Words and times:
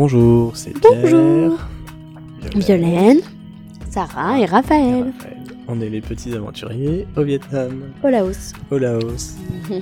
Bonjour, 0.00 0.56
c'est 0.56 0.74
Bonjour. 0.80 1.58
Pierre. 2.52 2.78
Violaine, 2.78 3.18
Sarah 3.90 4.38
et 4.38 4.42
et 4.42 4.46
Raphaël. 4.46 5.12
Raphaël. 5.12 5.36
On 5.66 5.80
est 5.80 5.88
les 5.88 6.00
petits 6.00 6.32
aventuriers 6.34 7.04
au 7.16 7.24
Vietnam, 7.24 7.82
Au 8.04 8.08
Laos. 8.08 8.52
au 8.70 8.78
Laos. 8.78 9.34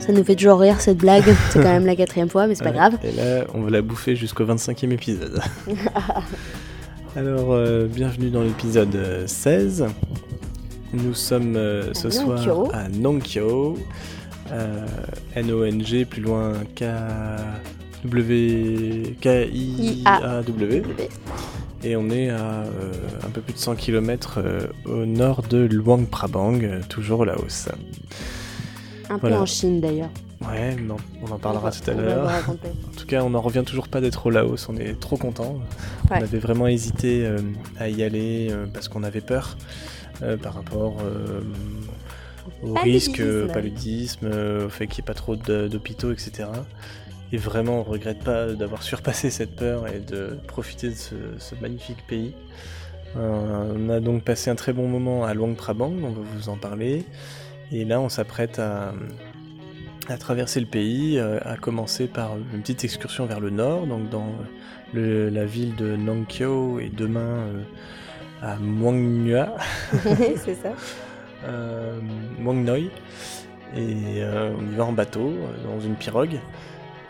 Ça 0.00 0.12
nous 0.12 0.24
fait 0.24 0.34
toujours 0.34 0.58
rire 0.60 0.80
cette 0.80 0.98
blague. 0.98 1.24
C'est 1.50 1.62
quand 1.62 1.68
même 1.68 1.86
la 1.86 1.94
quatrième 1.94 2.28
fois, 2.28 2.46
mais 2.46 2.54
c'est 2.54 2.64
pas 2.64 2.70
Ouais, 2.70 2.76
grave. 2.76 2.94
Et 3.04 3.12
là, 3.12 3.44
on 3.54 3.60
va 3.62 3.70
la 3.70 3.82
bouffer 3.82 4.16
jusqu'au 4.16 4.44
25e 4.44 4.90
épisode. 4.92 5.40
Alors, 7.16 7.52
euh, 7.52 7.88
bienvenue 7.88 8.30
dans 8.30 8.42
l'épisode 8.42 8.94
euh, 8.94 9.26
16. 9.26 9.86
Nous 10.92 11.12
sommes 11.12 11.56
euh, 11.56 11.92
ce 11.92 12.08
soir 12.08 12.40
à 12.72 12.88
Nongkyo. 12.88 13.76
Euh, 14.52 14.86
N-O-N-G, 15.34 16.04
plus 16.04 16.22
loin 16.22 16.52
K-W... 16.76 18.06
K-I-A-W. 19.20 20.82
Et 21.82 21.96
on 21.96 22.10
est 22.10 22.30
à 22.30 22.62
euh, 22.62 22.92
un 23.26 23.30
peu 23.30 23.40
plus 23.40 23.54
de 23.54 23.58
100 23.58 23.74
km 23.74 24.40
au 24.84 25.04
nord 25.04 25.42
de 25.42 25.58
Luang 25.58 26.06
Prabang, 26.06 26.60
toujours 26.88 27.20
au 27.20 27.24
Laos. 27.24 27.68
Un 29.10 29.18
peu 29.18 29.32
en 29.34 29.46
Chine 29.46 29.80
d'ailleurs. 29.80 30.10
Ouais, 30.48 30.74
non, 30.76 30.96
on 31.22 31.30
en 31.30 31.38
parlera 31.38 31.64
On 31.68 31.70
va- 31.70 31.76
tout 31.76 31.90
à 31.90 31.94
l'heure. 31.94 32.30
En 32.48 32.96
tout 32.96 33.06
cas, 33.06 33.22
on 33.22 33.30
n'en 33.30 33.40
revient 33.40 33.64
toujours 33.66 33.88
pas 33.88 34.00
d'être 34.00 34.24
au 34.26 34.30
Laos, 34.30 34.68
on 34.68 34.76
est 34.76 34.98
trop 34.98 35.16
content. 35.16 35.54
Ouais. 36.10 36.18
On 36.18 36.22
avait 36.22 36.38
vraiment 36.38 36.66
hésité 36.66 37.26
euh, 37.26 37.38
à 37.78 37.88
y 37.88 38.02
aller 38.02 38.48
euh, 38.50 38.66
parce 38.72 38.88
qu'on 38.88 39.02
avait 39.02 39.20
peur 39.20 39.56
euh, 40.22 40.36
par 40.36 40.54
rapport 40.54 40.96
au 42.62 42.74
Paludisme. 42.74 43.12
risque, 43.12 43.52
paludisme, 43.52 44.26
au 44.66 44.68
fait 44.68 44.86
qu'il 44.86 45.02
n'y 45.02 45.06
ait 45.06 45.12
pas 45.12 45.14
trop 45.14 45.36
d'hôpitaux, 45.36 46.12
etc. 46.12 46.48
Et 47.32 47.36
vraiment, 47.36 47.80
on 47.80 47.82
regrette 47.82 48.20
pas 48.24 48.46
d'avoir 48.52 48.82
surpassé 48.92 49.30
cette 49.30 49.56
peur 49.56 49.86
et 49.88 50.00
de 50.00 50.38
profiter 50.46 50.88
de 50.88 50.94
ce, 50.94 51.14
ce 51.38 51.54
magnifique 51.60 52.06
pays. 52.06 52.32
On 53.16 53.88
a 53.90 53.98
donc 54.00 54.22
passé 54.22 54.50
un 54.50 54.54
très 54.54 54.72
bon 54.72 54.86
moment 54.88 55.24
à 55.24 55.34
Luang 55.34 55.54
Prabang, 55.54 55.92
on 56.02 56.10
va 56.10 56.20
vous 56.36 56.48
en 56.48 56.56
parler. 56.56 57.04
Et 57.72 57.84
là, 57.84 58.00
on 58.00 58.08
s'apprête 58.08 58.58
à, 58.58 58.92
à 60.08 60.16
traverser 60.18 60.60
le 60.60 60.66
pays, 60.66 61.18
euh, 61.18 61.38
à 61.44 61.56
commencer 61.56 62.08
par 62.08 62.36
une 62.36 62.60
petite 62.60 62.84
excursion 62.84 63.26
vers 63.26 63.40
le 63.40 63.50
nord, 63.50 63.86
donc 63.86 64.08
dans 64.10 64.32
le- 64.92 65.28
la 65.28 65.44
ville 65.44 65.76
de 65.76 65.94
Nongkyo, 65.96 66.80
et 66.80 66.88
demain 66.88 67.20
euh, 67.20 67.62
à 68.42 68.56
Muang 68.56 68.96
Nhua, 69.24 69.54
c'est 70.36 70.56
ça. 70.56 70.72
euh, 71.44 72.00
Muang 72.38 72.64
Noi. 72.64 72.90
Et 73.76 74.20
euh, 74.24 74.52
on 74.58 74.66
y 74.66 74.74
va 74.74 74.84
en 74.84 74.92
bateau, 74.92 75.32
dans 75.64 75.78
une 75.78 75.94
pirogue, 75.94 76.40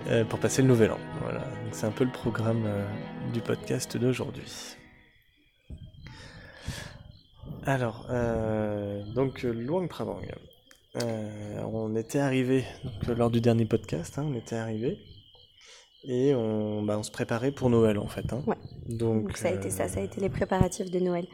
euh, 0.08 0.24
pour 0.24 0.38
passer 0.38 0.60
le 0.60 0.68
nouvel 0.68 0.90
an. 0.92 0.98
Voilà, 1.22 1.40
c'est 1.72 1.86
un 1.86 1.90
peu 1.90 2.04
le 2.04 2.10
programme 2.10 2.64
du 3.32 3.40
podcast 3.40 3.96
d'aujourd'hui. 3.96 4.76
Alors, 7.64 8.08
donc 9.14 9.42
Luang 9.42 9.86
Prabang. 9.88 10.20
Euh, 10.96 11.62
on 11.72 11.94
était 11.94 12.18
arrivé 12.18 12.64
euh, 13.08 13.14
lors 13.14 13.30
du 13.30 13.40
dernier 13.40 13.64
podcast, 13.64 14.18
hein, 14.18 14.26
on 14.28 14.34
était 14.34 14.56
arrivé 14.56 14.98
et 16.02 16.34
on, 16.34 16.82
bah, 16.82 16.96
on 16.98 17.02
se 17.04 17.12
préparait 17.12 17.52
pour 17.52 17.70
Noël 17.70 17.98
en 17.98 18.08
fait. 18.08 18.32
hein. 18.32 18.42
Ouais. 18.46 18.56
Donc, 18.88 19.28
Donc 19.28 19.36
ça 19.36 19.48
a 19.48 19.52
été 19.52 19.70
ça, 19.70 19.86
ça 19.88 20.00
a 20.00 20.02
été 20.02 20.20
les 20.20 20.28
préparatifs 20.30 20.90
de 20.90 20.98
Noël. 20.98 21.26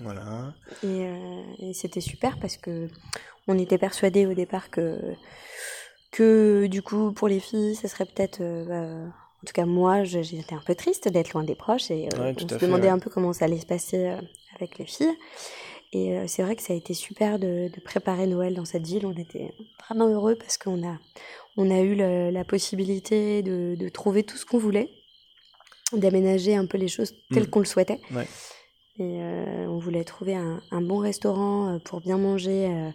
Voilà. 0.00 0.54
Et, 0.82 1.06
euh, 1.06 1.42
et 1.60 1.72
c'était 1.72 2.00
super 2.02 2.38
parce 2.38 2.56
que 2.58 2.88
on 3.48 3.58
était 3.58 3.78
persuadés 3.78 4.26
au 4.26 4.34
départ 4.34 4.68
que, 4.70 5.00
que 6.10 6.66
du 6.66 6.82
coup 6.82 7.12
pour 7.12 7.28
les 7.28 7.40
filles, 7.40 7.74
ça 7.74 7.88
serait 7.88 8.04
peut-être... 8.06 8.40
euh, 8.42 8.64
bah, 8.66 9.12
en 9.42 9.46
tout 9.46 9.52
cas 9.54 9.64
moi, 9.66 10.04
j'étais 10.04 10.54
un 10.54 10.62
peu 10.64 10.74
triste 10.76 11.08
d'être 11.08 11.32
loin 11.32 11.42
des 11.42 11.56
proches 11.56 11.90
et 11.90 12.08
Ouais, 12.16 12.34
on 12.36 12.48
se 12.48 12.54
demandait 12.64 12.84
ouais. 12.84 12.88
un 12.90 12.98
peu 13.00 13.10
comment 13.10 13.32
ça 13.32 13.46
allait 13.46 13.58
se 13.58 13.66
passer 13.66 14.14
avec 14.54 14.78
les 14.78 14.84
filles. 14.86 15.16
Et 15.94 16.16
euh, 16.16 16.24
c'est 16.26 16.42
vrai 16.42 16.56
que 16.56 16.62
ça 16.62 16.72
a 16.72 16.76
été 16.76 16.94
super 16.94 17.38
de, 17.38 17.68
de 17.68 17.80
préparer 17.80 18.26
Noël 18.26 18.54
dans 18.54 18.64
cette 18.64 18.86
ville. 18.86 19.04
On 19.06 19.12
était 19.16 19.52
vraiment 19.88 20.08
heureux 20.08 20.36
parce 20.36 20.56
qu'on 20.56 20.86
a, 20.88 20.96
on 21.56 21.70
a 21.70 21.80
eu 21.80 21.94
le- 21.94 22.30
la 22.30 22.44
possibilité 22.44 23.42
de, 23.42 23.74
de 23.78 23.88
trouver 23.90 24.22
tout 24.22 24.36
ce 24.38 24.46
qu'on 24.46 24.58
voulait, 24.58 24.90
d'aménager 25.92 26.54
un 26.56 26.64
peu 26.66 26.78
les 26.78 26.88
choses 26.88 27.14
telles 27.32 27.44
Mm. 27.44 27.50
qu'on 27.50 27.58
le 27.60 27.64
souhaitait. 27.66 28.00
Ouais. 28.14 28.26
Et 28.98 29.20
euh, 29.22 29.66
on 29.68 29.78
voulait 29.78 30.04
trouver 30.04 30.34
un, 30.34 30.62
un 30.70 30.80
bon 30.80 30.98
restaurant 30.98 31.74
euh, 31.74 31.78
pour 31.78 32.00
bien 32.00 32.16
manger 32.18 32.68
euh, 32.70 32.90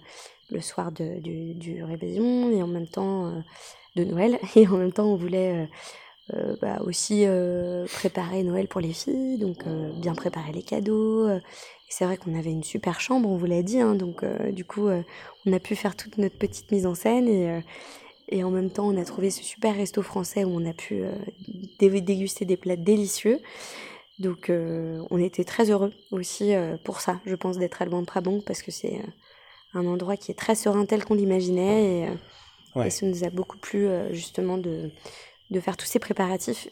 le 0.49 0.61
soir 0.61 0.91
de- 0.91 1.19
du, 1.19 1.53
du 1.53 1.83
réveillon 1.83 2.49
et 2.51 2.63
en 2.63 2.67
même 2.67 2.87
temps 2.87 3.27
euh, 3.27 3.39
de 3.95 4.03
Noël. 4.05 4.39
Et 4.55 4.67
en 4.67 4.77
même 4.77 4.93
temps, 4.93 5.05
on 5.07 5.15
voulait 5.15 5.67
bah, 6.61 6.81
aussi 6.85 7.25
préparer 7.95 8.43
Noël 8.43 8.67
pour 8.67 8.81
les 8.81 8.91
filles, 8.93 9.37
donc 9.39 9.63
bien 10.01 10.13
préparer 10.13 10.51
les 10.51 10.61
cadeaux. 10.61 11.27
Et 11.89 11.91
c'est 11.91 12.05
vrai 12.05 12.17
qu'on 12.17 12.37
avait 12.37 12.51
une 12.51 12.63
super 12.63 12.99
chambre, 12.99 13.29
on 13.29 13.37
vous 13.37 13.45
l'a 13.45 13.63
dit, 13.63 13.79
hein, 13.79 13.95
donc 13.95 14.23
euh, 14.23 14.51
du 14.51 14.65
coup, 14.65 14.87
euh, 14.87 15.01
on 15.45 15.53
a 15.53 15.59
pu 15.59 15.75
faire 15.75 15.95
toute 15.95 16.17
notre 16.17 16.37
petite 16.37 16.69
mise 16.71 16.85
en 16.85 16.95
scène 16.95 17.29
et, 17.29 17.49
euh, 17.49 17.61
et 18.27 18.43
en 18.43 18.51
même 18.51 18.69
temps, 18.69 18.87
on 18.87 18.97
a 18.97 19.05
trouvé 19.05 19.29
ce 19.29 19.41
super 19.41 19.73
resto 19.75 20.01
français 20.01 20.43
où 20.43 20.49
on 20.49 20.65
a 20.69 20.73
pu 20.73 21.03
dé- 21.79 22.01
déguster 22.01 22.43
des 22.43 22.57
plats 22.57 22.75
délicieux. 22.75 23.39
Donc, 24.19 24.51
on 24.51 25.17
était 25.19 25.43
très 25.45 25.69
heureux 25.69 25.93
aussi 26.11 26.51
pour 26.83 26.99
ça, 27.01 27.21
je 27.25 27.35
pense, 27.35 27.57
d'être 27.57 27.81
à 27.81 27.85
Luang 27.85 28.03
Prabang 28.03 28.41
parce 28.41 28.61
que 28.63 28.71
c'est 28.71 28.99
un 29.73 29.85
endroit 29.85 30.17
qui 30.17 30.31
est 30.31 30.35
très 30.35 30.55
serein 30.55 30.85
tel 30.85 31.05
qu'on 31.05 31.13
l'imaginait 31.15 31.83
et, 32.01 32.07
Ouais. 32.75 32.87
et 32.87 32.89
ça 32.89 33.05
nous 33.07 33.23
a 33.23 33.29
beaucoup 33.29 33.57
plu 33.57 33.87
justement 34.11 34.57
de, 34.57 34.91
de 35.51 35.59
faire 35.61 35.77
tous 35.77 35.85
ces 35.85 35.99
préparatifs 35.99 36.67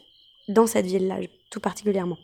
dans 0.49 0.67
cette 0.67 0.85
ville-là, 0.87 1.19
tout 1.49 1.59
particulièrement. 1.61 2.17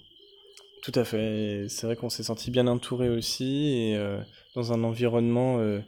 Tout 0.81 0.91
à 0.95 1.03
fait. 1.03 1.65
C'est 1.69 1.85
vrai 1.85 1.95
qu'on 1.95 2.09
s'est 2.09 2.23
senti 2.23 2.49
bien 2.49 2.65
entouré 2.67 3.09
aussi 3.09 3.67
et 3.67 3.95
euh, 3.95 4.17
dans 4.55 4.73
un 4.73 4.83
environnement 4.83 5.59
euh, 5.59 5.79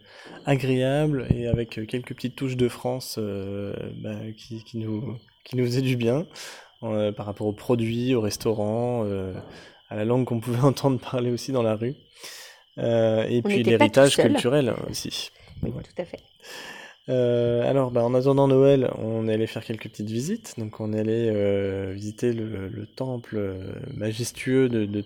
agréable 0.45 1.27
et 1.33 1.47
avec 1.47 1.79
euh, 1.79 1.85
quelques 1.85 2.13
petites 2.13 2.35
touches 2.35 2.55
de 2.57 2.69
France 2.69 3.15
euh, 3.17 3.73
bah, 3.97 4.15
qui, 4.37 4.63
qui 4.63 4.77
nous, 4.77 5.17
qui 5.43 5.57
nous 5.57 5.67
du 5.81 5.97
bien 5.97 6.25
par 7.15 7.25
rapport 7.25 7.47
aux 7.47 7.53
produits, 7.53 8.13
aux 8.13 8.19
restaurants, 8.19 9.05
à 9.89 9.95
la 9.95 10.03
langue 10.03 10.25
qu'on 10.25 10.41
pouvait 10.41 10.59
entendre 10.63 10.99
parler 10.99 11.31
aussi 11.31 11.53
dans 11.53 11.63
la 11.63 11.75
rue. 11.77 11.95
Et 12.77 13.41
On 13.45 13.47
puis 13.47 13.63
l'héritage 13.63 14.17
culturel 14.17 14.73
aussi. 14.89 15.29
Oui, 15.61 15.71
Ouais. 15.71 15.81
tout 15.81 16.01
à 16.01 16.03
fait. 16.03 16.19
Euh, 17.09 17.69
alors, 17.69 17.91
bah, 17.91 18.03
en 18.03 18.13
attendant 18.13 18.47
Noël, 18.47 18.89
on 18.97 19.27
est 19.27 19.33
allé 19.33 19.47
faire 19.47 19.63
quelques 19.65 19.89
petites 19.89 20.09
visites. 20.09 20.53
Donc, 20.57 20.79
on 20.79 20.93
est 20.93 20.99
allé 20.99 21.29
euh, 21.33 21.91
visiter 21.93 22.33
le, 22.33 22.67
le 22.69 22.85
temple 22.87 23.35
euh, 23.37 23.73
majestueux 23.93 24.69
de, 24.69 24.85
de 24.85 25.03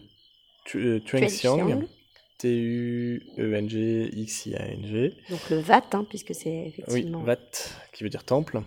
Tu- 0.65 1.01
Tuengxiang, 1.05 1.57
Tuengxiang. 1.57 1.87
Donc 5.29 5.49
le 5.49 5.57
VAT, 5.57 5.83
hein, 5.93 6.05
puisque 6.07 6.35
c'est 6.35 6.49
Oui, 6.51 6.67
effectivement... 6.67 7.23
Wat, 7.23 7.37
qui 7.93 8.03
veut 8.03 8.09
dire 8.09 8.23
temple. 8.23 8.61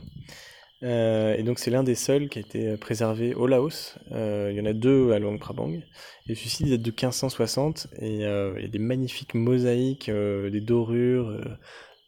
Euh, 0.83 1.37
et 1.37 1.43
donc, 1.43 1.59
c'est 1.59 1.71
l'un 1.71 1.83
des 1.85 1.95
seuls 1.95 2.29
qui 2.29 2.39
a 2.39 2.43
été 2.43 2.77
préservé 2.79 3.35
au 3.35 3.47
Laos. 3.47 3.97
Euh, 4.13 4.49
il 4.51 4.57
y 4.57 4.61
en 4.61 4.67
a 4.67 4.73
deux 4.73 5.13
à 5.13 5.19
Luang 5.19 5.39
Prabang. 5.39 5.81
Et 6.29 6.35
celui-ci 6.35 6.65
date 6.65 6.83
de 6.83 6.91
1560. 6.91 7.89
Et 8.01 8.25
euh, 8.27 8.55
il 8.57 8.63
y 8.63 8.65
a 8.65 8.69
des 8.69 8.79
magnifiques 8.79 9.35
mosaïques, 9.35 10.11
des 10.11 10.61
dorures, 10.61 11.39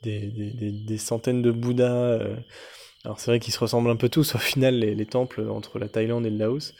des, 0.02 0.20
des- 0.28 0.70
des- 0.72 0.98
centaines 0.98 1.42
de 1.42 1.50
Bouddhas. 1.50 1.92
euh. 2.20 2.36
Alors, 3.04 3.18
c'est 3.20 3.30
vrai 3.30 3.40
qu'ils 3.40 3.52
se 3.52 3.58
ressemblent 3.58 3.90
un 3.90 3.96
peu 3.96 4.08
tous 4.08 4.34
au 4.34 4.38
final, 4.38 4.78
les, 4.78 4.94
les 4.94 5.06
temples 5.06 5.48
entre 5.50 5.78
la 5.78 5.88
Thaïlande 5.88 6.24
et 6.26 6.30
le 6.30 6.38
Laos. 6.38 6.74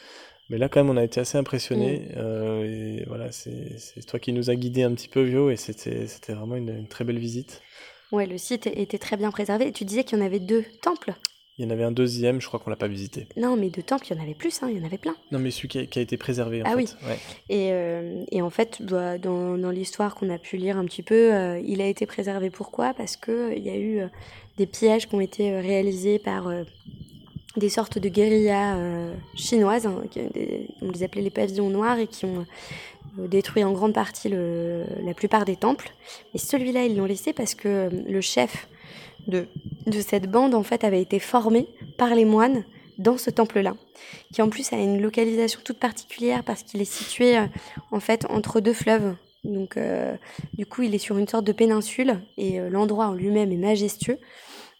Mais 0.50 0.58
là, 0.58 0.68
quand 0.68 0.80
même, 0.84 0.90
on 0.90 0.96
a 0.96 1.04
été 1.04 1.20
assez 1.20 1.38
impressionnés. 1.38 2.08
Euh, 2.16 2.64
et 2.64 3.04
voilà, 3.06 3.32
c'est 3.32 3.78
toi 4.06 4.18
qui 4.18 4.32
nous 4.32 4.50
as 4.50 4.54
guidés 4.54 4.82
un 4.82 4.92
petit 4.94 5.08
peu, 5.08 5.22
Vio. 5.22 5.50
Et 5.50 5.56
c'était 5.56 6.06
c'était 6.06 6.34
vraiment 6.34 6.56
une- 6.56 6.76
une 6.76 6.88
très 6.88 7.04
belle 7.04 7.18
visite. 7.18 7.62
Ouais, 8.12 8.26
le 8.26 8.36
site 8.38 8.66
était 8.66 8.98
très 8.98 9.16
bien 9.16 9.30
préservé. 9.30 9.68
Et 9.68 9.72
tu 9.72 9.84
disais 9.84 10.04
qu'il 10.04 10.18
y 10.18 10.22
en 10.22 10.24
avait 10.24 10.40
deux 10.40 10.64
temples 10.82 11.14
Il 11.58 11.64
y 11.66 11.68
en 11.68 11.70
avait 11.70 11.84
un 11.84 11.92
deuxième, 11.92 12.40
je 12.40 12.46
crois 12.46 12.58
qu'on 12.58 12.70
l'a 12.70 12.76
pas 12.76 12.88
visité. 12.88 13.26
Non, 13.36 13.56
mais 13.56 13.68
deux 13.68 13.82
temples, 13.82 14.06
il 14.10 14.16
y 14.16 14.18
en 14.18 14.22
avait 14.22 14.34
plus, 14.34 14.62
hein, 14.62 14.68
il 14.70 14.78
y 14.78 14.82
en 14.82 14.86
avait 14.86 14.96
plein. 14.96 15.14
Non, 15.32 15.38
mais 15.38 15.50
celui 15.50 15.68
qui 15.68 15.78
a, 15.80 15.86
qui 15.86 15.98
a 15.98 16.02
été 16.02 16.16
préservé, 16.16 16.62
en 16.62 16.64
Ah 16.66 16.70
fait. 16.70 16.76
oui. 16.76 16.88
Ouais. 17.06 17.18
Et, 17.50 17.68
euh, 17.72 18.24
et 18.32 18.40
en 18.40 18.48
fait, 18.48 18.80
bah, 18.80 19.18
dans, 19.18 19.58
dans 19.58 19.70
l'histoire 19.70 20.14
qu'on 20.14 20.30
a 20.30 20.38
pu 20.38 20.56
lire 20.56 20.78
un 20.78 20.86
petit 20.86 21.02
peu, 21.02 21.34
euh, 21.34 21.60
il 21.62 21.82
a 21.82 21.86
été 21.86 22.06
préservé. 22.06 22.48
Pourquoi? 22.48 22.94
Parce 22.94 23.16
qu'il 23.18 23.58
y 23.62 23.68
a 23.68 23.76
eu 23.76 23.98
euh, 24.00 24.06
des 24.56 24.64
pièges 24.66 25.08
qui 25.08 25.14
ont 25.14 25.20
été 25.20 25.52
euh, 25.52 25.60
réalisés 25.60 26.18
par 26.18 26.48
euh, 26.48 26.64
des 27.58 27.68
sortes 27.68 27.98
de 27.98 28.08
guérillas 28.08 28.76
euh, 28.78 29.12
chinoises, 29.34 29.84
hein, 29.86 30.02
des- 30.34 30.68
on 30.80 30.90
les 30.90 31.02
appelait 31.02 31.20
les 31.20 31.28
pavillons 31.30 31.68
noirs, 31.68 31.98
et 31.98 32.06
qui 32.06 32.24
ont 32.24 32.46
euh, 33.18 33.28
détruit 33.28 33.62
en 33.62 33.72
grande 33.72 33.92
partie 33.92 34.30
le- 34.30 34.84
la 35.04 35.12
plupart 35.12 35.44
des 35.44 35.56
temples. 35.56 35.92
Et 36.32 36.38
celui-là, 36.38 36.86
ils 36.86 36.96
l'ont 36.96 37.04
laissé 37.04 37.34
parce 37.34 37.54
que 37.54 37.68
euh, 37.68 37.90
le 38.08 38.20
chef 38.22 38.68
de, 39.26 39.46
de 39.86 40.00
cette 40.00 40.30
bande, 40.30 40.54
en 40.54 40.62
fait, 40.62 40.84
avait 40.84 41.02
été 41.02 41.18
formé 41.18 41.66
par 41.96 42.14
les 42.14 42.24
moines 42.24 42.64
dans 42.98 43.18
ce 43.18 43.30
temple-là, 43.30 43.74
qui 44.32 44.42
en 44.42 44.48
plus 44.48 44.72
a 44.72 44.76
une 44.76 45.00
localisation 45.00 45.60
toute 45.64 45.78
particulière 45.78 46.44
parce 46.44 46.62
qu'il 46.62 46.80
est 46.80 46.84
situé 46.84 47.38
euh, 47.38 47.46
en 47.90 48.00
fait 48.00 48.26
entre 48.28 48.60
deux 48.60 48.74
fleuves 48.74 49.16
Donc, 49.44 49.78
du 50.52 50.66
coup, 50.66 50.82
il 50.82 50.94
est 50.94 50.98
sur 50.98 51.18
une 51.18 51.26
sorte 51.26 51.44
de 51.44 51.52
péninsule 51.52 52.20
et 52.36 52.60
l'endroit 52.70 53.06
en 53.06 53.14
lui-même 53.14 53.50
est 53.50 53.56
majestueux. 53.56 54.18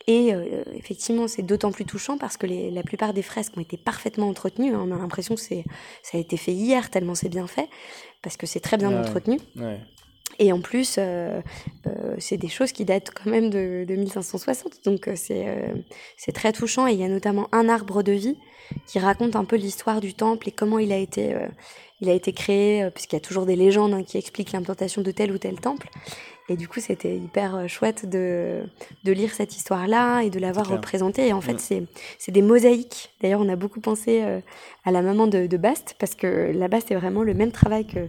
Et 0.07 0.33
effectivement, 0.75 1.29
c'est 1.29 1.43
d'autant 1.43 1.73
plus 1.73 1.85
touchant 1.85 2.19
parce 2.19 2.37
que 2.37 2.47
la 2.47 2.83
plupart 2.83 3.13
des 3.13 3.23
fresques 3.23 3.57
ont 3.57 3.61
été 3.61 3.77
parfaitement 3.77 4.29
entretenues. 4.29 4.75
Hein. 4.75 4.85
On 4.85 4.93
a 4.93 4.99
l'impression 4.99 5.35
que 5.35 5.41
ça 5.41 5.55
a 6.15 6.19
été 6.19 6.37
fait 6.37 6.53
hier, 6.53 6.91
tellement 6.91 7.15
c'est 7.15 7.29
bien 7.29 7.47
fait, 7.47 7.69
parce 8.21 8.37
que 8.37 8.47
c'est 8.47 8.61
très 8.61 8.77
bien 8.77 8.93
entretenu. 9.01 9.39
Et 10.39 10.53
en 10.53 10.61
plus, 10.61 10.97
euh, 10.99 11.41
euh, 11.87 12.15
c'est 12.19 12.37
des 12.37 12.49
choses 12.49 12.73
qui 12.73 12.85
datent 12.85 13.11
quand 13.15 13.31
même 13.31 13.51
de, 13.51 13.85
de 13.87 13.95
1560, 13.95 14.85
donc 14.85 15.09
euh, 15.09 15.15
c'est 16.17 16.33
très 16.33 16.53
touchant. 16.53 16.87
Et 16.87 16.93
il 16.93 16.99
y 16.99 17.05
a 17.05 17.09
notamment 17.09 17.49
un 17.53 17.69
arbre 17.69 18.03
de 18.03 18.13
vie 18.13 18.37
qui 18.87 18.99
raconte 18.99 19.37
un 19.37 19.45
peu 19.45 19.57
l'histoire 19.57 20.01
du 20.01 20.15
temple 20.15 20.49
et 20.49 20.53
comment 20.53 20.79
il 20.79 20.93
a 20.93 20.97
été, 20.97 21.37
il 22.01 22.09
a 22.09 22.13
été 22.13 22.33
créé, 22.33 22.89
puisqu'il 22.95 23.17
y 23.17 23.19
a 23.19 23.21
toujours 23.21 23.45
des 23.45 23.57
légendes 23.57 23.93
hein, 23.93 24.03
qui 24.03 24.17
expliquent 24.17 24.53
l'implantation 24.53 25.03
de 25.03 25.11
tel 25.11 25.31
ou 25.33 25.39
tel 25.39 25.61
temple. 25.61 25.89
Et 26.49 26.57
du 26.57 26.67
coup, 26.67 26.81
c'était 26.81 27.17
hyper 27.17 27.69
chouette 27.69 28.09
de, 28.09 28.63
de 29.05 29.13
lire 29.13 29.33
cette 29.33 29.57
histoire-là 29.57 30.23
et 30.23 30.31
de 30.31 30.41
l'avoir 30.41 30.69
représentée. 30.69 31.29
Et 31.29 31.33
en 31.33 31.41
fait, 31.41 31.55
mm. 31.55 31.87
c'est 32.19 32.33
des 32.33 32.43
mosaïques. 32.43 33.11
D'ailleurs, 33.21 33.41
on 33.41 33.49
a 33.49 33.57
beaucoup 33.57 33.81
pensé 33.81 34.23
à 34.85 34.91
la 34.91 35.03
maman 35.03 35.27
de, 35.27 35.47
de 35.47 35.57
Bast, 35.57 35.95
parce 35.99 36.15
que 36.15 36.51
la 36.55 36.69
Bast, 36.69 36.87
c'est 36.89 36.95
vraiment 36.95 37.23
le 37.23 37.35
même 37.35 37.53
travail 37.53 37.87
que 37.87 38.09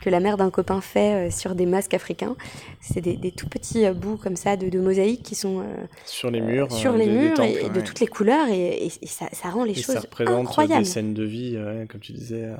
que 0.00 0.10
la 0.10 0.20
mère 0.20 0.36
d'un 0.36 0.50
copain 0.50 0.80
fait 0.80 1.28
euh, 1.28 1.30
sur 1.30 1.54
des 1.54 1.66
masques 1.66 1.94
africains. 1.94 2.36
C'est 2.80 3.00
des, 3.00 3.16
des, 3.16 3.32
tout 3.32 3.48
petits 3.48 3.86
euh, 3.86 3.94
bouts 3.94 4.16
comme 4.16 4.36
ça 4.36 4.56
de, 4.56 4.68
de 4.68 4.80
mosaïques 4.80 5.22
qui 5.22 5.34
sont 5.34 5.60
euh, 5.60 5.86
sur 6.04 6.30
les 6.30 6.40
murs, 6.40 6.70
sur 6.72 6.92
les 6.92 7.06
murs 7.06 7.40
et, 7.40 7.68
de 7.70 7.80
toutes 7.80 8.00
les 8.00 8.06
couleurs 8.06 8.48
et, 8.48 8.90
ça, 9.06 9.26
ça, 9.32 9.50
rend 9.50 9.64
les 9.64 9.72
et 9.72 9.82
choses 9.82 9.94
ça 9.94 10.00
représente 10.00 10.40
incroyables. 10.40 10.84
des 10.84 10.88
scènes 10.88 11.14
de 11.14 11.24
vie, 11.24 11.58
comme 11.88 12.00
tu 12.00 12.12
disais 12.12 12.50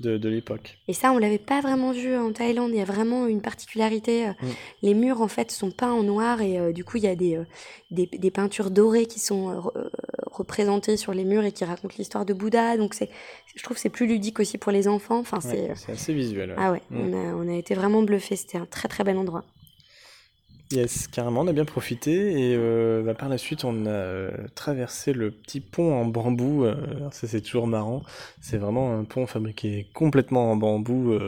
de, 0.00 0.28
l'époque. 0.28 0.78
Et 0.86 0.92
ça, 0.92 1.12
on 1.12 1.18
l'avait 1.18 1.38
pas 1.38 1.60
vraiment 1.60 1.92
vu 1.92 2.16
en 2.16 2.32
Thaïlande. 2.32 2.70
Il 2.72 2.78
y 2.78 2.80
a 2.80 2.84
vraiment 2.84 3.26
une 3.26 3.40
particularité. 3.40 4.28
Mm. 4.28 4.46
Les 4.82 4.94
murs, 4.94 5.20
en 5.20 5.28
fait, 5.28 5.50
sont 5.50 5.70
peints 5.70 5.92
en 5.92 6.02
noir 6.02 6.40
et 6.40 6.58
euh, 6.58 6.72
du 6.72 6.84
coup, 6.84 6.98
il 6.98 7.04
y 7.04 7.08
a 7.08 7.16
des, 7.16 7.36
euh, 7.36 7.44
des, 7.90 8.06
des, 8.06 8.30
peintures 8.30 8.70
dorées 8.70 9.06
qui 9.06 9.18
sont 9.18 9.70
représentées 10.38 10.96
sur 10.96 11.12
les 11.12 11.24
murs 11.24 11.44
et 11.44 11.52
qui 11.52 11.64
racontent 11.64 11.94
l'histoire 11.98 12.24
de 12.24 12.32
Bouddha. 12.32 12.76
Donc, 12.76 12.94
c'est, 12.94 13.10
je 13.54 13.62
trouve 13.62 13.76
que 13.76 13.80
c'est 13.80 13.88
plus 13.88 14.06
ludique 14.06 14.40
aussi 14.40 14.58
pour 14.58 14.72
les 14.72 14.88
enfants. 14.88 15.18
Enfin, 15.18 15.40
c'est, 15.40 15.70
assez 15.70 16.14
visuel. 16.14 16.54
Ah 16.56 16.72
ouais, 16.72 16.82
mm. 16.90 17.00
on, 17.00 17.12
a, 17.12 17.34
on 17.34 17.48
a 17.48 17.56
été 17.56 17.74
vraiment 17.74 18.02
bluffés. 18.02 18.36
C'était 18.36 18.58
un 18.58 18.66
très 18.66 18.88
très 18.88 19.04
bel 19.04 19.16
endroit. 19.16 19.44
Yes, 20.70 21.08
carrément, 21.08 21.40
on 21.40 21.46
a 21.46 21.52
bien 21.54 21.64
profité 21.64 22.50
et 22.50 22.54
euh, 22.54 23.02
bah, 23.02 23.14
par 23.14 23.30
la 23.30 23.38
suite 23.38 23.64
on 23.64 23.86
a 23.86 23.88
euh, 23.88 24.30
traversé 24.54 25.14
le 25.14 25.30
petit 25.30 25.60
pont 25.60 25.94
en 25.94 26.04
bambou. 26.04 26.64
Euh, 26.64 26.76
ça 27.10 27.26
c'est 27.26 27.40
toujours 27.40 27.66
marrant. 27.66 28.02
C'est 28.42 28.58
vraiment 28.58 28.98
un 28.98 29.04
pont 29.04 29.26
fabriqué 29.26 29.86
complètement 29.94 30.52
en 30.52 30.56
bambou. 30.56 31.18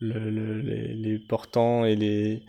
Euh, 0.00 0.30
le, 0.30 0.60
les, 0.60 0.94
les, 0.94 1.18
portants 1.18 1.84
et, 1.84 1.96
les, 1.96 2.42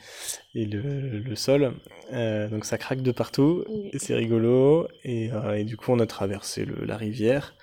et 0.54 0.66
le, 0.66 1.19
le 1.19 1.36
sol. 1.36 1.74
donc 2.12 2.63
ça 2.66 2.78
craque 2.78 3.01
de 3.01 3.12
partout. 3.12 3.66
C'est 3.98 4.16
rigolo. 4.16 4.88
Et, 5.04 5.31
et, 5.56 5.63
du 5.63 5.75
coup 5.75 5.92
on 5.92 6.00
a 6.00 6.06
traversé 6.06 6.68
la 6.86 6.96
rivière. 6.96 7.56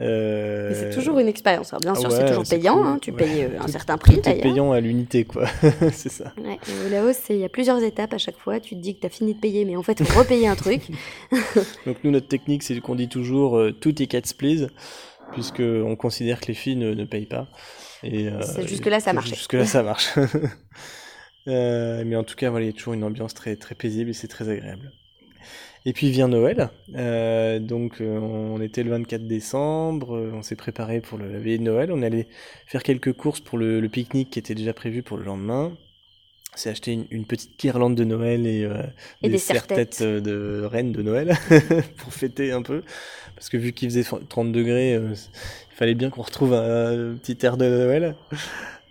Euh... 0.00 0.70
C'est 0.74 0.96
toujours 0.96 1.18
une 1.18 1.28
expérience. 1.28 1.74
bien 1.82 1.94
sûr, 1.94 2.10
c'est 2.10 2.26
toujours 2.26 2.44
payant. 2.48 2.82
Hein, 2.84 2.98
tu 3.00 3.12
payes 3.12 3.44
euh, 3.44 3.60
un 3.60 3.68
certain 3.68 3.98
prix. 3.98 4.20
C'est 4.24 4.40
payant 4.40 4.72
à 4.72 4.80
l'unité, 4.80 5.24
quoi. 5.24 5.46
c'est 5.92 6.08
ça. 6.08 6.32
Ouais, 6.42 6.58
la 6.90 7.04
hausse, 7.04 7.20
il 7.28 7.36
y 7.36 7.44
a 7.44 7.48
plusieurs 7.48 7.82
étapes 7.82 8.14
à 8.14 8.18
chaque 8.18 8.38
fois. 8.38 8.60
Tu 8.60 8.76
te 8.76 8.80
dis 8.80 8.94
que 8.94 9.00
tu 9.00 9.06
as 9.06 9.10
fini 9.10 9.34
de 9.34 9.40
payer, 9.40 9.64
mais 9.64 9.76
en 9.76 9.82
fait, 9.82 10.02
faut 10.02 10.18
repayer 10.18 10.48
un 10.48 10.56
truc. 10.56 10.82
Donc, 11.86 11.98
nous, 12.02 12.10
notre 12.10 12.28
technique, 12.28 12.62
c'est 12.62 12.78
qu'on 12.80 12.94
dit 12.94 13.08
toujours 13.08 13.58
euh, 13.58 13.72
tout 13.72 13.92
tickets 13.92 14.34
please, 14.36 14.68
puisqu'on 15.32 15.96
considère 15.96 16.40
que 16.40 16.46
les 16.46 16.54
filles 16.54 16.76
ne, 16.76 16.94
ne 16.94 17.04
payent 17.04 17.26
pas. 17.26 17.46
Et, 18.02 18.28
euh, 18.28 18.40
jusque-là, 18.66 19.00
ça 19.00 19.12
marche. 19.12 19.30
Jusque-là, 19.30 19.66
ça 19.66 19.82
marche. 19.82 20.10
mais 21.46 22.16
en 22.16 22.24
tout 22.24 22.36
cas, 22.36 22.50
voilà, 22.50 22.66
il 22.66 22.68
y 22.68 22.72
a 22.72 22.76
toujours 22.76 22.94
une 22.94 23.04
ambiance 23.04 23.34
très, 23.34 23.56
très 23.56 23.74
paisible 23.74 24.10
et 24.10 24.14
c'est 24.14 24.28
très 24.28 24.48
agréable. 24.48 24.92
Et 25.86 25.94
puis 25.94 26.10
vient 26.10 26.28
Noël, 26.28 26.68
euh, 26.94 27.58
donc 27.58 28.02
euh, 28.02 28.18
on 28.18 28.60
était 28.60 28.82
le 28.82 28.90
24 28.90 29.26
décembre, 29.26 30.14
euh, 30.14 30.32
on 30.34 30.42
s'est 30.42 30.56
préparé 30.56 31.00
pour 31.00 31.16
le, 31.16 31.32
la 31.32 31.38
veillée 31.38 31.56
de 31.56 31.62
Noël, 31.62 31.90
on 31.90 32.02
allait 32.02 32.28
faire 32.66 32.82
quelques 32.82 33.14
courses 33.14 33.40
pour 33.40 33.56
le, 33.56 33.80
pique-nique 33.88 34.28
qui 34.28 34.38
était 34.38 34.54
déjà 34.54 34.74
prévu 34.74 35.02
pour 35.02 35.16
le 35.16 35.24
lendemain. 35.24 35.72
C'est 36.56 36.70
acheter 36.70 37.06
une, 37.10 37.24
petite 37.24 37.58
guirlande 37.58 37.94
de 37.94 38.04
Noël 38.04 38.46
et, 38.46 38.68
des, 39.22 39.38
serre-têtes 39.38 40.02
de 40.02 40.62
reine 40.64 40.92
de 40.92 41.00
Noël 41.00 41.36
pour 41.96 42.12
fêter 42.12 42.52
un 42.52 42.62
peu. 42.62 42.82
Parce 43.34 43.48
que 43.48 43.56
vu 43.56 43.72
qu'il 43.72 43.88
faisait 43.88 44.04
30 44.28 44.52
degrés, 44.52 44.94
il 44.94 45.76
fallait 45.76 45.94
bien 45.94 46.10
qu'on 46.10 46.22
retrouve 46.22 46.52
un, 46.52 47.14
petit 47.22 47.38
air 47.46 47.56
de 47.56 47.66
Noël. 47.66 48.16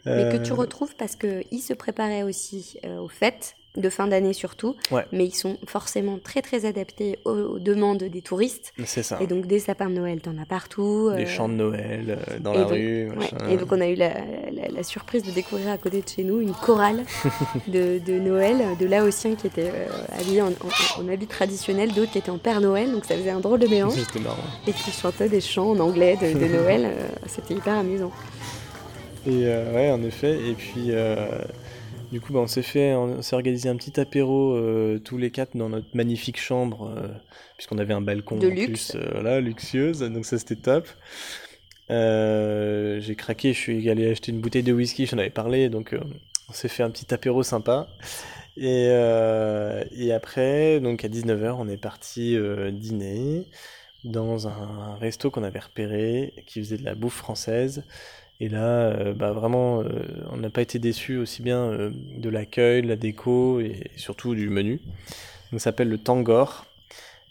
Mais 0.06 0.30
que 0.32 0.44
tu 0.44 0.54
retrouves 0.54 0.96
parce 0.96 1.16
qu'il 1.16 1.62
se 1.62 1.74
préparait 1.74 2.24
aussi 2.24 2.80
aux 3.00 3.10
fêtes 3.10 3.56
de 3.78 3.90
fin 3.90 4.08
d'année 4.08 4.34
surtout, 4.34 4.76
mais 5.12 5.26
ils 5.26 5.36
sont 5.36 5.58
forcément 5.68 6.18
très 6.22 6.42
très 6.42 6.66
adaptés 6.66 7.20
aux, 7.26 7.60
demandes 7.60 8.04
des 8.04 8.22
touristes. 8.22 8.74
C'est 8.86 9.04
ça. 9.04 9.20
Et 9.22 9.28
donc 9.28 9.46
des 9.46 9.60
sapins 9.60 9.90
de 9.90 9.96
Noël, 9.96 10.22
t'en 10.22 10.38
as 10.42 10.46
partout. 10.46 11.12
Des 11.16 11.24
euh, 11.24 11.28
chants 11.28 11.50
de 11.50 11.54
Noël 11.54 12.18
euh, 12.18 12.40
dans 12.40 12.54
la 12.54 12.66
rue. 12.66 13.10
Et 13.50 13.58
donc 13.58 13.72
on 13.72 13.80
a 13.80 13.88
eu 13.88 13.96
la, 13.96 14.14
surprise 14.82 15.24
de 15.24 15.32
découvrir 15.32 15.70
à 15.70 15.78
côté 15.78 16.02
de 16.02 16.08
chez 16.08 16.24
nous 16.24 16.40
une 16.40 16.54
chorale 16.54 17.04
de, 17.68 18.00
Noël, 18.20 18.58
de 18.80 18.86
Laotiens 18.86 19.36
qui 19.36 19.48
étaient 19.48 19.72
euh, 19.74 19.88
habillés 20.18 20.42
en, 20.42 21.08
habit 21.12 21.28
traditionnel, 21.28 21.94
d'autres 21.94 22.12
qui 22.12 22.18
étaient 22.18 22.30
en 22.30 22.38
Père 22.38 22.62
Noël, 22.62 22.92
donc 22.92 23.06
ça 23.06 23.16
faisait 23.16 23.30
un 23.30 23.42
drôle 23.42 23.60
de 23.60 23.68
mélange. 23.68 23.94
C'était 23.98 24.20
marrant. 24.20 24.38
Et 24.68 24.72
qui 24.72 24.92
chantaient 24.92 25.30
des 25.30 25.42
chants 25.42 25.72
en 25.72 25.80
anglais 25.80 26.18
de, 26.18 26.48
Noël, 26.48 26.90
c'était 27.28 27.54
hyper 27.54 27.78
amusant. 27.78 28.12
Et 29.28 29.46
ouais, 29.46 29.92
en 29.92 30.02
effet, 30.04 30.40
et 30.48 30.54
puis 30.54 30.92
du 32.12 32.22
coup, 32.22 32.34
bah, 32.34 32.40
on 32.40 32.48
s'est 32.48 32.64
fait, 32.64 32.94
on 32.94 33.22
s'est 33.22 33.36
organisé 33.36 33.70
un 33.70 33.76
petit 33.76 34.00
apéro 34.00 34.56
euh, 34.56 35.00
tous 35.00 35.18
les 35.18 35.32
quatre 35.32 35.56
dans 35.56 35.70
notre 35.70 35.96
magnifique 35.96 36.40
chambre, 36.40 36.92
euh, 36.96 37.08
puisqu'on 37.56 37.78
avait 37.78 37.94
un 37.94 38.02
balcon 38.02 38.38
de 38.38 38.48
luxe, 38.48 38.92
plus, 38.92 38.96
euh, 38.96 39.10
voilà, 39.12 39.40
luxueuse, 39.40 40.00
donc 40.00 40.26
ça 40.26 40.38
c'était 40.40 40.56
top. 40.56 40.88
j'ai 41.90 43.16
craqué, 43.16 43.54
je 43.54 43.60
suis 43.60 43.90
allé 43.90 44.10
acheter 44.12 44.32
une 44.32 44.40
bouteille 44.40 44.64
de 44.64 44.74
whisky, 44.74 45.06
j'en 45.06 45.18
avais 45.18 45.30
parlé, 45.30 45.70
donc 45.70 45.96
on 46.50 46.54
s'est 46.54 46.68
fait 46.68 46.84
un 46.84 46.90
petit 46.90 47.14
apéro 47.14 47.44
sympa. 47.44 47.88
Et, 48.58 48.88
et 48.88 50.12
après, 50.12 50.80
donc 50.80 51.06
à 51.06 51.08
19h, 51.08 51.56
on 51.58 51.70
est 51.70 51.78
parti 51.78 52.38
dîner 52.72 53.46
dans 54.04 54.48
un 54.48 54.96
resto 55.00 55.30
qu'on 55.30 55.44
avait 55.44 55.60
repéré, 55.60 56.34
qui 56.48 56.60
faisait 56.60 56.78
de 56.78 56.86
la 56.86 56.96
bouffe 56.96 57.16
française. 57.16 57.84
Et 58.42 58.48
là, 58.48 58.64
euh, 58.64 59.14
bah 59.14 59.32
vraiment, 59.34 59.82
euh, 59.82 59.86
on 60.32 60.38
n'a 60.38 60.50
pas 60.50 60.62
été 60.62 60.80
déçus 60.80 61.18
aussi 61.18 61.42
bien 61.42 61.60
euh, 61.60 61.92
de 62.18 62.30
l'accueil, 62.30 62.82
de 62.82 62.88
la 62.88 62.96
déco 62.96 63.60
et 63.60 63.92
surtout 63.98 64.34
du 64.34 64.50
menu. 64.50 64.80
Donc, 65.52 65.60
ça 65.60 65.66
s'appelle 65.66 65.90
le 65.90 65.98
Tangor. 65.98 66.66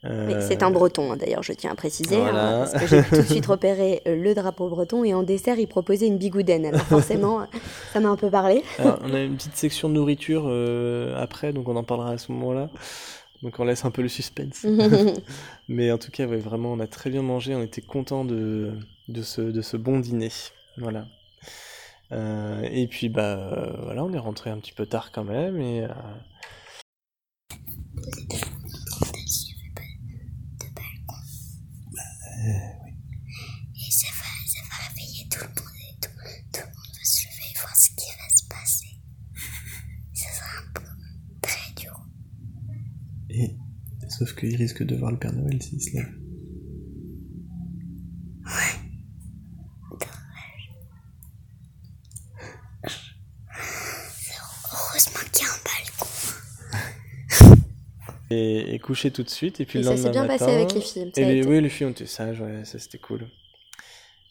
C'est 0.02 0.62
un 0.62 0.70
breton, 0.70 1.10
hein, 1.10 1.16
d'ailleurs, 1.16 1.42
je 1.42 1.52
tiens 1.52 1.72
à 1.72 1.74
préciser. 1.74 2.16
Hein, 2.16 2.66
parce 2.70 2.72
que 2.72 2.86
j'ai 2.86 3.02
tout 3.02 3.16
de 3.16 3.22
suite 3.22 3.46
repéré 3.54 4.00
le 4.06 4.32
drapeau 4.32 4.68
breton 4.68 5.02
et 5.02 5.12
en 5.12 5.24
dessert, 5.24 5.58
il 5.58 5.66
proposait 5.66 6.06
une 6.06 6.18
bigoudaine. 6.18 6.66
Alors 6.66 6.82
forcément, 6.82 7.46
ça 7.92 7.98
m'a 7.98 8.08
un 8.08 8.16
peu 8.16 8.30
parlé. 8.30 8.62
on 8.78 9.12
a 9.12 9.20
une 9.20 9.36
petite 9.36 9.56
section 9.56 9.88
de 9.88 9.94
nourriture 9.94 10.46
après, 11.16 11.52
donc 11.52 11.68
on 11.68 11.74
en 11.74 11.82
parlera 11.82 12.12
à 12.12 12.18
ce 12.18 12.30
moment-là. 12.30 12.70
Donc 13.42 13.58
on 13.58 13.64
laisse 13.64 13.84
un 13.84 13.90
peu 13.90 14.02
le 14.02 14.08
suspense. 14.08 14.64
Mais 15.68 15.90
en 15.90 15.98
tout 15.98 16.12
cas, 16.12 16.26
ouais, 16.26 16.38
vraiment, 16.38 16.72
on 16.72 16.80
a 16.80 16.86
très 16.86 17.10
bien 17.10 17.22
mangé. 17.22 17.54
On 17.56 17.62
était 17.62 17.82
content 17.82 18.24
de, 18.24 18.70
de, 19.08 19.22
ce, 19.22 19.40
de 19.40 19.62
ce 19.62 19.76
bon 19.76 19.98
dîner. 19.98 20.30
Voilà. 20.80 21.06
Euh, 22.12 22.62
et 22.62 22.88
puis 22.88 23.10
bah 23.10 23.36
euh, 23.36 23.82
voilà, 23.82 24.02
on 24.02 24.12
est 24.14 24.18
rentré 24.18 24.48
un 24.48 24.58
petit 24.58 24.72
peu 24.72 24.86
tard 24.86 25.12
quand 25.12 25.24
même 25.24 25.60
et 25.60 25.82
euh... 25.82 25.88
oui. 32.46 32.92
Et 33.76 33.90
ça 33.90 34.06
va, 34.06 34.24
ça 34.46 34.60
va 34.70 34.88
réveiller 34.88 35.28
tout 35.28 35.40
le 35.42 35.48
monde 35.48 35.74
et 35.90 36.00
tout, 36.00 36.08
tout 36.52 36.60
le 36.60 36.66
monde 36.66 36.94
va 36.96 37.04
se 37.04 37.26
lever 37.26 37.50
et 37.50 37.58
voir 37.58 37.76
ce 37.76 37.90
qui 37.90 38.06
va 38.16 38.28
se 38.34 38.48
passer. 38.48 38.88
Ça 40.14 40.30
sera 40.32 40.48
un 40.60 40.72
peu 40.72 40.82
très 41.42 41.72
dur. 41.74 42.06
Et 43.28 43.56
sauf 44.08 44.34
qu'il 44.34 44.56
risque 44.56 44.82
de 44.82 44.96
voir 44.96 45.12
le 45.12 45.18
Père 45.18 45.32
Noël 45.34 45.62
s'il 45.62 45.82
se 45.82 45.90
lève. 45.94 46.27
Et, 58.38 58.78
coucher 58.78 59.10
tout 59.10 59.22
de 59.22 59.30
suite. 59.30 59.60
Et 59.60 59.64
puis 59.64 59.80
le 59.80 59.84
lendemain 59.84 59.96
ça 59.96 60.06
s'est 60.08 60.12
bien 60.12 60.26
passé 60.26 60.44
avec 60.44 60.72
les 60.74 60.80
filles. 60.80 61.10
Et 61.16 61.44
oui, 61.44 61.60
les 61.60 61.68
filles 61.68 61.86
ont 61.86 61.90
été 61.90 62.06
sages, 62.06 62.40
ouais, 62.40 62.64
ça 62.64 62.78
c'était 62.78 62.98
cool. 62.98 63.26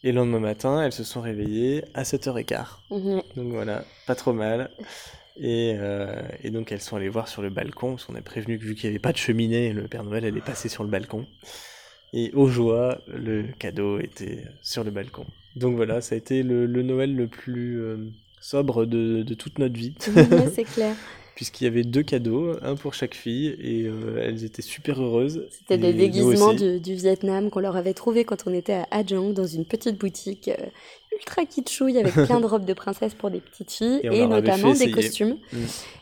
Et 0.04 0.12
le 0.12 0.18
lendemain 0.18 0.40
matin, 0.40 0.82
elles 0.82 0.92
se 0.92 1.04
sont 1.04 1.20
réveillées 1.20 1.84
à 1.94 2.04
7h15. 2.04 2.66
Mhm. 2.90 3.22
Donc 3.36 3.52
voilà, 3.52 3.84
pas 4.06 4.14
trop 4.14 4.32
mal. 4.32 4.70
Et, 5.40 5.74
euh, 5.76 6.22
et, 6.42 6.50
donc 6.50 6.72
elles 6.72 6.80
sont 6.80 6.96
allées 6.96 7.08
voir 7.08 7.28
sur 7.28 7.42
le 7.42 7.50
balcon, 7.50 7.92
parce 7.92 8.04
qu'on 8.04 8.16
est 8.16 8.22
prévenu 8.22 8.58
que 8.58 8.64
vu 8.64 8.74
qu'il 8.74 8.88
n'y 8.88 8.94
avait 8.94 9.00
pas 9.00 9.12
de 9.12 9.18
cheminée, 9.18 9.72
le 9.72 9.86
Père 9.86 10.04
Noël 10.04 10.24
allait 10.24 10.40
passer 10.40 10.68
sur 10.68 10.82
le 10.82 10.90
balcon. 10.90 11.26
Et 12.12 12.32
au 12.32 12.48
joie, 12.48 13.00
le 13.06 13.44
cadeau 13.58 13.98
était 14.00 14.44
sur 14.62 14.82
le 14.82 14.90
balcon. 14.90 15.26
Donc 15.56 15.76
voilà, 15.76 16.00
ça 16.00 16.14
a 16.14 16.18
été 16.18 16.42
le, 16.42 16.66
le 16.66 16.82
Noël 16.82 17.14
le 17.14 17.26
plus, 17.26 17.80
euh, 17.80 18.10
sobre 18.40 18.84
de, 18.84 19.22
de 19.22 19.34
toute 19.34 19.58
notre 19.58 19.74
vie. 19.74 19.94
C'est 19.98 20.64
clair. 20.64 20.94
Puisqu'il 21.38 21.62
y 21.62 21.66
avait 21.68 21.84
deux 21.84 22.02
cadeaux, 22.02 22.56
un 22.62 22.74
pour 22.74 22.94
chaque 22.94 23.14
fille, 23.14 23.56
et 23.60 23.84
euh, 23.84 24.20
elles 24.20 24.42
étaient 24.42 24.60
super 24.60 25.00
heureuses. 25.00 25.46
C'était 25.52 25.78
des 25.78 25.92
déguisements 25.92 26.52
du, 26.52 26.80
du 26.80 26.94
Vietnam 26.96 27.48
qu'on 27.48 27.60
leur 27.60 27.76
avait 27.76 27.94
trouvé 27.94 28.24
quand 28.24 28.48
on 28.48 28.52
était 28.52 28.72
à 28.72 28.88
Ajang 28.90 29.32
dans 29.32 29.46
une 29.46 29.64
petite 29.64 29.98
boutique 29.98 30.48
euh, 30.48 30.66
ultra 31.16 31.44
kitschouille 31.44 31.96
avec 31.96 32.12
plein 32.26 32.40
de 32.40 32.46
robes 32.46 32.64
de 32.64 32.72
princesse 32.72 33.14
pour 33.14 33.30
des 33.30 33.38
petites 33.38 33.70
filles 33.70 34.00
Et 34.02 34.26
notamment 34.26 34.72
des 34.72 34.90
costumes. 34.90 35.36
Mm. 35.52 35.58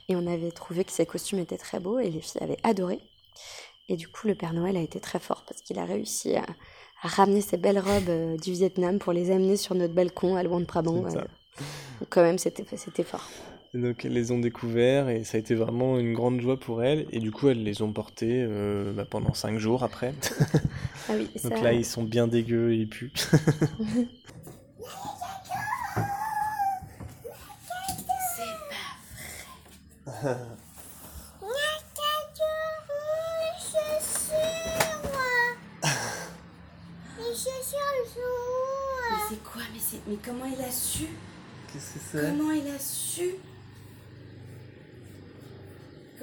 Et 0.09 0.17
on 0.17 0.27
avait 0.27 0.53
trouvé 0.53 0.85
que 0.85 0.93
ces 0.93 1.05
costumes 1.05 1.41
étaient 1.41 1.59
très 1.59 1.81
beaux 1.81 1.99
et 1.99 2.09
les 2.09 2.23
filles 2.23 2.43
avaient 2.43 2.57
adoré. 2.63 2.99
Et 3.91 3.97
du 3.97 4.09
coup, 4.09 4.29
le 4.29 4.35
Père 4.35 4.55
Noël 4.55 4.79
a 4.79 4.81
été 4.81 5.01
très 5.01 5.19
fort 5.19 5.45
parce 5.47 5.61
qu'il 5.61 5.79
a 5.79 5.85
réussi 5.85 6.35
à, 6.35 6.47
à 7.03 7.09
ramener 7.09 7.43
ces 7.43 7.59
belles 7.59 7.79
robes 7.79 8.09
euh, 8.09 8.39
du 8.39 8.53
Vietnam 8.53 8.99
pour 8.99 9.13
les 9.13 9.31
amener 9.31 9.59
sur 9.59 9.75
notre 9.75 9.93
balcon 9.93 10.35
à 10.35 10.43
Luang 10.43 10.65
Prabang. 10.65 11.03
Donc 11.03 12.09
quand 12.09 12.23
même, 12.23 12.39
c'était 12.39 12.65
fort. 13.05 13.29
Et 13.77 13.79
donc 13.79 14.07
elles 14.07 14.15
les 14.15 14.33
ont 14.33 14.39
découverts 14.39 15.11
et 15.11 15.23
ça 15.25 15.37
a 15.37 15.41
été 15.41 15.55
vraiment 15.55 15.99
une 15.99 16.15
grande 16.15 16.41
joie 16.41 16.59
pour 16.59 16.83
elles. 16.83 17.07
Et 17.13 17.19
du 17.19 17.31
coup, 17.31 17.49
elles 17.49 17.63
les 17.63 17.83
ont 17.83 17.93
portés 17.93 18.43
euh, 18.43 18.91
bah, 18.95 19.05
pendant 19.05 19.35
cinq 19.35 19.59
jours 19.59 19.83
après. 19.85 20.15
Ah 21.11 21.13
oui, 21.15 21.29
donc 21.45 21.59
ça, 21.59 21.63
là, 21.63 21.73
ils 21.75 21.85
sont 21.85 22.03
bien 22.03 22.27
dégueux 22.27 22.73
et 22.73 22.77
ils 22.77 22.89
puent. 22.89 23.13
Mais 39.11 39.17
c'est 39.29 39.43
quoi? 39.43 39.63
Mais, 39.73 39.79
c'est- 39.81 40.01
mais 40.07 40.17
comment 40.25 40.45
il 40.47 40.63
a 40.65 40.71
su? 40.71 41.07
Qu'est-ce 41.73 41.95
que 41.95 41.99
c'est? 42.13 42.21
Comment 42.31 42.53
il 42.53 42.67
a 42.69 42.79
su? 42.79 43.36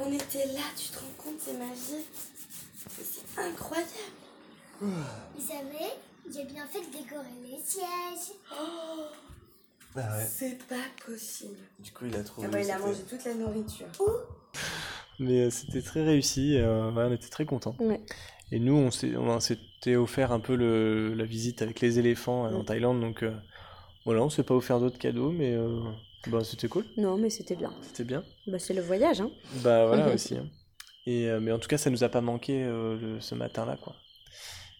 Qu'on 0.03 0.11
était 0.11 0.45
là 0.53 0.61
Tu 0.77 0.89
te 0.89 0.99
rends 0.99 1.05
compte, 1.17 1.35
c'est 1.39 1.57
magique. 1.57 2.07
C'est 2.89 3.41
incroyable. 3.41 3.89
Vous 4.81 5.41
savez, 5.47 5.91
j'ai 6.31 6.43
bien 6.45 6.65
fait 6.67 6.79
de 6.81 6.91
décorer 6.97 7.23
les 7.43 7.57
sièges. 7.63 8.35
Ah 8.51 8.57
ouais. 9.95 10.25
C'est 10.27 10.57
pas 10.67 10.75
possible. 11.05 11.55
Du 11.79 11.91
coup, 11.91 12.05
il 12.05 12.15
a 12.15 12.23
trouvé. 12.23 12.47
Ah 12.47 12.51
bah, 12.51 12.61
il 12.61 12.71
a 12.71 12.79
mangé 12.79 13.01
toute 13.09 13.23
la 13.23 13.33
nourriture. 13.35 13.87
Mais 15.19 15.41
euh, 15.43 15.49
c'était 15.49 15.81
très 15.81 16.03
réussi, 16.03 16.57
euh, 16.57 16.91
ouais, 16.91 17.03
on 17.07 17.13
était 17.13 17.29
très 17.29 17.45
contents. 17.45 17.75
Ouais. 17.79 18.01
Et 18.51 18.59
nous, 18.59 18.73
on 18.75 18.89
s'est- 18.91 19.15
on 19.15 19.39
s'était 19.39 19.95
offert 19.95 20.31
un 20.31 20.39
peu 20.39 20.55
le, 20.55 21.13
la 21.13 21.23
visite 21.23 21.61
avec 21.61 21.79
les 21.81 21.99
éléphants 21.99 22.47
euh, 22.47 22.55
en. 22.55 22.63
Thaïlande, 22.63 22.99
donc 22.99 23.21
euh, 23.23 23.33
voilà, 24.05 24.23
on 24.23 24.29
s'est 24.29 24.43
pas 24.43 24.55
offert 24.55 24.79
d'autres 24.79 24.97
cadeaux, 24.97 25.31
mais 25.31 25.53
euh, 25.53 25.79
bah, 26.27 26.43
c'était 26.43 26.67
cool, 26.67 26.85
Non, 26.97 27.17
mais 27.17 27.29
c'était 27.29 27.55
bien. 27.55 27.73
c'était 27.81 28.03
bien. 28.03 28.23
Bah, 28.47 28.59
c'est 28.59 28.73
le 28.73 28.81
voyage, 28.81 29.21
hein. 29.21 29.31
Bah 29.63 29.85
voilà 29.87 30.09
aussi. 30.13 30.35
hein. 30.37 30.47
Et, 31.05 31.27
euh, 31.27 31.39
mais 31.41 31.51
en 31.51 31.59
tout 31.59 31.67
cas, 31.67 31.77
ça 31.77 31.89
nous 31.89 32.03
a 32.03 32.09
pas 32.09 32.21
manqué 32.21 32.63
euh, 32.63 32.97
le- 32.99 33.21
ce 33.21 33.35
matin-là, 33.35 33.77
quoi. 33.77 33.95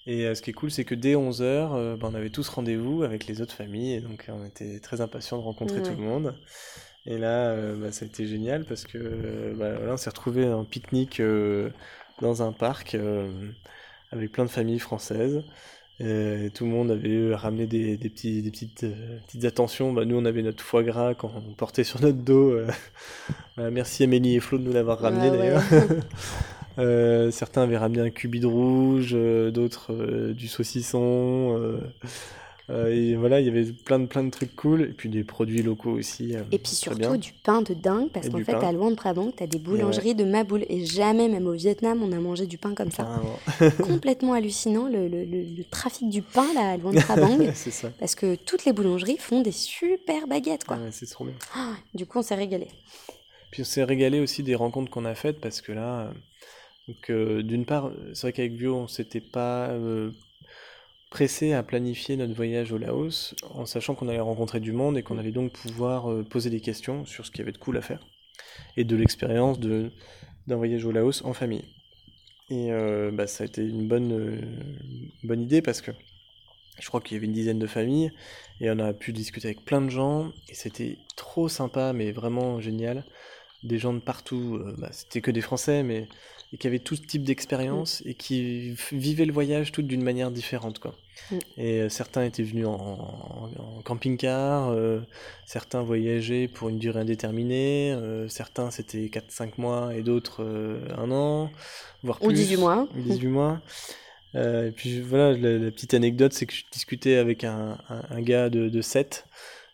Et 0.05 0.25
euh, 0.25 0.35
ce 0.35 0.41
qui 0.41 0.49
est 0.49 0.53
cool, 0.53 0.71
c'est 0.71 0.85
que 0.85 0.95
dès 0.95 1.15
11h, 1.15 1.71
on 2.01 2.13
avait 2.15 2.29
tous 2.29 2.47
rendez-vous 2.49 3.03
avec 3.03 3.27
les 3.27 3.41
autres 3.41 3.53
familles, 3.55 3.93
et 3.95 4.01
donc 4.01 4.25
on 4.29 4.45
était 4.45 4.79
très 4.79 5.01
impatients 5.01 5.37
de 5.37 5.43
rencontrer 5.43 5.81
tout 5.81 5.93
le 5.93 6.01
monde. 6.01 6.35
Et 7.05 7.17
là, 7.17 7.55
bah, 7.75 7.91
ça 7.91 8.05
a 8.05 8.07
été 8.07 8.25
génial 8.27 8.65
parce 8.65 8.85
que 8.85 9.53
bah, 9.57 9.75
voilà, 9.77 9.93
on 9.93 9.97
s'est 9.97 10.09
retrouvés 10.09 10.47
en 10.51 10.65
pique-nique 10.65 11.21
dans 12.21 12.41
un 12.43 12.51
parc 12.51 12.97
avec 14.11 14.31
plein 14.31 14.45
de 14.45 14.49
familles 14.49 14.79
françaises. 14.79 15.43
Et 16.03 16.49
tout 16.53 16.65
le 16.65 16.71
monde 16.71 16.91
avait 16.91 17.33
ramené 17.33 17.65
des, 17.65 17.95
des 17.97 18.09
petits, 18.09 18.41
des 18.41 18.51
petites, 18.51 18.83
euh, 18.83 19.17
petites 19.25 19.45
attentions. 19.45 19.93
Bah, 19.93 20.03
nous, 20.05 20.17
on 20.17 20.25
avait 20.25 20.41
notre 20.41 20.63
foie 20.63 20.83
gras 20.83 21.13
quand 21.13 21.31
on 21.35 21.53
portait 21.53 21.83
sur 21.83 22.01
notre 22.01 22.17
dos. 22.17 22.51
euh. 22.51 22.67
Merci 23.71 24.03
Amélie 24.03 24.35
et 24.35 24.39
Flo 24.39 24.57
de 24.57 24.63
nous 24.63 24.73
l'avoir 24.73 24.99
ramené 24.99 25.29
Ouais, 25.29 25.37
d'ailleurs. 25.37 25.63
Euh, 26.79 27.29
certains 27.29 27.61
avaient 27.61 27.77
ramené 27.77 28.01
un 28.01 28.09
cubide 28.09 28.45
rouge, 28.45 29.11
euh, 29.13 29.51
d'autres 29.51 29.93
euh, 29.93 30.33
du 30.33 30.47
saucisson. 30.47 31.79
Euh, 32.69 32.87
et 32.93 33.15
voilà, 33.15 33.39
il 33.41 33.45
y 33.45 33.49
avait 33.49 33.65
plein 33.65 33.99
de, 33.99 34.05
plein 34.05 34.23
de 34.23 34.29
trucs 34.29 34.55
cool. 34.55 34.81
Et 34.83 34.93
puis 34.93 35.09
des 35.09 35.23
produits 35.23 35.61
locaux 35.61 35.91
aussi. 35.91 36.35
euh, 36.35 36.43
Et 36.51 36.57
puis 36.57 36.71
surtout 36.71 36.97
bien. 36.99 37.15
du 37.17 37.33
pain 37.43 37.61
de 37.61 37.73
dingue, 37.73 38.09
parce 38.09 38.29
qu'en 38.29 38.39
fait, 38.39 38.53
pain. 38.53 38.59
à 38.67 38.71
Luang 38.71 38.95
Prabang, 38.95 39.31
t'as 39.35 39.47
des 39.47 39.59
boulangeries 39.59 40.15
de 40.15 40.23
Maboul. 40.23 40.65
Et 40.69 40.85
jamais, 40.85 41.27
même 41.27 41.45
au 41.47 41.51
Vietnam, 41.53 42.01
on 42.03 42.11
a 42.11 42.19
mangé 42.19 42.45
du 42.45 42.57
pain 42.57 42.73
comme 42.73 42.91
ça. 42.91 43.03
Carrément. 43.03 43.75
Complètement 43.83 44.33
hallucinant, 44.33 44.87
le, 44.87 45.07
le- 45.07 45.25
le- 45.25 45.43
le 45.57 45.63
trafic 45.65 46.09
du 46.09 46.21
pain 46.21 46.47
là, 46.53 46.71
à 46.71 46.77
Luang 46.77 46.95
Prabang. 46.95 47.37
c'est 47.53 47.71
ça. 47.71 47.91
parce 47.99 48.15
que 48.15 48.35
toutes 48.35 48.65
les 48.65 48.71
boulangeries 48.73 49.17
font 49.17 49.41
des 49.41 49.51
super 49.51 50.27
baguettes, 50.27 50.63
quoi. 50.63 50.77
Ouais, 50.77 50.89
c'est 50.91 51.09
trop 51.09 51.25
bien. 51.25 51.35
Ah, 51.55 51.73
du 51.93 52.05
coup, 52.05 52.19
on 52.19 52.23
s'est 52.23 52.35
régalé. 52.35 52.67
Puis 53.51 53.61
on 53.61 53.65
s'est 53.65 53.83
régalé 53.83 54.19
aussi 54.19 54.41
des 54.41 54.55
rencontres 54.55 54.89
qu'on 54.89 55.05
a 55.05 55.13
faites 55.15 55.39
parce 55.39 55.61
que 55.61 55.71
là, 55.73 56.11
euh, 56.89 56.93
euh, 57.09 57.43
d'une 57.43 57.65
part, 57.65 57.91
c'est 58.13 58.21
vrai 58.21 58.33
qu'avec 58.33 58.53
Vio, 58.53 58.75
on 58.75 58.87
s'était 58.87 59.21
pas 59.21 59.69
pressé 61.13 61.53
à 61.53 61.61
planifier 61.61 62.17
notre 62.17 62.33
voyage 62.33 62.71
au 62.71 62.79
Laos 62.79 63.35
en 63.53 63.67
sachant 63.67 63.93
qu'on 63.93 64.07
allait 64.07 64.19
rencontrer 64.19 64.59
du 64.59 64.71
monde 64.71 64.97
et 64.97 65.03
qu'on 65.03 65.19
allait 65.19 65.31
donc 65.31 65.51
pouvoir 65.51 66.11
euh, 66.11 66.23
poser 66.23 66.49
des 66.49 66.59
questions 66.59 67.05
sur 67.05 67.23
ce 67.23 67.29
qu'il 67.29 67.37
y 67.37 67.41
avait 67.43 67.51
de 67.51 67.59
cool 67.59 67.77
à 67.77 67.83
faire 67.83 67.99
et 68.77 68.83
de 68.83 68.95
l'expérience 68.95 69.59
d'un 69.59 69.91
voyage 70.47 70.83
au 70.85 70.91
Laos 70.91 71.23
en 71.23 71.33
famille. 71.33 71.65
Et 72.49 72.71
euh, 72.71 73.11
bah, 73.11 73.27
ça 73.27 73.43
a 73.43 73.45
été 73.45 73.61
une 73.61 73.87
bonne, 73.87 74.11
euh, 74.11 74.41
bonne 75.23 75.39
idée 75.39 75.61
parce 75.61 75.81
que 75.81 75.91
je 76.79 76.87
crois 76.87 76.99
qu'il 76.99 77.13
y 77.13 77.17
avait 77.17 77.27
une 77.27 77.33
dizaine 77.33 77.59
de 77.59 77.67
familles 77.67 78.11
et 78.59 78.71
on 78.71 78.79
a 78.79 78.91
pu 78.91 79.13
discuter 79.13 79.49
avec 79.49 79.63
plein 79.63 79.81
de 79.81 79.91
gens 79.91 80.31
et 80.49 80.55
c'était 80.55 80.97
trop 81.15 81.47
sympa 81.47 81.93
mais 81.93 82.11
vraiment 82.11 82.59
génial. 82.59 83.05
Des 83.61 83.77
gens 83.77 83.93
de 83.93 83.99
partout, 83.99 84.59
bah, 84.79 84.89
c'était 84.91 85.21
que 85.21 85.29
des 85.29 85.41
Français 85.41 85.83
mais 85.83 86.07
et 86.53 86.57
qui 86.57 86.67
avaient 86.67 86.79
tout 86.79 86.95
type 86.95 87.23
d'expérience 87.23 88.01
et 88.05 88.13
qui 88.13 88.75
vivaient 88.91 89.25
le 89.25 89.33
voyage 89.33 89.71
toutes 89.71 89.87
d'une 89.87 90.03
manière 90.03 90.31
différente 90.31 90.79
quoi. 90.79 90.95
Mm. 91.31 91.37
Et 91.57 91.81
euh, 91.81 91.89
certains 91.89 92.23
étaient 92.23 92.43
venus 92.43 92.67
en, 92.67 92.71
en- 92.73 93.49
en 93.77 93.81
camping-car, 93.83 94.69
euh, 94.69 94.99
certains 95.45 95.81
voyageaient 95.81 96.47
pour 96.47 96.69
une 96.69 96.77
durée 96.79 96.99
indéterminée, 97.01 97.91
euh, 97.93 98.27
certains 98.29 98.71
c'était 98.71 99.09
4-5 99.09 99.53
mois 99.57 99.95
et 99.95 100.01
d'autres 100.03 100.45
un 100.97 101.11
an, 101.11 101.49
voire 102.03 102.21
Ou 102.21 102.27
plus. 102.27 102.35
18 102.35 102.57
mois. 102.57 102.87
18 102.95 103.27
mois. 103.27 103.61
Euh, 104.35 104.69
et 104.69 104.71
puis 104.71 104.99
voilà, 104.99 105.37
la, 105.37 105.57
la 105.59 105.71
petite 105.71 105.93
anecdote, 105.93 106.33
c'est 106.33 106.45
que 106.47 106.53
je 106.53 106.63
discutais 106.71 107.17
avec 107.17 107.43
un, 107.43 107.77
un, 107.89 108.01
un 108.09 108.21
gars 108.21 108.49
de, 108.49 108.67
de 108.67 108.81
7, 108.81 109.25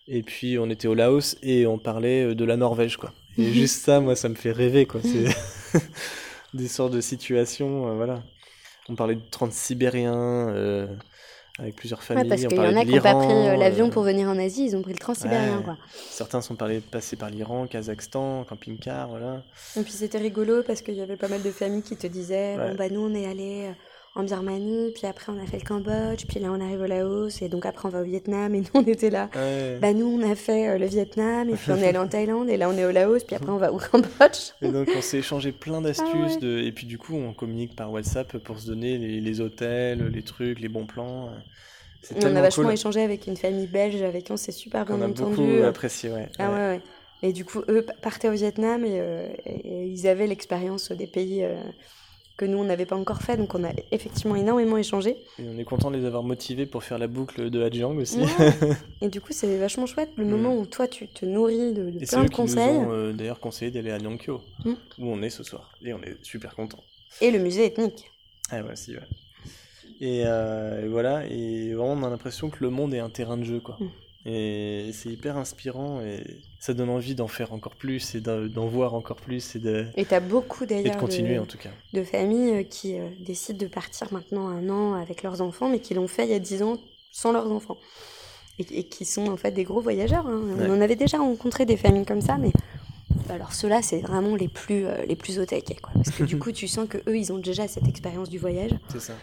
et 0.09 0.21
puis 0.21 0.57
on 0.59 0.69
était 0.69 0.88
au 0.89 0.95
Laos 0.95 1.38
et 1.41 1.65
on 1.65 1.77
parlait 1.77 2.36
de 2.36 2.45
la 2.45 2.57
Norvège, 2.57 2.98
quoi. 2.98 3.13
Et 3.38 3.53
juste 3.53 3.86
ça, 3.86 4.01
moi, 4.01 4.17
ça 4.17 4.27
me 4.27 4.36
fait 4.36 4.51
rêver, 4.51 4.86
quoi. 4.86 5.00
Des 6.53 6.68
sortes 6.68 6.94
de 6.94 7.01
situations, 7.01 7.89
euh, 7.89 7.94
voilà. 7.96 8.24
On 8.89 8.96
parlait 8.96 9.15
de 9.15 9.22
transsibérien, 9.29 10.15
euh, 10.15 10.88
avec 11.60 11.75
plusieurs 11.75 12.00
Ouais, 12.00 12.06
familles. 12.06 12.29
parce 12.29 12.44
on 12.46 12.48
qu'il 12.48 12.58
y 12.58 12.62
en 12.62 12.75
a 12.75 12.86
qui 12.86 12.94
n'ont 12.96 13.01
pas 13.01 13.13
pris 13.15 13.32
euh, 13.32 13.56
l'avion 13.56 13.88
euh, 13.88 13.91
pour 13.91 14.01
venir 14.03 14.27
en 14.29 14.39
Asie, 14.39 14.65
ils 14.65 14.75
ont 14.75 14.82
pris 14.82 14.94
le 14.94 14.98
transsibérien, 14.98 15.58
ouais. 15.58 15.63
quoi. 15.63 15.77
Certains 16.10 16.41
sont 16.41 16.56
parlé- 16.56 16.79
passés 16.79 17.15
par 17.18 17.29
l'Iran, 17.29 17.68
Kazakhstan, 17.68 18.46
camping-car, 18.46 19.10
voilà. 19.10 19.44
Et 19.77 19.84
puis 19.84 19.91
c'était 19.91 20.18
rigolo 20.18 20.63
parce 20.65 20.82
qu'il 20.82 20.96
y 20.96 21.01
avait 21.01 21.18
pas 21.18 21.27
mal 21.27 21.44
de 21.44 21.51
familles 21.51 21.84
qui 21.84 21.98
te 21.98 22.08
disaient 22.08 22.56
Ouais. 22.58 22.70
bon 22.70 22.75
bah 22.75 22.89
nous 22.89 23.01
on 23.01 23.13
est 23.13 23.27
allé 23.27 23.68
euh, 23.68 23.72
en 24.15 24.23
Birmanie, 24.23 24.91
puis 24.95 25.05
après 25.07 25.31
on 25.31 25.41
a 25.41 25.45
fait 25.45 25.57
le 25.59 25.63
Cambodge, 25.65 26.25
puis 26.27 26.39
là 26.39 26.49
on 26.51 26.59
arrive 26.59 26.81
au 26.81 26.85
Laos, 26.85 27.41
et 27.41 27.47
donc 27.49 27.65
après 27.65 27.87
on 27.87 27.91
va 27.91 28.01
au 28.01 28.03
Vietnam, 28.03 28.53
et 28.55 28.59
nous 28.61 28.67
on 28.73 28.83
était 28.83 29.09
là. 29.09 29.29
Ouais. 29.35 29.77
Bah 29.81 29.93
nous 29.93 30.07
on 30.07 30.29
a 30.29 30.35
fait 30.35 30.67
euh, 30.69 30.77
le 30.77 30.85
Vietnam, 30.87 31.49
et 31.49 31.53
puis 31.53 31.71
on 31.71 31.77
est 31.77 31.87
allé 31.87 31.97
en 31.97 32.07
Thaïlande, 32.09 32.49
et 32.49 32.57
là 32.57 32.69
on 32.69 32.77
est 32.77 32.85
au 32.85 32.91
Laos, 32.91 33.23
puis 33.23 33.35
après 33.35 33.49
on 33.51 33.57
va 33.57 33.71
au 33.71 33.77
Cambodge. 33.77 34.51
Et 34.61 34.69
donc 34.71 34.89
on 34.95 35.01
s'est 35.01 35.19
échangé 35.19 35.51
plein 35.51 35.81
d'astuces 35.81 36.07
Ah 36.11 36.33
ouais. 36.33 36.37
de... 36.37 36.59
et 36.59 36.71
puis 36.71 36.85
du 36.87 36.97
coup 36.97 37.15
on 37.15 37.33
communique 37.33 37.75
par 37.75 37.91
WhatsApp 37.91 38.37
pour 38.39 38.59
se 38.59 38.67
donner 38.67 38.97
les, 38.97 39.21
les 39.21 39.41
hôtels, 39.41 40.07
les 40.07 40.21
trucs, 40.23 40.59
les 40.59 40.69
bons 40.69 40.85
plans. 40.85 41.29
On 42.15 42.35
a 42.35 42.41
vachement 42.41 42.63
cool 42.63 42.73
échangé 42.73 43.01
avec 43.01 43.27
une 43.27 43.35
famille 43.37 43.67
belge 43.67 44.01
avec 44.01 44.23
qui 44.25 44.31
on 44.31 44.37
s'est 44.37 44.51
super 44.53 44.85
bien 44.85 44.95
qu'on 44.95 45.01
a 45.01 45.07
beaucoup 45.09 45.33
entendu. 45.33 45.63
apprécié, 45.63 46.09
ouais. 46.09 46.29
Ah 46.39 46.51
Ouais. 46.51 46.81
Et 47.21 47.33
du 47.33 47.43
coup, 47.43 47.59
eux 47.67 47.85
partaient 48.01 48.29
au 48.29 48.33
Vietnam 48.33 48.85
et, 48.85 49.01
euh, 49.01 49.27
et- 49.45 49.67
et 49.67 49.83
ils 49.87 50.07
avaient 50.07 50.25
l'expérience 50.27 50.93
des 50.93 51.05
pays 51.07 51.43
euh, 51.43 51.57
que 52.39 52.46
nous, 52.46 52.58
on 52.58 52.63
n'avait 52.63 52.86
pas 52.86 52.96
encore 52.96 53.22
fait. 53.22 53.36
Donc, 53.36 53.53
on 53.53 53.63
a 53.65 53.72
effectivement 53.91 54.36
énormément 54.36 54.77
échangé. 54.77 55.17
Et 55.39 55.43
on 55.53 55.58
est 55.60 55.63
content 55.65 55.91
de 55.91 55.98
les 55.98 56.05
avoir 56.05 56.24
motivés 56.24 56.65
pour 56.65 56.84
faire 56.84 56.98
la 56.98 57.08
boucle 57.08 57.50
de 57.50 57.62
Hadjiang 57.62 57.98
aussi. 57.98 58.19
Ouais. 58.19 58.27
Et 59.01 59.10
du 59.10 59.19
coup, 59.19 59.34
c'est 59.34 59.58
vachement 59.58 59.86
chouette 59.86 60.10
le 60.15 60.24
Mm. 60.25 60.29
moment 60.29 60.55
où 60.58 60.65
toi, 60.65 60.88
tu 60.88 61.08
te 61.08 61.25
nourris 61.25 61.74
de, 61.74 61.89
de 61.91 62.01
Et 62.01 62.05
plein 62.05 62.24
de 62.24 62.29
qui 62.29 62.31
nous 62.31 62.48
conseils. 62.48 62.77
ont 62.77 62.91
euh, 62.91 63.12
d'ailleurs 63.13 63.39
conseillé 63.41 63.72
d'aller 63.72 63.91
à 63.91 64.00
Nyankyo, 64.00 64.41
Mm. 64.63 64.69
où 65.00 65.05
on 65.08 65.22
est 65.22 65.29
ce 65.29 65.43
soir. 65.43 65.72
Et 65.84 65.93
on 65.93 66.01
est 66.01 66.15
super 66.24 66.55
contents. 66.55 66.84
Et 67.22 67.29
le 67.31 67.39
musée 67.39 67.65
ethnique. 67.65 68.05
Ah 68.51 68.62
ouais, 68.63 68.75
si, 68.75 68.93
ouais. 68.96 69.01
Et, 70.01 70.24
euh, 70.25 70.86
et 70.86 70.88
voilà, 70.88 71.25
et 71.27 71.74
vraiment 71.74 71.93
on 71.93 72.03
a 72.03 72.10
l'impression 72.10 72.50
que 72.50 72.63
le 72.63 72.69
monde 72.69 72.93
est 72.93 73.00
un 73.00 73.10
terrain 73.10 73.36
de 73.38 73.43
jeu, 73.43 73.60
quoi. 73.60 73.77
Mm. 73.79 73.89
Et 74.29 74.89
c'est 74.93 75.10
hyper 75.10 75.36
inspirant 75.38 76.01
et 76.01 76.24
ça 76.59 76.73
donne 76.73 76.89
envie 76.89 77.15
d'en 77.15 77.27
faire 77.27 77.53
encore 77.53 77.75
plus 77.75 78.15
et 78.15 78.21
d'en 78.21 78.67
voir 78.67 78.93
encore 78.93 79.15
plus 79.17 79.55
et 79.55 79.59
de, 79.59 79.85
Et 79.95 80.05
tu 80.05 80.13
as 80.13 80.19
beaucoup 80.19 80.63
et 80.65 80.67
de 80.67 80.73
d'ailleurs 80.73 80.97
continuer 80.97 81.35
de, 81.35 81.39
en 81.39 81.45
tout 81.45 81.57
cas. 81.57 81.69
de 81.93 82.03
familles 82.03 82.51
euh, 82.57 82.63
qui 82.63 82.99
euh, 82.99 83.07
décident 83.19 83.57
de 83.59 83.67
partir 83.67 84.11
maintenant 84.11 84.47
un 84.49 84.69
an 84.69 84.93
avec 84.95 85.23
leurs 85.23 85.41
enfants, 85.41 85.69
mais 85.69 85.79
qui 85.79 85.93
l'ont 85.93 86.07
fait 86.07 86.25
il 86.25 86.31
y 86.31 86.35
a 86.35 86.39
10 86.39 86.63
ans 86.63 86.77
sans 87.11 87.31
leurs 87.31 87.49
enfants. 87.51 87.77
et, 88.59 88.83
qui 88.83 89.05
sont 89.05 89.27
en 89.27 89.37
fait 89.37 89.51
des 89.51 89.63
gros 89.63 89.79
voyageurs. 89.81 90.27
hein. 90.27 90.41
On 90.59 90.69
en 90.75 90.81
avait 90.81 90.97
déjà 90.97 91.17
rencontré 91.17 91.65
des 91.65 91.77
familles 91.77 92.05
comme 92.05 92.21
ça, 92.21 92.37
mais 92.37 92.51
alors 93.29 93.53
ceux-là, 93.53 93.81
c'est 93.81 93.99
vraiment 94.01 94.35
les 94.35 94.47
plus, 94.49 94.85
euh, 94.85 95.05
les 95.05 95.15
plus 95.15 95.39
au 95.39 95.45
taquet, 95.45 95.75
quoi. 95.81 95.91
Parce 95.93 96.09
que 96.11 96.23
du 96.23 96.37
coup, 96.39 96.51
tu 96.51 96.67
sens 96.67 96.87
que 96.89 96.97
eux, 97.07 97.17
ils 97.17 97.31
ont 97.31 97.37
déjà 97.37 97.67
cette 97.67 97.87
expérience 97.87 98.29
du 98.29 98.37
voyage. 98.37 98.71
C'est 98.91 98.99
ça. 98.99 99.13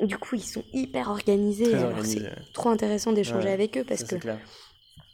Du 0.00 0.16
coup, 0.18 0.34
ils 0.36 0.42
sont 0.42 0.62
hyper 0.72 1.08
organisés. 1.10 1.72
C'est 2.04 2.20
ouais. 2.20 2.30
trop 2.52 2.68
intéressant 2.68 3.12
d'échanger 3.12 3.48
Ouais, 3.48 3.52
avec 3.52 3.76
eux 3.78 3.84
parce 3.86 4.04
Ça, 4.04 4.16
que. 4.18 4.28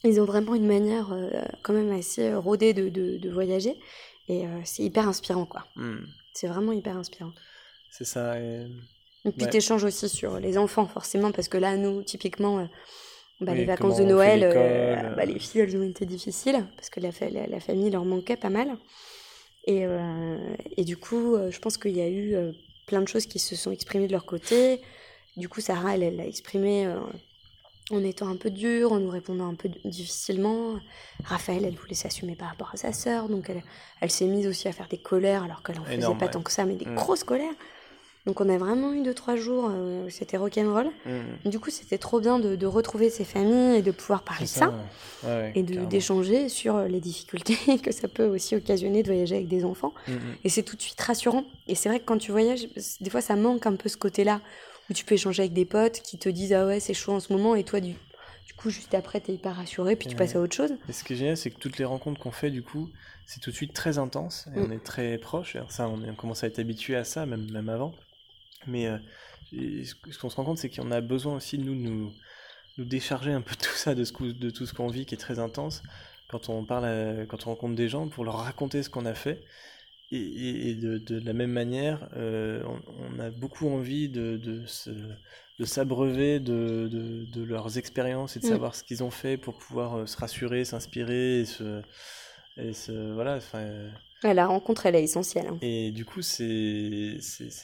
Ils 0.04 0.21
ont 0.21 0.25
vraiment 0.25 0.54
une 0.54 0.66
manière 0.66 1.12
euh, 1.12 1.30
quand 1.62 1.73
même 1.73 1.92
assez 1.92 2.28
euh, 2.28 2.38
rodée 2.38 2.73
de, 2.75 2.88
de, 2.88 3.18
de 3.18 3.30
voyager. 3.30 3.75
Et 4.28 4.47
euh, 4.47 4.61
c'est 4.64 4.82
hyper 4.82 5.09
inspirant, 5.09 5.47
quoi. 5.47 5.64
Hmm. 5.76 6.04
C'est 6.35 6.47
vraiment 6.49 6.73
hyper 6.73 6.97
inspirant. 6.97 7.32
C'est 7.90 8.04
ça. 8.04 8.38
et- 8.40 8.66
Et 9.25 9.30
puis 9.30 9.44
Ouais. 9.44 9.50
t'échanges 9.50 9.85
aussi 9.85 10.09
sur 10.09 10.40
les 10.40 10.59
enfants, 10.59 10.87
forcément, 10.87 11.30
parce 11.30 11.49
que 11.49 11.56
là, 11.59 11.76
nous, 11.76 12.02
typiquement, 12.02 12.59
euh, 12.59 12.64
bah, 13.40 13.52
Oui, 13.52 13.59
les 13.59 13.64
vacances 13.64 13.97
de 13.99 14.04
Noël, 14.04 14.40
bah, 15.16 15.25
les 15.25 15.38
filles, 15.38 15.61
elles 15.61 15.76
ont 15.76 15.82
été 15.88 16.06
difficiles, 16.06 16.64
parce 16.76 16.90
que 16.90 16.99
la, 17.00 17.12
fa- 17.12 17.30
la, 17.30 17.47
la 17.47 17.61
famille 17.61 17.90
leur 17.90 18.04
manquait 18.04 18.37
pas 18.37 18.50
mal. 18.50 18.76
Et, 19.66 19.85
et 20.76 20.82
du 20.85 20.97
coup, 20.97 21.37
je 21.50 21.59
pense 21.61 21.76
qu'il 21.78 21.97
y 21.97 22.00
a 22.00 22.09
eu 22.09 22.35
plein 22.87 23.00
de 23.00 23.06
choses 23.06 23.26
qui 23.26 23.38
se 23.38 23.54
sont 23.54 23.71
exprimées 23.71 24.09
de 24.09 24.12
leur 24.12 24.25
côté. 24.26 24.80
Du 25.37 25.49
coup, 25.49 25.61
Sarah, 25.61 25.94
elle, 25.94 26.02
elle 26.02 26.16
l'a 26.16 26.26
exprimé 26.26 26.92
en 27.92 28.02
étant 28.04 28.28
un 28.28 28.37
peu 28.37 28.50
dure, 28.50 28.92
en 28.92 28.99
nous 28.99 29.11
répondant 29.11 29.49
un 29.49 29.54
peu 29.54 29.68
difficilement. 29.84 30.75
Raphaël, 31.25 31.64
elle 31.64 31.75
voulait 31.75 31.94
s'assumer 31.94 32.34
par 32.34 32.49
rapport 32.49 32.70
à 32.72 32.76
sa 32.76 32.92
sœur, 32.92 33.28
donc 33.28 33.49
elle, 33.50 33.62
elle 34.00 34.11
s'est 34.11 34.26
mise 34.26 34.46
aussi 34.46 34.68
à 34.68 34.72
faire 34.72 34.88
des 34.88 34.99
colères, 34.99 35.42
alors 35.44 35.62
qu'elle 35.62 35.78
en 35.78 35.84
faisait 35.84 36.00
pas 36.00 36.26
ouais. 36.26 36.30
tant 36.30 36.42
que 36.42 36.50
ça, 36.52 36.64
mais 36.64 36.75
des 36.75 36.87
Mm. 36.87 36.94
grosses 36.94 37.25
colères. 37.25 37.52
Donc 38.25 38.40
on 38.40 38.49
a 38.49 38.56
vraiment 38.56 38.92
eu 38.92 39.02
deux, 39.02 39.14
trois 39.14 39.34
jours, 39.34 39.68
euh, 39.68 40.06
où 40.06 40.11
c'était 40.11 40.37
rock'n'roll. 40.37 40.87
Hmm. 41.06 41.49
Du 41.50 41.58
coup, 41.58 41.70
c'était 41.70 41.99
trop 41.99 42.20
bien 42.20 42.38
de, 42.38 42.54
de 42.54 42.66
retrouver 42.66 43.11
ces 43.11 43.25
familles 43.25 43.78
et 43.78 43.82
de 43.82 43.90
pouvoir 43.90 44.22
parler 44.22 44.44
de 44.44 44.49
ça, 44.49 44.68
ouais. 44.68 44.75
Ouais, 45.25 45.28
ouais, 45.28 45.52
et 45.56 45.62
d'échanger 45.64 46.49
sur 46.49 46.82
les 46.82 47.00
difficultés 47.00 47.56
que 47.82 47.90
ça 47.90 48.06
peut 48.06 48.26
aussi 48.26 48.54
occasionner 48.54 49.02
de 49.02 49.08
voyager 49.08 49.34
avec 49.34 49.49
des 49.49 49.64
enfants. 49.64 49.92
Hmm, 50.06 50.12
hmm. 50.12 50.37
Et 50.44 50.50
c'est 50.50 50.62
tout 50.62 50.76
de 50.76 50.82
suite 50.82 51.00
rassurant. 51.00 51.42
Et 51.66 51.75
c'est 51.75 51.88
vrai 51.88 51.99
que 51.99 52.04
quand 52.04 52.18
tu 52.18 52.30
voyages, 52.30 52.68
des 53.00 53.11
fois 53.11 53.22
ça 53.22 53.34
manque 53.34 53.66
un 53.66 53.75
peu 53.75 53.88
ce 53.88 53.96
côté-là, 53.96 54.40
où 54.92 54.94
tu 54.94 55.04
peux 55.04 55.14
échanger 55.14 55.42
avec 55.42 55.52
des 55.52 55.64
potes 55.64 56.00
qui 56.02 56.18
te 56.18 56.28
disent 56.28 56.52
Ah 56.52 56.66
ouais, 56.66 56.80
c'est 56.80 56.94
chaud 56.94 57.12
en 57.12 57.20
ce 57.20 57.32
moment, 57.32 57.54
et 57.54 57.64
toi, 57.64 57.80
du, 57.80 57.92
du 57.92 58.54
coup, 58.56 58.70
juste 58.70 58.94
après, 58.94 59.20
t'es 59.20 59.32
hyper 59.34 59.56
rassuré, 59.56 59.96
puis 59.96 60.06
tu 60.06 60.12
Ouais. 60.14 60.18
passes 60.18 60.37
à 60.37 60.40
autre 60.40 60.54
chose. 60.54 60.72
Et 60.88 60.92
ce 60.92 61.02
qui 61.04 61.14
est 61.14 61.16
génial, 61.16 61.37
c'est 61.37 61.50
que 61.50 61.58
toutes 61.58 61.78
les 61.78 61.84
rencontres 61.84 62.20
qu'on 62.20 62.30
fait, 62.30 62.50
du 62.50 62.62
coup, 62.62 62.88
c'est 63.26 63.40
tout 63.40 63.50
de 63.50 63.56
suite 63.56 63.72
très 63.72 63.99
intense 63.99 64.46
et 64.54 64.61
Mm. 64.61 64.64
on 64.68 64.70
est 64.70 64.84
très 64.84 65.18
proche. 65.18 65.56
Alors 65.56 65.72
ça, 65.72 65.88
on, 65.88 66.02
est- 66.04 66.11
on 66.11 66.14
commence 66.14 66.44
à 66.44 66.46
être 66.46 66.58
habitué 66.58 66.94
à 66.96 67.04
ça, 67.04 67.26
même, 67.26 67.50
même 67.50 67.68
avant. 67.68 67.94
Mais 68.66 68.87
euh, 68.87 68.99
ce 69.52 70.18
qu'on 70.18 70.30
se 70.30 70.37
rend 70.37 70.44
compte, 70.44 70.58
c'est 70.58 70.70
qu'on 70.70 70.90
a 70.90 71.00
besoin 71.00 71.37
aussi, 71.37 71.58
nous, 71.58 71.75
de 71.75 71.80
nous, 71.80 72.12
nous 72.78 72.84
décharger 72.84 73.32
un 73.32 73.40
peu 73.40 73.54
de 73.54 73.61
tout 73.61 73.75
ça, 73.75 73.94
de, 73.94 74.04
ce, 74.04 74.12
qu'ou- 74.12 74.32
de 74.32 74.50
tout 74.50 74.66
ce 74.66 74.72
qu'on 74.75 74.88
vit 74.88 75.04
qui 75.06 75.14
est 75.14 75.18
très 75.18 75.38
intense. 75.38 75.82
Quand 76.28 76.49
on 76.49 76.64
parle, 76.64 76.84
à- 76.87 77.26
quand 77.26 77.46
on 77.46 77.50
rencontre 77.50 77.75
des 77.75 77.88
gens, 77.88 78.08
pour 78.08 78.25
leur 78.25 78.37
raconter 78.38 78.82
ce 78.82 78.90
qu'on 78.90 79.06
a 79.06 79.14
fait. 79.14 79.42
Et, 80.12 80.16
et- 80.19 80.71
et 80.71 80.75
de, 80.75 80.99
de 80.99 81.19
la 81.25 81.33
même 81.33 81.50
manière, 81.52 82.09
euh, 82.16 82.62
on, 82.66 83.16
on 83.16 83.19
a 83.19 83.31
beaucoup 83.31 83.69
envie 83.69 84.09
de, 84.09 84.37
de 85.59 85.64
s'abreuver 85.64 86.38
de, 86.40 86.88
de, 86.90 87.25
de 87.25 87.42
leurs 87.42 87.78
expériences 87.78 88.37
et 88.37 88.40
de 88.40 88.47
Mm. 88.47 88.49
savoir 88.50 88.75
ce 88.75 88.85
qu'ils 88.85 89.02
ont 89.02 89.11
fait 89.11 89.37
pour 89.37 89.54
pouvoir 89.54 89.97
euh, 89.99 90.07
se 90.07 90.16
rassurer, 90.16 90.64
s'inspirer 90.64 91.40
et 91.40 91.45
se, 91.45 91.83
et 92.59 92.73
se 92.73 92.92
voilà. 93.14 93.38
euh, 93.54 93.88
Ouais, 94.25 94.34
la 94.34 94.47
rencontre, 94.47 94.86
elle 94.86 94.95
est 94.97 95.02
essentielle. 95.02 95.47
hein. 95.49 95.58
Et 95.63 95.91
du 95.91 96.04
coup, 96.04 96.23
c'est 96.23 97.19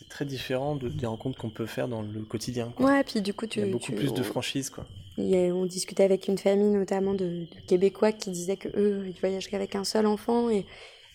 très 0.09 0.25
différent 0.25 0.75
de, 0.75 0.88
des 0.88 1.07
rencontres 1.07 1.38
qu'on 1.38 1.51
peut 1.51 1.66
faire 1.66 1.87
dans 1.87 2.03
le 2.03 2.22
quotidien. 2.25 2.72
Quoi. 2.77 2.87
Ouais, 2.87 3.05
puis 3.05 3.20
du 3.20 3.33
coup, 3.35 3.46
tu. 3.46 3.61
Il 3.61 3.66
y 3.66 3.68
a 3.68 3.72
beaucoup 3.72 3.92
tu- 3.92 3.94
plus 3.94 4.12
de 4.12 4.22
franchise, 4.22 4.70
quoi. 4.70 4.85
A- 5.18 5.22
on 5.53 5.66
discutait 5.66 6.05
avec 6.05 6.29
une 6.29 6.38
famille 6.38 6.70
notamment 6.70 7.12
de, 7.14 7.25
de 7.27 7.46
Québécois 7.66 8.12
qui 8.12 8.31
disaient 8.31 8.57
que 8.57 8.68
eux, 8.77 9.05
ils 9.07 9.18
voyagent 9.20 9.49
qu'avec 9.49 9.75
un 9.77 9.85
seul 9.85 10.07
enfant 10.07 10.49
et, 10.51 10.64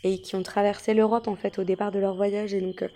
et 0.04 0.20
qui 0.20 0.36
ont 0.36 0.44
traversé 0.44 0.94
l'Europe 0.94 1.28
en 1.28 1.36
fait 1.36 1.60
au 1.60 1.64
départ 1.64 1.92
de 1.92 2.00
leur 2.00 2.16
voyage. 2.16 2.54
Et 2.54 2.62
donc, 2.62 2.82
euh, 2.82 2.90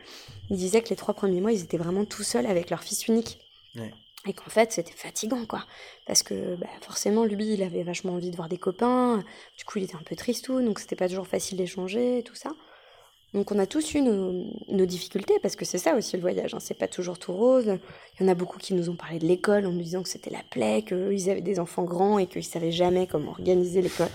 ils 0.50 0.58
disaient 0.58 0.82
que 0.82 0.90
les 0.90 0.96
trois 0.96 1.14
premiers 1.14 1.42
mois, 1.42 1.52
ils 1.52 1.64
étaient 1.64 1.78
vraiment 1.78 2.06
tout 2.06 2.24
seuls 2.24 2.46
avec 2.46 2.70
leur 2.70 2.84
fils 2.84 3.08
unique. 3.08 3.40
Ouais. 3.76 3.94
Et 4.28 4.34
qu'en 4.34 4.50
fait, 4.50 4.74
c'était 4.74 4.94
fatigant, 4.94 5.46
quoi. 5.46 5.64
Parce 6.06 6.22
que 6.22 6.56
bah, 6.56 6.68
forcément, 6.82 7.24
lui, 7.24 7.54
il 7.54 7.64
avait 7.64 7.84
vachement 7.84 8.14
envie 8.14 8.30
de 8.30 8.36
voir 8.36 8.50
des 8.50 8.58
copains. 8.58 9.24
Du 9.58 9.64
coup, 9.64 9.78
il 9.78 9.86
était 9.86 9.96
un 9.96 10.04
peu 10.04 10.16
tristou, 10.16 10.62
donc 10.62 10.80
c'était 10.80 10.98
pas 10.98 11.08
toujours 11.08 11.28
facile 11.28 11.58
d'échanger 11.58 12.20
et 12.20 12.24
tout 12.24 12.36
ça. 12.36 12.52
Donc 13.34 13.52
on 13.52 13.60
a 13.60 13.66
tous 13.66 13.94
eu 13.94 14.02
nos, 14.02 14.46
nos 14.70 14.86
difficultés, 14.86 15.38
parce 15.42 15.58
que 15.58 15.66
c'est 15.66 15.78
ça 15.78 15.96
aussi 15.96 16.16
le 16.16 16.22
voyage, 16.22 16.54
hein, 16.54 16.60
c'est 16.62 16.74
pas 16.74 16.88
toujours 16.88 17.20
tout 17.20 17.34
rose. 17.34 17.78
Il 18.16 18.24
y 18.24 18.26
en 18.26 18.32
a 18.32 18.36
beaucoup 18.36 18.58
qui 18.58 18.74
nous 18.74 18.90
ont 18.90 18.96
parlé 18.96 19.20
de 19.20 19.28
l'école 19.28 19.66
en 19.66 19.72
nous 19.72 19.82
disant 19.82 20.02
que 20.02 20.10
c'était 20.10 20.30
la 20.30 20.44
plaie, 20.50 20.82
qu'ils 20.82 21.30
avaient 21.30 21.42
des 21.42 21.60
enfants 21.60 21.84
grands 21.84 22.20
et 22.20 22.28
qu'ils 22.28 22.46
savaient 22.46 22.72
jamais 22.72 23.06
comment 23.06 23.32
organiser 23.32 23.82
l'école. 23.82 24.10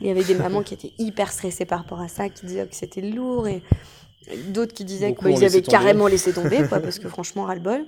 Il 0.00 0.06
y 0.06 0.10
avait 0.10 0.24
des 0.24 0.34
mamans 0.34 0.62
qui 0.62 0.74
étaient 0.74 0.92
hyper 0.98 1.32
stressées 1.32 1.64
par 1.64 1.78
rapport 1.80 2.00
à 2.00 2.08
ça, 2.08 2.28
qui 2.28 2.46
disaient 2.46 2.66
que 2.66 2.74
c'était 2.74 3.00
lourd, 3.00 3.48
et 3.48 3.62
d'autres 4.48 4.74
qui 4.74 4.84
disaient 4.84 5.14
qu'ils 5.14 5.28
laissé 5.28 5.44
avaient 5.46 5.62
carrément 5.62 6.06
laissé 6.06 6.32
tomber, 6.32 6.66
quoi, 6.68 6.80
parce 6.80 6.98
que 6.98 7.08
franchement, 7.08 7.44
ras-le-bol. 7.44 7.84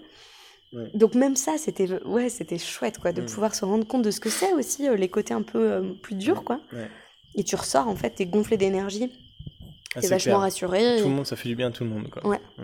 Ouais. 0.73 0.91
Donc 0.95 1.15
même 1.15 1.35
ça, 1.37 1.57
c'était 1.59 1.89
ouais, 2.05 2.29
c'était 2.29 2.59
chouette, 2.59 2.99
quoi, 2.99 3.13
de 3.13 3.23
Mm. 3.23 3.27
pouvoir 3.27 3.55
se 3.55 3.65
rendre 3.65 3.85
compte 3.87 4.03
de 4.03 4.11
ce 4.11 4.21
que 4.21 4.31
c'est 4.31 4.53
aussi, 4.55 4.89
euh, 4.89 4.97
les 4.97 5.09
côtés 5.09 5.35
un 5.35 5.43
peu 5.43 5.59
euh, 5.73 5.83
plus 6.03 6.15
durs, 6.15 6.45
quoi. 6.45 6.61
Ouais. 6.73 6.89
Et 7.37 7.45
tu 7.45 7.57
ressors, 7.57 7.89
en 7.89 7.97
fait, 7.97 8.11
t'es 8.11 8.27
gonflé 8.27 8.57
d'énergie, 8.57 9.11
Ah, 9.11 10.01
t'es 10.01 10.03
c'est 10.03 10.09
vachement 10.09 10.33
clair. 10.35 10.41
rassuré. 10.41 10.79
Tout 10.79 10.85
et- 11.07 11.09
le 11.09 11.15
monde, 11.15 11.27
ça 11.27 11.35
fait 11.37 11.49
du 11.49 11.57
bien 11.57 11.69
à 11.69 11.71
tout 11.73 11.83
le 11.85 11.91
monde, 11.91 12.09
quoi. 12.09 12.23
Mm. 12.59 12.63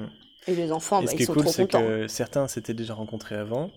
Et 0.49 0.55
les 0.55 0.71
enfants, 0.71 1.01
Et 1.01 1.05
bah, 1.05 1.09
ce 1.11 1.15
ils 1.15 1.17
qui 1.17 1.23
est 1.25 1.27
sont 1.27 1.35
cool, 1.35 1.43
trop 1.43 1.53
contents. 1.53 1.81
que 1.83 2.07
certains 2.07 2.47
s'étaient 2.47 2.75
déjà 2.75 2.95
rencontrés 2.95 3.35
avant. 3.35 3.71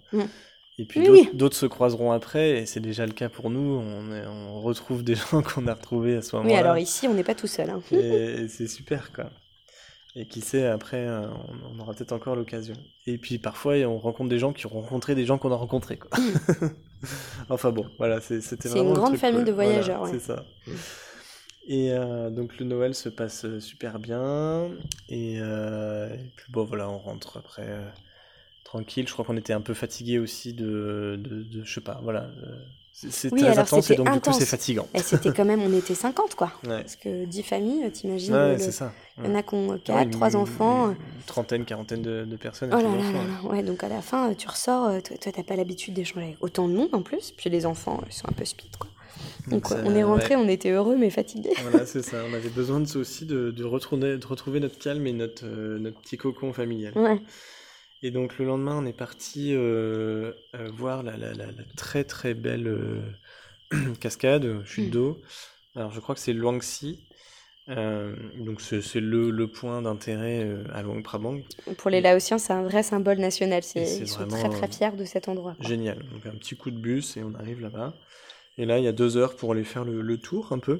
Mm. 0.79 0.81
Et 0.81 0.85
puis 0.85 1.09
Oui, 1.09 1.29
d'autres 1.33 1.55
oui. 1.55 1.59
se 1.61 1.65
croiseront 1.65 2.11
après, 2.11 2.51
et 2.61 2.65
c'est 2.65 2.79
déjà 2.79 3.05
le 3.05 3.11
cas 3.11 3.29
pour 3.29 3.49
nous. 3.49 3.79
On, 3.83 4.13
est- 4.13 4.25
on 4.25 4.61
retrouve 4.61 5.03
des 5.03 5.15
gens 5.31 5.41
qu'on 5.41 5.67
a 5.67 5.73
retrouvés 5.73 6.15
à 6.17 6.21
ce 6.21 6.35
Oui, 6.35 6.43
moment-là. 6.43 6.59
alors 6.59 6.77
ici, 6.77 7.07
on 7.07 7.13
n'est 7.13 7.23
pas 7.23 7.35
tout 7.35 7.47
seul. 7.47 7.69
hein. 7.69 7.81
Et 7.91 8.47
c'est 8.47 8.67
super, 8.67 9.11
quoi. 9.11 9.29
Et 10.15 10.25
qui 10.27 10.41
sait, 10.41 10.65
après, 10.65 11.05
euh, 11.07 11.27
on, 11.27 11.75
on 11.77 11.79
aura 11.79 11.93
peut-être 11.93 12.13
encore 12.13 12.35
l'occasion. 12.35 12.73
Et 13.05 13.17
puis 13.19 13.37
parfois, 13.37 13.75
on 13.85 13.99
rencontre 13.99 14.29
des 14.29 14.39
gens 14.39 14.53
qui 14.53 14.65
ont 14.65 14.69
rencontré 14.69 15.13
des 15.15 15.25
gens 15.25 15.37
qu'on 15.37 15.51
a 15.51 15.55
rencontrés, 15.55 15.97
quoi. 15.97 16.09
enfin 17.49 17.71
bon, 17.71 17.85
voilà, 17.97 18.19
c'est- 18.19 18.41
c'était 18.41 18.63
C'est 18.63 18.69
vraiment 18.69 18.85
une 18.89 18.89
le 18.95 18.99
grande 18.99 19.09
truc 19.11 19.21
famille 19.21 19.43
de 19.43 19.51
voyageurs, 19.51 19.99
Voilà, 19.99 20.13
ouais. 20.13 20.19
C'est 20.19 20.25
ça. 20.33 20.45
Et 21.67 21.91
euh, 21.91 22.31
donc 22.31 22.57
le 22.57 22.65
Noël 22.65 22.95
se 22.95 23.09
passe 23.09 23.45
euh, 23.45 23.59
super 23.59 23.99
bien. 23.99 24.69
Et, 25.09 25.37
euh, 25.39 26.11
et 26.13 26.31
puis 26.35 26.51
bon, 26.51 26.63
voilà, 26.65 26.89
on 26.89 26.97
rentre 26.97 27.37
après 27.37 27.67
euh, 27.67 27.87
tranquille. 28.69 29.07
Je 29.07 29.13
crois 29.13 29.25
qu'on 29.25 29.37
était 29.37 29.53
un 29.53 29.61
peu 29.61 29.73
fatigué 29.73 30.19
aussi 30.19 30.53
de, 30.53 31.19
de, 31.19 31.43
de- 31.43 31.63
je 31.63 31.73
sais 31.73 31.81
pas, 31.81 31.99
voilà. 32.03 32.21
euh, 32.43 32.55
c'est 32.91 33.11
c'est 33.11 33.31
Oui, 33.33 33.39
très 33.41 33.57
intense 33.57 33.89
et 33.91 33.95
donc 33.95 34.11
du 34.11 34.19
coup 34.19 34.33
c'est 34.33 34.45
fatigant. 34.45 34.87
Et 34.93 34.99
c'était 34.99 35.31
quand 35.31 35.45
même, 35.45 35.61
on 35.61 35.71
était 35.77 35.95
50, 35.95 36.35
quoi. 36.35 36.51
Ouais, 36.63 36.81
Parce 36.81 36.95
que 36.97 37.25
10 37.25 37.43
familles, 37.43 37.89
t'imagines, 37.91 38.33
ouais, 38.33 38.53
le- 38.53 38.59
c'est 38.59 38.71
ça. 38.71 38.91
il 39.17 39.25
y 39.25 39.27
en 39.29 39.35
a 39.35 39.41
qui 39.43 39.53
ont 39.55 39.69
Ouais, 39.69 39.79
4, 39.83 40.03
une- 40.03 40.09
3 40.11 40.35
enfants. 40.35 40.89
Une, 40.89 40.95
trentaine, 41.25 41.65
quarantaine 41.65 42.01
de, 42.01 42.25
de 42.25 42.35
personnes. 42.35 42.69
Oh 42.73 42.77
là 42.77 42.83
là. 42.83 43.49
Ouais, 43.49 43.63
donc 43.63 43.83
à 43.83 43.89
la 43.89 44.01
fin, 44.01 44.33
tu 44.33 44.47
ressors, 44.47 44.87
euh, 44.89 44.99
toi, 45.01 45.31
t'as 45.31 45.43
pas 45.43 45.55
l'habitude 45.55 45.93
d'échanger 45.93 46.25
avec 46.27 46.37
autant 46.43 46.67
de 46.67 46.73
monde 46.73 46.89
en 46.93 47.01
plus. 47.01 47.31
Puis 47.37 47.49
les 47.49 47.65
enfants, 47.65 48.01
ils 48.07 48.13
sont 48.13 48.27
un 48.29 48.33
peu 48.33 48.43
speed, 48.45 48.75
quoi. 48.77 48.89
Donc, 49.47 49.71
on 49.71 49.95
est 49.95 50.03
rentré, 50.03 50.35
on 50.35 50.47
était 50.47 50.69
heureux, 50.71 50.95
mais 50.97 51.09
fatigués. 51.09 51.53
Voilà, 51.63 51.85
c'est 51.85 52.01
ça. 52.11 52.17
On 52.29 52.33
avait 52.33 52.49
besoin 52.49 52.79
de 52.81 52.85
ça 52.85 52.99
aussi, 52.99 53.25
de, 53.25 53.49
de, 53.51 53.63
retrouver, 53.63 54.17
de 54.17 54.27
retrouver 54.27 54.59
notre 54.59 54.77
calme 54.77 55.07
et 55.07 55.13
notre, 55.13 55.45
euh, 55.45 55.79
notre 55.79 55.99
petit 56.01 56.17
cocon 56.17 56.51
familial. 56.53 56.93
Ouais. 56.97 57.19
Et 58.01 58.11
donc 58.11 58.37
le 58.39 58.45
lendemain, 58.45 58.77
on 58.77 58.85
est 58.85 58.93
parti 58.97 59.53
euh, 59.53 60.31
euh, 60.55 60.69
voir 60.73 61.03
la, 61.03 61.17
la, 61.17 61.33
la, 61.33 61.47
la 61.47 61.63
très 61.75 62.03
très 62.05 62.33
belle 62.33 62.67
euh, 62.67 63.01
cascade, 63.99 64.63
chute 64.65 64.87
Mm. 64.87 64.91
d'eau. 64.91 65.21
Alors 65.75 65.91
je 65.91 65.99
crois 65.99 66.15
que 66.15 66.21
c'est 66.21 66.33
Luangxi. 66.33 66.99
Euh, 67.69 68.15
donc 68.39 68.61
c'est 68.61 68.81
le, 68.99 69.29
le 69.29 69.47
point 69.47 69.81
d'intérêt 69.83 70.49
à 70.73 70.81
Luang 70.81 71.03
Prabang. 71.03 71.41
Pour 71.77 71.91
les 71.91 72.01
Laotiens, 72.01 72.39
c'est 72.39 72.53
un 72.53 72.63
vrai 72.63 72.81
symbole 72.81 73.19
national. 73.19 73.61
Ils 73.75 74.07
sont 74.07 74.27
très 74.27 74.49
très 74.49 74.67
fiers 74.67 74.95
de 74.97 75.05
cet 75.05 75.27
endroit. 75.27 75.53
quoi. 75.55 75.67
Génial. 75.67 75.97
Donc 76.11 76.25
un 76.25 76.35
petit 76.37 76.55
coup 76.55 76.71
de 76.71 76.79
bus 76.79 77.15
et 77.17 77.23
on 77.23 77.35
arrive 77.35 77.61
là-bas. 77.61 77.93
Et 78.57 78.65
là, 78.65 78.79
il 78.79 78.83
y 78.83 78.87
a 78.87 78.91
deux 78.91 79.17
heures 79.17 79.35
pour 79.35 79.51
aller 79.51 79.63
faire 79.63 79.85
le, 79.85 80.01
le 80.01 80.17
tour 80.17 80.51
un 80.51 80.59
peu. 80.59 80.79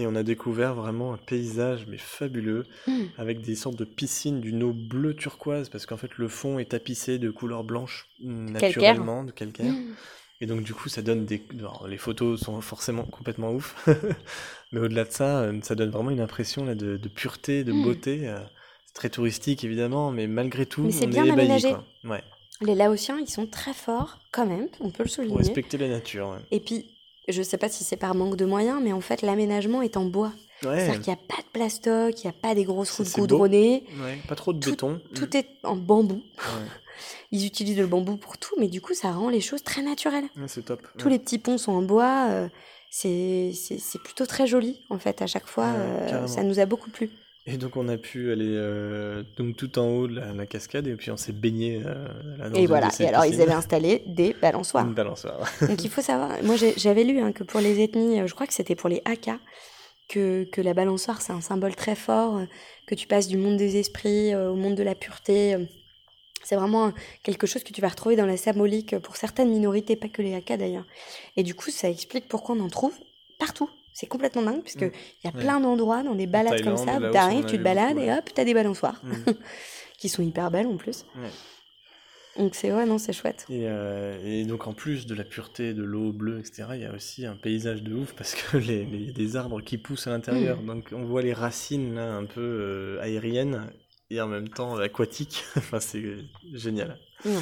Et 0.00 0.06
on 0.06 0.14
a 0.14 0.22
découvert 0.22 0.74
vraiment 0.74 1.12
un 1.12 1.16
paysage 1.16 1.86
mais 1.88 1.98
fabuleux 1.98 2.64
Mm. 2.86 2.92
avec 3.18 3.40
des 3.40 3.56
sortes 3.56 3.76
de 3.76 3.84
piscines 3.84 4.40
d'une 4.40 4.62
eau 4.62 4.72
bleu 4.72 5.14
turquoise 5.14 5.68
parce 5.68 5.86
qu'en 5.86 5.96
fait 5.96 6.16
le 6.18 6.28
fond 6.28 6.58
est 6.60 6.70
tapissé 6.70 7.18
de 7.18 7.30
couleur 7.30 7.64
blanche 7.64 8.06
mm, 8.20 8.50
naturellement, 8.52 9.24
de 9.24 9.32
calcaire. 9.32 9.72
Mm. 9.72 9.94
Et 10.40 10.46
donc 10.46 10.62
du 10.62 10.72
coup 10.72 10.88
ça 10.88 11.02
donne 11.02 11.24
des... 11.24 11.42
alors, 11.58 11.88
les 11.88 11.96
photos 11.98 12.40
sont 12.40 12.60
forcément 12.60 13.02
complètement 13.04 13.50
ouf. 13.52 13.74
mais 14.72 14.78
au-delà 14.80 15.04
de 15.04 15.10
ça, 15.10 15.40
euh, 15.40 15.58
ça 15.62 15.74
donne 15.74 15.90
vraiment 15.90 16.10
une 16.10 16.20
impression 16.20 16.64
là, 16.64 16.74
de, 16.76 16.96
de 16.96 17.08
pureté, 17.08 17.64
de 17.64 17.72
beauté. 17.72 18.28
euh, 18.28 18.38
C'est 18.86 18.94
très 18.94 19.10
touristique 19.10 19.64
évidemment, 19.64 20.12
mais 20.12 20.28
malgré 20.28 20.64
tout, 20.64 20.82
Mais 20.82 20.92
c'est 20.92 21.06
on 21.06 21.10
bien 21.10 21.24
est 21.24 21.42
ébahi, 21.42 21.62
quoi. 21.62 21.84
Ouais, 22.04 22.22
Les 22.60 22.76
Laotiens, 22.76 23.18
ils 23.18 23.28
sont 23.28 23.46
très 23.46 23.74
forts, 23.74 24.18
quand 24.30 24.46
même, 24.46 24.68
on 24.78 24.90
peut 24.90 25.02
le 25.02 25.04
pour 25.06 25.10
souligner. 25.10 25.36
respecter 25.38 25.76
la 25.76 25.88
nature. 25.88 26.28
ouais. 26.28 26.38
Et 26.52 26.60
puis, 26.60 26.86
je 27.28 27.42
sais 27.42 27.58
pas 27.58 27.68
si 27.68 27.84
c'est 27.84 27.96
par 27.96 28.14
manque 28.14 28.36
de 28.36 28.44
moyens, 28.44 28.80
mais 28.82 28.92
en 28.92 29.00
fait, 29.00 29.22
l'aménagement 29.22 29.82
est 29.82 29.96
en 29.96 30.04
bois. 30.04 30.32
Ouais, 30.64 30.80
C'est-à-dire 30.80 31.00
qu'il 31.02 31.12
n'y 31.12 31.18
a 31.18 31.36
pas 31.36 31.42
de 31.42 31.48
plastoc, 31.52 32.24
il 32.24 32.26
n'y 32.26 32.30
a 32.30 32.32
pas 32.32 32.54
des 32.54 32.64
grosses 32.64 32.90
routes 32.90 33.12
goudronnées. 33.12 33.84
ouais, 34.02 34.18
pas 34.26 34.34
trop 34.34 34.52
de 34.52 34.58
Tout- 34.58 34.70
béton. 34.70 35.00
Tout 35.14 35.36
est 35.36 35.46
en 35.62 35.76
bambou. 35.76 36.16
Ouais. 36.38 36.66
Ils 37.30 37.46
utilisent 37.46 37.78
le 37.78 37.86
bambou 37.86 38.16
pour 38.16 38.38
tout, 38.38 38.54
mais 38.58 38.66
du 38.68 38.80
coup, 38.80 38.94
ça 38.94 39.12
rend 39.12 39.28
les 39.28 39.40
choses 39.42 39.62
très 39.62 39.82
naturelles. 39.82 40.24
c'est 40.46 40.64
top. 40.64 40.80
Tous 40.98 41.08
les 41.08 41.18
petits 41.18 41.38
ponts 41.38 41.58
sont 41.58 41.72
en 41.72 41.82
bois. 41.82 42.26
euh, 42.30 42.48
c'est 42.90 43.52
plutôt 44.02 44.26
très 44.26 44.46
joli, 44.46 44.80
en 44.90 44.98
fait, 44.98 45.22
à 45.22 45.26
chaque 45.26 45.46
fois. 45.46 45.66
Euh, 45.66 46.26
ça 46.26 46.42
nous 46.42 46.58
a 46.58 46.66
beaucoup 46.66 46.90
plu. 46.90 47.10
Et 47.50 47.56
donc 47.56 47.76
on 47.76 47.88
a 47.88 47.96
pu 47.96 48.30
aller 48.30 48.44
euh, 48.46 49.22
donc 49.38 49.56
tout 49.56 49.78
en 49.78 49.86
haut 49.88 50.06
de 50.06 50.16
la, 50.16 50.32
la 50.34 50.44
cascade 50.44 50.86
et 50.86 50.94
puis 50.96 51.10
on 51.10 51.16
s'est 51.16 51.32
baigné 51.32 51.82
euh, 51.84 51.94
là, 52.36 52.50
dans 52.50 52.58
Et 52.58 52.66
voilà. 52.66 52.90
Et 53.00 53.06
alors, 53.06 53.24
ils 53.24 53.40
avaient 53.40 53.52
installé 53.52 54.02
des 54.06 54.34
balançoires. 54.34 54.86
une 54.86 54.92
balançoire. 54.92 55.50
Donc 55.62 55.82
il 55.82 55.88
faut 55.88 56.02
savoir, 56.02 56.30
moi 56.42 56.56
j'avais 56.76 57.04
lu 57.04 57.20
hein, 57.20 57.32
que 57.32 57.44
pour 57.44 57.60
les 57.60 57.80
ethnies, 57.80 58.20
euh, 58.20 58.26
je 58.26 58.34
crois 58.34 58.46
que 58.46 58.52
c'était 58.52 58.74
pour 58.74 58.90
les 58.90 59.00
Hakka, 59.06 59.38
que, 60.10 60.44
que 60.44 60.60
la 60.60 60.74
balançoire 60.74 61.22
c'est 61.22 61.32
un 61.32 61.40
symbole 61.40 61.74
très 61.74 61.94
fort, 61.94 62.36
euh, 62.36 62.44
que 62.86 62.94
tu 62.94 63.06
passes 63.06 63.28
du 63.28 63.38
monde 63.38 63.56
des 63.56 63.78
esprits 63.78 64.34
au 64.34 64.54
monde 64.54 64.74
de 64.74 64.82
la 64.82 64.94
pureté. 64.94 65.56
C'est 66.44 66.56
vraiment 66.56 66.92
quelque 67.22 67.46
chose 67.46 67.64
que 67.64 67.72
tu 67.72 67.80
vas 67.80 67.88
retrouver 67.88 68.16
dans 68.16 68.26
la 68.26 68.36
symbolique 68.36 68.98
pour 68.98 69.16
certaines 69.16 69.50
minorités, 69.50 69.96
pas 69.96 70.08
que 70.08 70.20
les 70.20 70.34
Hakka 70.34 70.58
d'ailleurs. 70.58 70.86
Et 71.36 71.42
du 71.42 71.54
coup, 71.54 71.70
ça 71.70 71.88
explique 71.88 72.28
pourquoi 72.28 72.54
on 72.54 72.60
en 72.60 72.68
trouve 72.68 72.94
partout. 73.38 73.70
C'est 73.98 74.06
complètement 74.06 74.42
dingue, 74.42 74.62
qu'il 74.62 74.86
Mm. 74.86 74.90
y 75.24 75.28
a 75.28 75.30
Ouais. 75.34 75.40
plein 75.42 75.58
d'endroits 75.60 76.02
dans 76.04 76.14
des 76.14 76.26
balades 76.28 76.62
comme 76.62 76.76
ça, 76.76 76.98
où 76.98 77.10
t'arrives, 77.10 77.46
tu 77.46 77.58
te 77.58 77.62
balades 77.62 77.94
beaucoup, 77.96 78.06
et 78.06 78.12
hop, 78.12 78.30
t'as 78.32 78.44
des 78.44 78.54
balançoires, 78.54 79.00
Mm. 79.02 79.10
qui 79.98 80.08
sont 80.08 80.22
hyper 80.22 80.50
belles 80.52 80.68
en 80.68 80.76
plus. 80.76 81.04
Ouais. 81.16 81.30
Donc 82.36 82.54
c'est 82.54 82.72
ouais, 82.72 82.86
non, 82.86 82.98
c'est 82.98 83.12
chouette. 83.12 83.44
Et, 83.50 83.62
euh, 83.66 84.16
et 84.24 84.44
donc 84.44 84.68
en 84.68 84.72
plus 84.72 85.06
de 85.06 85.14
la 85.16 85.24
pureté 85.24 85.74
de 85.74 85.82
l'eau 85.82 86.12
bleue, 86.12 86.38
etc., 86.38 86.68
il 86.74 86.80
y 86.82 86.84
a 86.84 86.92
aussi 86.94 87.26
un 87.26 87.34
paysage 87.34 87.82
de 87.82 87.92
ouf 87.94 88.12
parce 88.14 88.34
que 88.36 88.56
les, 88.58 88.84
les- 88.84 88.98
il 88.98 89.06
y 89.06 89.10
a 89.10 89.12
des 89.12 89.34
arbres 89.34 89.60
qui 89.60 89.76
poussent 89.78 90.06
à 90.06 90.10
l'intérieur. 90.10 90.62
Mm. 90.62 90.66
Donc 90.66 90.88
on 90.92 91.04
voit 91.04 91.22
les 91.22 91.32
racines 91.32 91.96
là 91.96 92.12
un 92.14 92.24
peu 92.26 92.40
euh, 92.40 93.00
aériennes 93.02 93.68
et 94.10 94.20
en 94.20 94.28
même 94.28 94.48
temps 94.48 94.76
aquatiques. 94.76 95.42
enfin 95.56 95.80
c'est 95.80 96.04
génial. 96.54 96.96
Ouais. 97.24 97.32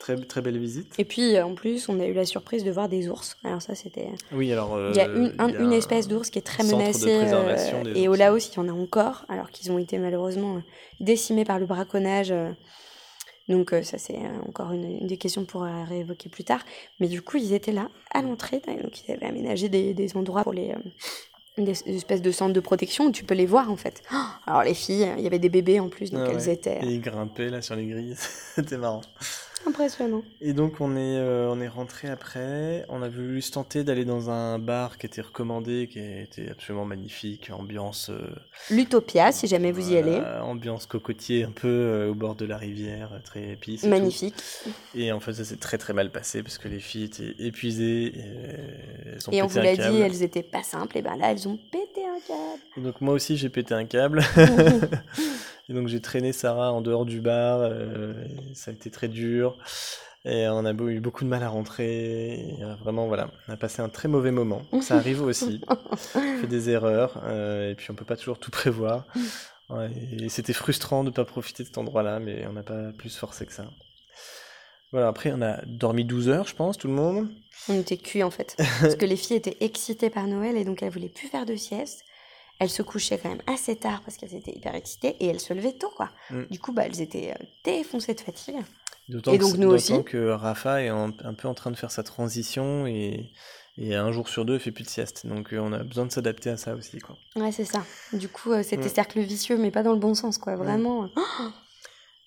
Très 0.00 0.16
très 0.16 0.40
belle 0.40 0.58
visite. 0.58 0.94
Et 0.98 1.04
puis 1.04 1.36
euh, 1.36 1.44
en 1.44 1.54
plus, 1.54 1.88
on 1.88 2.00
a 2.00 2.06
eu 2.06 2.14
la 2.14 2.24
surprise 2.24 2.64
de 2.64 2.70
voir 2.70 2.88
des 2.88 3.08
ours. 3.08 3.36
Alors 3.44 3.60
ça, 3.62 3.74
c'était. 3.74 4.08
Oui 4.32 4.50
alors 4.52 4.74
euh, 4.74 4.88
Il 4.92 4.96
y 4.96 5.00
a 5.00 5.06
une, 5.06 5.32
un- 5.38 5.48
il 5.48 5.54
y 5.54 5.56
a 5.58 5.60
une 5.60 5.68
un 5.68 5.76
espèce 5.76 6.08
d'ours 6.08 6.30
qui 6.30 6.38
est 6.38 6.42
très 6.42 6.64
de 6.64 6.70
menacée. 6.70 7.18
préservation 7.18 7.80
euh, 7.86 7.92
des 7.94 8.00
et 8.00 8.08
au. 8.08 8.14
Laos, 8.14 8.48
il 8.48 8.56
y 8.56 8.58
en 8.58 8.68
a 8.68 8.72
encore, 8.72 9.26
alors 9.28 9.50
qu'ils 9.50 9.70
ont 9.70 9.78
été 9.78 9.98
malheureusement 9.98 10.56
euh, 10.56 10.60
décimés 11.00 11.44
par 11.44 11.58
le 11.58 11.66
braconnage. 11.66 12.30
euh. 12.32 12.50
Donc 13.48 13.72
euh, 13.74 13.82
ça, 13.82 13.98
c'est 13.98 14.16
euh, 14.16 14.48
encore 14.48 14.72
une, 14.72 14.84
une 15.00 15.06
des 15.06 15.16
questions 15.18 15.44
pour 15.44 15.64
euh, 15.64 15.84
réévoquer 15.88 16.28
plus 16.30 16.44
tard. 16.44 16.60
Mais 16.98 17.06
du 17.08 17.20
coup, 17.20 17.36
ils 17.36 17.52
étaient 17.52 17.72
là, 17.72 17.88
à 18.12 18.22
l'entrée. 18.22 18.62
Donc 18.82 19.06
ils 19.06 19.12
avaient 19.12 19.26
aménagé 19.26 19.68
des, 19.68 19.92
des 19.92 20.16
endroits 20.16 20.44
pour 20.44 20.52
les... 20.54 20.70
euh, 20.70 20.76
des, 21.58 21.72
espèces 21.94 22.22
de 22.22 22.30
centres 22.30 22.54
de 22.54 22.60
protection 22.60 23.06
où 23.06 23.10
tu 23.12 23.24
peux 23.24 23.34
les 23.34 23.44
voir 23.44 23.70
en 23.70 23.76
fait. 23.76 24.02
Oh 24.14 24.16
alors 24.46 24.62
les 24.62 24.72
filles, 24.72 25.06
il 25.18 25.22
y 25.24 25.26
avait 25.26 25.38
des 25.40 25.50
bébés 25.50 25.78
en 25.78 25.90
plus, 25.90 26.10
donc 26.10 26.22
Ah 26.26 26.30
elles 26.32 26.48
étaient 26.48 26.78
Et 26.82 26.86
ils 26.86 27.00
grimpaient 27.02 27.50
là 27.50 27.60
sur 27.60 27.74
les 27.76 27.84
grilles, 27.86 28.14
c'était 28.54 28.78
marrant. 28.78 29.02
Impressionnantes. 29.66 30.24
Et 30.40 30.52
donc 30.52 30.80
on 30.80 30.96
est, 30.96 31.16
euh, 31.16 31.50
on 31.50 31.60
est 31.60 31.68
rentré 31.68 32.08
après, 32.08 32.84
on 32.88 33.02
a 33.02 33.08
voulu 33.08 33.42
se 33.42 33.52
tenter 33.52 33.84
d'aller 33.84 34.04
dans 34.04 34.30
un 34.30 34.58
bar 34.58 34.98
qui 34.98 35.06
était 35.06 35.20
recommandé, 35.20 35.88
qui 35.90 35.98
était 35.98 36.50
absolument 36.50 36.84
magnifique, 36.84 37.50
ambiance, 37.50 38.10
euh, 38.10 38.28
L'Utopia, 38.70 39.32
si 39.32 39.46
jamais 39.46 39.72
vous 39.72 39.92
y 39.92 39.96
allez. 39.96 40.20
ambiance 40.42 40.86
cocotier 40.86 41.44
un 41.44 41.50
peu 41.50 41.68
euh, 41.68 42.10
au 42.10 42.14
bord 42.14 42.34
de 42.34 42.44
la 42.44 42.56
rivière, 42.56 43.10
euh, 43.12 43.18
très 43.22 43.52
épice. 43.52 43.82
et 43.82 43.86
tout. 43.86 43.90
Magnifique. 43.90 44.34
Et 44.94 45.12
en 45.12 45.20
fait 45.20 45.34
ça 45.34 45.44
s'est 45.44 45.56
très 45.56 45.78
très 45.78 45.92
mal 45.92 46.10
passé 46.10 46.42
parce 46.42 46.58
que 46.58 46.68
les 46.68 46.80
filles 46.80 47.04
étaient 47.04 47.34
épuisées, 47.38 48.06
et, 48.06 48.24
elles 49.12 49.28
ont 49.28 49.32
Et 49.32 49.42
on 49.42 49.46
vous 49.46 49.58
l'a 49.58 49.76
dit, 49.76 50.00
elles 50.00 50.22
étaient 50.22 50.42
pas 50.42 50.62
simples. 50.62 50.98
Et 50.98 51.02
ben 51.02 51.16
là, 51.16 51.30
elles 51.32 51.48
ont 51.48 51.58
pété 51.70 52.02
un 52.04 52.20
câble. 52.26 52.62
Et 52.76 52.80
donc 52.80 53.00
moi 53.00 53.14
aussi 53.14 53.36
j'ai 53.36 53.48
pété 53.48 53.74
un 53.74 53.84
câble. 53.84 54.22
Et 55.70 55.72
donc 55.72 55.86
j'ai 55.86 56.00
traîné 56.00 56.32
Sarah 56.32 56.72
en 56.72 56.80
dehors 56.80 57.04
du 57.04 57.20
bar, 57.20 57.60
euh, 57.62 58.12
ça 58.54 58.72
a 58.72 58.74
été 58.74 58.90
très 58.90 59.06
dur. 59.06 59.56
Et 60.24 60.48
on 60.48 60.66
a 60.66 60.72
eu 60.72 61.00
beaucoup 61.00 61.24
de 61.24 61.30
mal 61.30 61.42
à 61.42 61.48
rentrer. 61.48 62.56
Euh, 62.60 62.74
vraiment, 62.74 63.06
voilà, 63.06 63.30
on 63.48 63.52
a 63.52 63.56
passé 63.56 63.80
un 63.80 63.88
très 63.88 64.08
mauvais 64.08 64.32
moment. 64.32 64.62
Ça 64.82 64.96
arrive 64.96 65.22
aussi. 65.22 65.62
on 65.68 65.96
fait 66.40 66.46
des 66.46 66.68
erreurs. 66.68 67.22
euh, 67.24 67.70
et 67.70 67.74
puis 67.74 67.90
on 67.90 67.94
peut 67.94 68.04
pas 68.04 68.16
toujours 68.16 68.38
tout 68.38 68.50
prévoir. 68.50 69.06
Ouais, 69.70 69.90
et 70.12 70.28
c'était 70.28 70.52
frustrant 70.52 71.04
de 71.04 71.10
pas 71.10 71.24
profiter 71.24 71.62
de 71.62 71.68
cet 71.68 71.78
endroit-là, 71.78 72.18
mais 72.18 72.44
on 72.48 72.52
n'a 72.52 72.64
pas 72.64 72.92
plus 72.98 73.16
forcé 73.16 73.46
que 73.46 73.52
ça. 73.52 73.70
Voilà, 74.90 75.06
après 75.06 75.32
on 75.32 75.40
a 75.40 75.64
dormi 75.64 76.04
12 76.04 76.28
heures, 76.28 76.48
je 76.48 76.56
pense, 76.56 76.76
tout 76.76 76.88
le 76.88 76.94
monde. 76.94 77.28
On 77.68 77.78
était 77.78 77.96
cuits 77.96 78.24
en 78.24 78.32
fait. 78.32 78.56
Parce 78.80 78.96
que 78.96 79.06
les 79.06 79.16
filles 79.16 79.36
étaient 79.36 79.56
excitées 79.60 80.10
par 80.10 80.26
Noël 80.26 80.56
et 80.56 80.64
donc 80.64 80.82
elles 80.82 80.90
voulaient 80.90 81.08
plus 81.08 81.28
faire 81.28 81.46
de 81.46 81.54
sieste. 81.54 82.02
Elles 82.60 82.70
se 82.70 82.82
couchaient 82.82 83.18
quand 83.18 83.30
même 83.30 83.42
assez 83.46 83.74
tard 83.74 84.00
parce 84.04 84.16
qu'elles 84.16 84.34
étaient 84.34 84.52
hyper 84.54 84.74
excitées 84.76 85.16
et 85.18 85.26
elles 85.26 85.40
se 85.40 85.52
levaient 85.54 85.72
tôt 85.72 85.90
quoi. 85.96 86.10
Mm. 86.30 86.44
Du 86.50 86.60
coup, 86.60 86.72
bah, 86.72 86.82
elles 86.86 87.00
étaient 87.00 87.32
euh, 87.32 87.44
défoncées 87.64 88.14
de 88.14 88.20
fatigue. 88.20 88.56
D'autant 89.08 89.32
Et 89.32 89.38
que, 89.38 89.42
donc 89.42 89.54
nous 89.54 89.70
d'autant 89.70 89.74
aussi. 89.74 90.04
que 90.04 90.28
Rafa 90.28 90.82
est 90.82 90.88
un 90.88 91.10
peu 91.36 91.48
en 91.48 91.54
train 91.54 91.72
de 91.72 91.76
faire 91.76 91.90
sa 91.90 92.04
transition 92.04 92.86
et, 92.86 93.32
et 93.76 93.94
un 93.96 94.12
jour 94.12 94.28
sur 94.28 94.44
deux, 94.44 94.54
il 94.54 94.60
fait 94.60 94.70
plus 94.70 94.84
de 94.84 94.88
sieste. 94.90 95.26
Donc 95.26 95.52
euh, 95.52 95.58
on 95.58 95.72
a 95.72 95.82
besoin 95.82 96.06
de 96.06 96.12
s'adapter 96.12 96.50
à 96.50 96.56
ça 96.56 96.74
aussi. 96.74 96.98
Quoi. 97.00 97.16
Ouais, 97.34 97.50
c'est 97.50 97.64
ça. 97.64 97.82
Du 98.12 98.28
coup, 98.28 98.52
euh, 98.52 98.62
c'était 98.62 98.86
Mm. 98.88 98.94
cercle 98.94 99.20
vicieux, 99.20 99.56
mais 99.56 99.70
pas 99.72 99.82
dans 99.82 99.92
le 99.94 99.98
bon 99.98 100.14
sens 100.14 100.38
quoi. 100.38 100.54
Vraiment. 100.54 101.04
euh, 101.04 101.08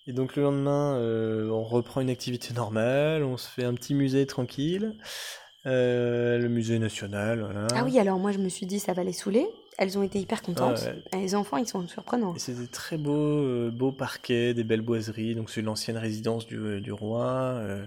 Et 0.08 0.12
donc 0.12 0.36
le 0.36 0.43
lendemain, 0.43 0.98
euh, 0.98 1.50
on 1.52 1.63
reprend 1.63 2.02
une 2.02 2.10
activité 2.10 2.54
normale, 2.54 3.24
on 3.24 3.38
se 3.38 3.48
fait 3.48 3.63
un 3.63 3.74
petit 3.74 3.93
musée 3.93 4.26
tranquille, 4.26 4.98
euh, 5.65 6.38
le 6.39 6.50
musée 6.50 6.78
national, 6.80 7.39
voilà. 7.39 7.67
Ah 7.74 7.84
oui, 7.86 7.98
alors 8.00 8.19
moi 8.19 8.34
je 8.34 8.39
me 8.39 8.50
suis 8.50 8.65
dit 8.65 8.80
ça 8.82 8.91
va 8.91 9.06
les 9.06 9.13
saouler. 9.13 9.48
Elles 9.78 9.98
ont 9.98 10.04
été 10.04 10.20
hyper 10.20 10.42
contentes. 10.42 10.80
Ah 10.86 10.90
ouais. 10.90 11.04
Et 11.20 11.22
Les 11.24 11.36
enfants, 11.36 11.58
ils 11.58 11.68
sont 11.68 11.88
surprenants. 11.88 12.36
C'est 12.38 12.58
des 12.60 12.68
très 12.68 12.98
beaux, 12.98 13.12
euh, 13.16 13.72
beaux 13.72 13.92
parquets, 13.92 14.54
des 14.54 14.64
belles 14.64 14.82
boiseries. 14.82 15.34
Donc 15.36 15.50
c'est 15.50 15.62
l'ancienne 15.62 15.98
résidence 15.98 16.46
du, 16.46 16.58
euh, 16.58 16.80
du 16.80 16.92
roi. 16.92 17.26
euh, 17.26 17.84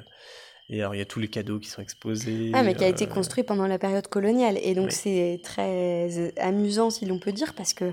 et 0.68 0.80
alors 0.80 0.96
il 0.96 0.98
y 0.98 1.00
a 1.00 1.04
tous 1.04 1.20
les 1.20 1.28
cadeaux 1.28 1.60
qui 1.60 1.68
sont 1.68 1.80
exposés. 1.80 2.50
Ah, 2.52 2.64
mais 2.64 2.74
qui 2.74 2.82
a 2.82 2.88
été 2.88 3.06
construit 3.06 3.44
pendant 3.44 3.68
la 3.68 3.78
période 3.78 4.08
coloniale. 4.08 4.58
Et 4.60 4.74
donc, 4.74 4.86
Oui. 4.86 4.92
c'est 4.92 5.40
très 5.44 6.32
amusant, 6.40 6.90
si 6.90 7.06
l'on 7.06 7.20
peut 7.20 7.30
dire, 7.30 7.54
parce 7.54 7.72
que 7.72 7.84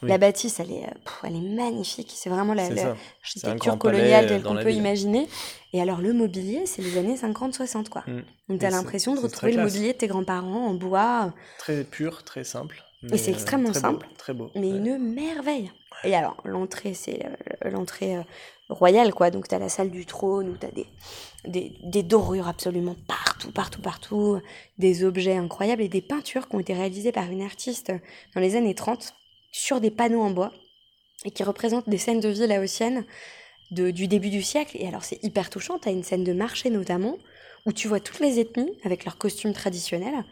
Oui. 0.00 0.08
la 0.08 0.16
bâtisse, 0.16 0.60
elle 0.60 0.70
est, 0.70 0.86
pff, 1.04 1.18
elle 1.24 1.34
est 1.34 1.40
magnifique. 1.40 2.12
C'est 2.14 2.30
vraiment 2.30 2.54
la, 2.54 2.66
C'est 2.66 2.74
la- 2.76 3.76
coloniale 3.76 4.28
telle 4.28 4.42
qu'on 4.44 4.54
peut 4.54 4.70
imaginer. 4.72 5.26
Et 5.72 5.82
alors, 5.82 6.00
le 6.00 6.12
mobilier, 6.12 6.66
c'est 6.66 6.82
les 6.82 6.98
années 6.98 7.16
50-60, 7.16 7.88
quoi. 7.88 8.04
Mm. 8.06 8.22
Donc, 8.48 8.60
t'as 8.60 8.70
c'est- 8.70 8.76
l'impression 8.76 9.16
de 9.16 9.20
retrouver 9.20 9.50
le 9.52 9.64
mobilier 9.64 9.92
de 9.92 9.98
tes 9.98 10.06
grands-parents 10.06 10.68
en 10.68 10.74
bois, 10.74 11.34
Très 11.58 11.82
pur, 11.82 12.22
très 12.22 12.44
simple. 12.44 12.80
Et 13.12 13.16
c'est 13.16 13.30
euh, 13.30 13.34
extrêmement 13.34 13.70
très 13.70 13.80
beau, 13.80 13.86
simple, 13.88 14.08
très 14.18 14.34
beau. 14.34 14.50
mais 14.54 14.72
ouais. 14.72 14.76
une 14.76 14.98
merveille. 14.98 15.70
Et 16.04 16.14
alors, 16.14 16.36
l'entrée, 16.44 16.92
c'est 16.94 17.24
euh, 17.24 17.70
l'entrée 17.70 18.16
euh, 18.16 18.22
royale, 18.68 19.14
quoi. 19.14 19.30
Donc, 19.30 19.48
t'as 19.48 19.58
la 19.58 19.70
salle 19.70 19.90
du 19.90 20.04
trône 20.04 20.50
où 20.50 20.56
t'as 20.56 20.70
des, 20.70 20.86
des, 21.46 21.72
des 21.82 22.02
dorures 22.02 22.48
absolument 22.48 22.96
partout, 23.08 23.52
partout, 23.52 23.80
partout, 23.80 24.40
des 24.78 25.04
objets 25.04 25.36
incroyables 25.36 25.82
et 25.82 25.88
des 25.88 26.02
peintures 26.02 26.48
qui 26.48 26.56
ont 26.56 26.60
été 26.60 26.74
réalisées 26.74 27.12
par 27.12 27.30
une 27.30 27.42
artiste 27.42 27.92
dans 28.34 28.40
les 28.40 28.56
années 28.56 28.74
30 28.74 29.14
sur 29.50 29.80
des 29.80 29.90
panneaux 29.90 30.22
en 30.22 30.30
bois 30.30 30.52
et 31.24 31.30
qui 31.30 31.42
représentent 31.42 31.88
des 31.88 31.98
scènes 31.98 32.20
de 32.20 32.28
vie 32.28 32.46
laotiennes 32.46 33.04
de, 33.70 33.90
du 33.90 34.08
début 34.08 34.30
du 34.30 34.42
siècle. 34.42 34.76
Et 34.78 34.86
alors, 34.86 35.04
c'est 35.04 35.22
hyper 35.24 35.48
touchant. 35.48 35.78
T'as 35.78 35.90
une 35.90 36.02
scène 36.02 36.24
de 36.24 36.32
marché 36.32 36.68
notamment 36.68 37.16
où 37.66 37.72
tu 37.72 37.88
vois 37.88 38.00
toutes 38.00 38.20
les 38.20 38.38
ethnies 38.40 38.78
avec 38.84 39.04
leurs 39.04 39.18
costumes 39.18 39.52
traditionnels 39.52 40.24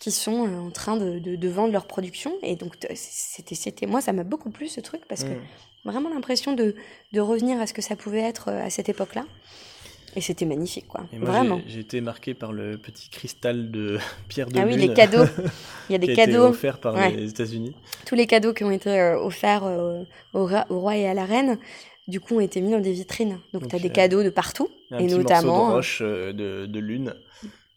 qui 0.00 0.10
sont 0.10 0.46
euh, 0.46 0.58
en 0.58 0.70
train 0.70 0.96
de, 0.96 1.18
de, 1.18 1.36
de 1.36 1.48
vendre 1.48 1.72
leur 1.72 1.86
production. 1.86 2.32
Et 2.42 2.56
donc, 2.56 2.74
c'était, 2.94 3.54
c'était, 3.54 3.86
moi, 3.86 4.00
ça 4.00 4.12
m'a 4.12 4.24
beaucoup 4.24 4.50
plu 4.50 4.66
ce 4.68 4.80
truc 4.80 5.02
parce 5.08 5.24
que 5.24 5.28
Mm. 5.30 5.40
vraiment 5.84 6.08
l'impression 6.10 6.52
de, 6.54 6.74
de 7.12 7.20
revenir 7.20 7.60
à 7.60 7.66
ce 7.66 7.74
que 7.74 7.82
ça 7.82 7.96
pouvait 7.96 8.20
être 8.20 8.48
euh, 8.48 8.64
à 8.66 8.70
cette 8.70 8.88
époque-là. 8.88 9.24
Et 10.16 10.20
c'était 10.20 10.44
magnifique, 10.46 10.88
quoi. 10.88 11.06
Moi, 11.12 11.30
Vraiment. 11.30 11.60
j'ai- 11.68 11.80
été 11.80 12.00
marqué 12.00 12.34
par 12.34 12.52
le 12.52 12.76
petit 12.78 13.08
cristal 13.10 13.70
de 13.70 13.98
Pierre 14.28 14.48
de 14.48 14.58
Ah 14.58 14.64
oui, 14.66 14.72
Lune 14.76 14.88
les 14.88 14.94
cadeaux. 14.94 15.24
Il 15.88 15.92
y 15.92 15.94
a 15.94 15.98
qui 16.00 16.06
des 16.06 16.08
a 16.08 16.12
été 16.24 16.32
cadeaux. 16.32 16.46
offert 16.46 16.78
par 16.78 16.94
Ouais. 16.94 17.12
les 17.12 17.30
États-Unis. 17.30 17.74
Tous 18.06 18.16
les 18.16 18.26
cadeaux 18.26 18.52
qui 18.52 18.64
ont 18.64 18.72
été 18.72 18.90
euh, 18.90 19.20
offerts 19.20 19.64
euh, 19.64 20.02
au, 20.34 20.46
ra- 20.46 20.66
au 20.68 20.80
roi 20.80 20.96
et 20.96 21.06
à 21.06 21.14
la 21.14 21.24
reine, 21.26 21.58
du 22.08 22.18
coup, 22.20 22.36
ont 22.36 22.40
été 22.40 22.60
mis 22.60 22.72
dans 22.72 22.80
des 22.80 22.92
vitrines. 22.92 23.38
Donc, 23.52 23.68
tu 23.68 23.76
as 23.76 23.78
des 23.78 23.90
cadeaux 23.90 24.24
de 24.24 24.30
partout. 24.30 24.68
Un 24.90 24.98
et 24.98 25.06
petit 25.06 25.14
notamment. 25.16 25.68
de 25.68 25.72
roche 25.74 26.00
euh, 26.02 26.32
de, 26.32 26.66
de 26.66 26.78
lune 26.80 27.14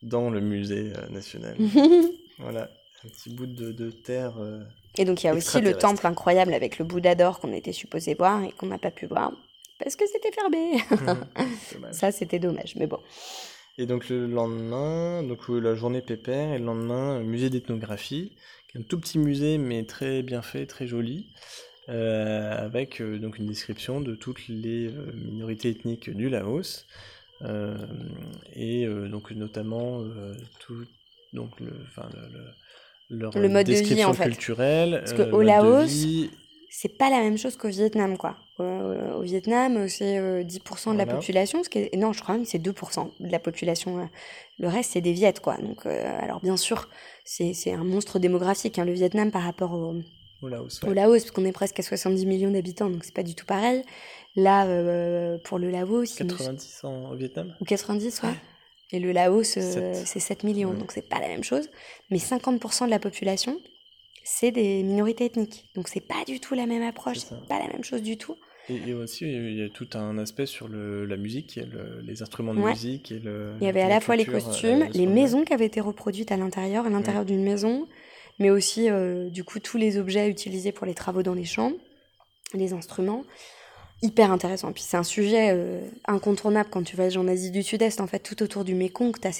dans 0.03 0.29
le 0.29 0.41
musée 0.41 0.91
euh, 0.97 1.07
national. 1.09 1.55
voilà, 2.39 2.69
un 3.05 3.09
petit 3.09 3.29
bout 3.29 3.45
de, 3.47 3.71
de 3.71 3.91
terre. 3.91 4.33
euh, 4.39 4.59
Et 4.97 5.05
donc 5.05 5.23
il 5.23 5.27
y 5.27 5.29
a 5.29 5.33
aussi 5.33 5.61
le 5.61 5.73
temple 5.73 6.05
incroyable 6.05 6.53
avec 6.53 6.77
le 6.79 6.85
Bouddha 6.85 7.15
d'or 7.15 7.39
qu'on 7.39 7.53
était 7.53 7.73
supposé 7.73 8.13
voir 8.13 8.43
et 8.43 8.51
qu'on 8.51 8.67
n'a 8.67 8.77
pas 8.77 8.91
pu 8.91 9.05
voir 9.05 9.31
parce 9.79 9.95
que 9.95 10.05
c'était 10.07 10.31
fermé. 10.31 10.77
dommage. 11.73 11.93
Ça 11.93 12.11
c'était 12.11 12.39
dommage, 12.39 12.75
mais 12.77 12.87
bon. 12.87 12.99
Et 13.77 13.85
donc 13.85 14.07
le 14.09 14.27
lendemain, 14.27 15.23
donc 15.23 15.49
euh, 15.49 15.59
la 15.59 15.73
journée 15.75 16.01
pépère, 16.01 16.53
et 16.53 16.59
le 16.59 16.65
lendemain, 16.65 17.19
musée 17.21 17.49
d'ethnographie, 17.49 18.31
qui 18.71 18.77
est 18.77 18.81
un 18.81 18.83
tout 18.83 18.99
petit 18.99 19.17
musée 19.17 19.57
mais 19.57 19.83
très 19.83 20.21
bien 20.21 20.41
fait, 20.43 20.67
très 20.67 20.85
joli, 20.87 21.33
euh, 21.89 22.51
avec 22.65 23.01
euh, 23.01 23.17
donc 23.17 23.39
une 23.39 23.47
description 23.47 23.99
de 23.99 24.15
toutes 24.15 24.47
les 24.47 24.89
minorités 25.15 25.69
ethniques 25.69 26.09
du 26.11 26.29
Laos, 26.29 26.85
et 28.55 28.85
euh, 28.85 29.07
donc 29.09 29.31
notamment 29.31 30.01
euh, 30.01 30.33
tout, 30.59 30.85
donc 31.33 31.59
le, 31.59 31.71
enfin, 31.87 32.09
le, 32.13 32.37
le- 32.37 33.17
leur 33.17 33.37
Le 33.37 33.49
mode 33.49 33.67
de 33.67 33.73
vie, 33.73 34.03
en 34.05 34.13
fait. 34.13 34.23
culturelle, 34.23 34.99
Parce 34.99 35.13
que 35.13 35.21
euh, 35.23 35.25
au 35.31 35.37
mode 35.37 35.39
de 35.41 35.45
Laos, 35.45 35.85
vie, 35.87 36.29
c'est 36.69 36.97
pas 36.97 37.09
la 37.09 37.19
même 37.19 37.37
chose 37.37 37.57
qu'au 37.57 37.67
Vietnam, 37.67 38.17
quoi. 38.17 38.37
Euh, 38.59 39.13
au 39.15 39.21
Vietnam, 39.21 39.87
c'est 39.87 40.43
10% 40.43 40.93
de 40.93 40.97
la 40.97 41.05
population, 41.05 41.63
ce 41.63 41.69
qui 41.69 41.79
est... 41.79 41.95
non, 41.95 42.13
je 42.13 42.21
crois 42.21 42.35
même 42.35 42.43
que 42.45 42.49
c'est 42.49 42.59
2% 42.59 43.11
de 43.19 43.29
la 43.29 43.39
population. 43.39 43.99
euh. 43.99 44.05
Le 44.59 44.67
reste, 44.67 44.91
c'est 44.93 45.01
des 45.01 45.13
Viettes, 45.13 45.39
quoi. 45.41 45.57
Donc, 45.57 45.85
euh, 45.85 46.19
alors 46.21 46.39
bien 46.41 46.57
sûr, 46.57 46.87
c'est 47.25 47.73
un 47.73 47.83
monstre 47.83 48.19
démographique, 48.19 48.79
hein, 48.79 48.85
le 48.85 48.93
Vietnam, 48.93 49.31
par 49.31 49.43
rapport 49.43 49.73
au, 49.73 49.95
Au 50.41 50.47
Laos, 50.47 50.83
au. 50.83 50.93
Laos, 50.93 51.21
parce 51.23 51.31
qu'on 51.31 51.45
est 51.45 51.51
presque 51.51 51.79
à 51.79 51.83
70 51.83 52.25
millions 52.25 52.51
d'habitants, 52.51 52.89
donc 52.89 53.03
c'est 53.03 53.13
pas 53.13 53.23
du 53.23 53.35
tout 53.35 53.45
pareil. 53.45 53.83
Là, 54.35 54.65
euh, 54.65 55.37
pour 55.43 55.59
le 55.59 55.69
Laos, 55.69 56.19
il 56.19 56.25
nous- 56.25 56.35
90 56.35 56.83
en, 56.83 57.11
au 57.11 57.15
Vietnam 57.15 57.55
ou 57.61 57.65
90, 57.65 58.23
ouais. 58.23 58.29
Et 58.91 58.99
le 58.99 59.11
Laos, 59.11 59.57
euh, 59.57 59.93
c'est 60.05 60.19
7 60.19 60.43
millions, 60.43 60.71
Ouais. 60.71 60.77
donc 60.77 60.91
c'est 60.91 61.07
pas 61.07 61.19
la 61.19 61.27
même 61.27 61.43
chose. 61.43 61.69
Mais 62.09 62.17
50% 62.17 62.85
de 62.85 62.89
la 62.91 62.99
population, 62.99 63.59
c'est 64.23 64.51
des 64.51 64.83
minorités 64.83 65.25
ethniques. 65.25 65.65
Donc 65.75 65.87
c'est 65.87 65.99
pas 66.01 66.23
du 66.27 66.39
tout 66.39 66.55
la 66.55 66.65
même 66.65 66.83
approche, 66.83 67.17
C'est 67.19 67.47
pas 67.47 67.59
la 67.59 67.67
même 67.67 67.83
chose 67.83 68.01
du 68.01 68.17
tout. 68.17 68.35
Et, 68.69 68.75
et 68.89 68.93
aussi, 68.93 69.25
il 69.25 69.57
y 69.57 69.61
a 69.63 69.69
tout 69.69 69.89
un 69.93 70.17
aspect 70.17 70.45
sur 70.45 70.67
le, 70.69 71.05
la 71.05 71.17
musique, 71.17 71.57
et 71.57 71.65
le- 71.65 72.01
les 72.01 72.21
instruments 72.21 72.53
de 72.53 72.59
Ouais. 72.61 72.71
musique 72.71 73.11
et 73.11 73.19
le. 73.19 73.53
Il 73.61 73.65
y 73.65 73.67
avait 73.67 73.81
à 73.81 73.89
la 73.89 73.99
fois 73.99 74.15
les 74.15 74.27
euh, 74.27 74.31
costumes, 74.31 74.87
les 74.93 75.05
maisons 75.05 75.43
qui 75.43 75.53
avaient 75.53 75.65
été 75.65 75.81
reproduites 75.81 76.31
à 76.31 76.37
l'intérieur, 76.37 76.85
à 76.85 76.89
l'intérieur 76.89 77.25
d'une 77.25 77.43
maison, 77.43 77.87
mais 78.39 78.49
aussi 78.51 78.89
euh, 78.89 79.29
du 79.29 79.43
coup 79.43 79.59
tous 79.59 79.77
les 79.77 79.97
objets 79.97 80.29
utilisés 80.29 80.71
pour 80.71 80.85
les 80.87 80.93
travaux 80.93 81.23
dans 81.23 81.33
les 81.33 81.43
champs, 81.45 81.73
les 82.53 82.73
instruments. 82.73 83.23
Hyper 84.03 84.31
intéressant. 84.31 84.71
Puis 84.73 84.83
c'est 84.85 84.97
un 84.97 85.03
sujet 85.03 85.49
euh, 85.51 85.79
incontournable 86.07 86.69
quand 86.69 86.83
tu 86.83 86.95
voyages 86.95 87.17
en 87.17 87.27
Asie 87.27 87.49
du 87.51 87.63
Sud-Est, 87.63 88.01
en 88.01 88.07
fait, 88.07 88.19
tout 88.19 88.43
autour 88.43 88.63
du 88.65 88.75
Mékong, 88.75 89.13
tu 89.19 89.27
as 89.27 89.31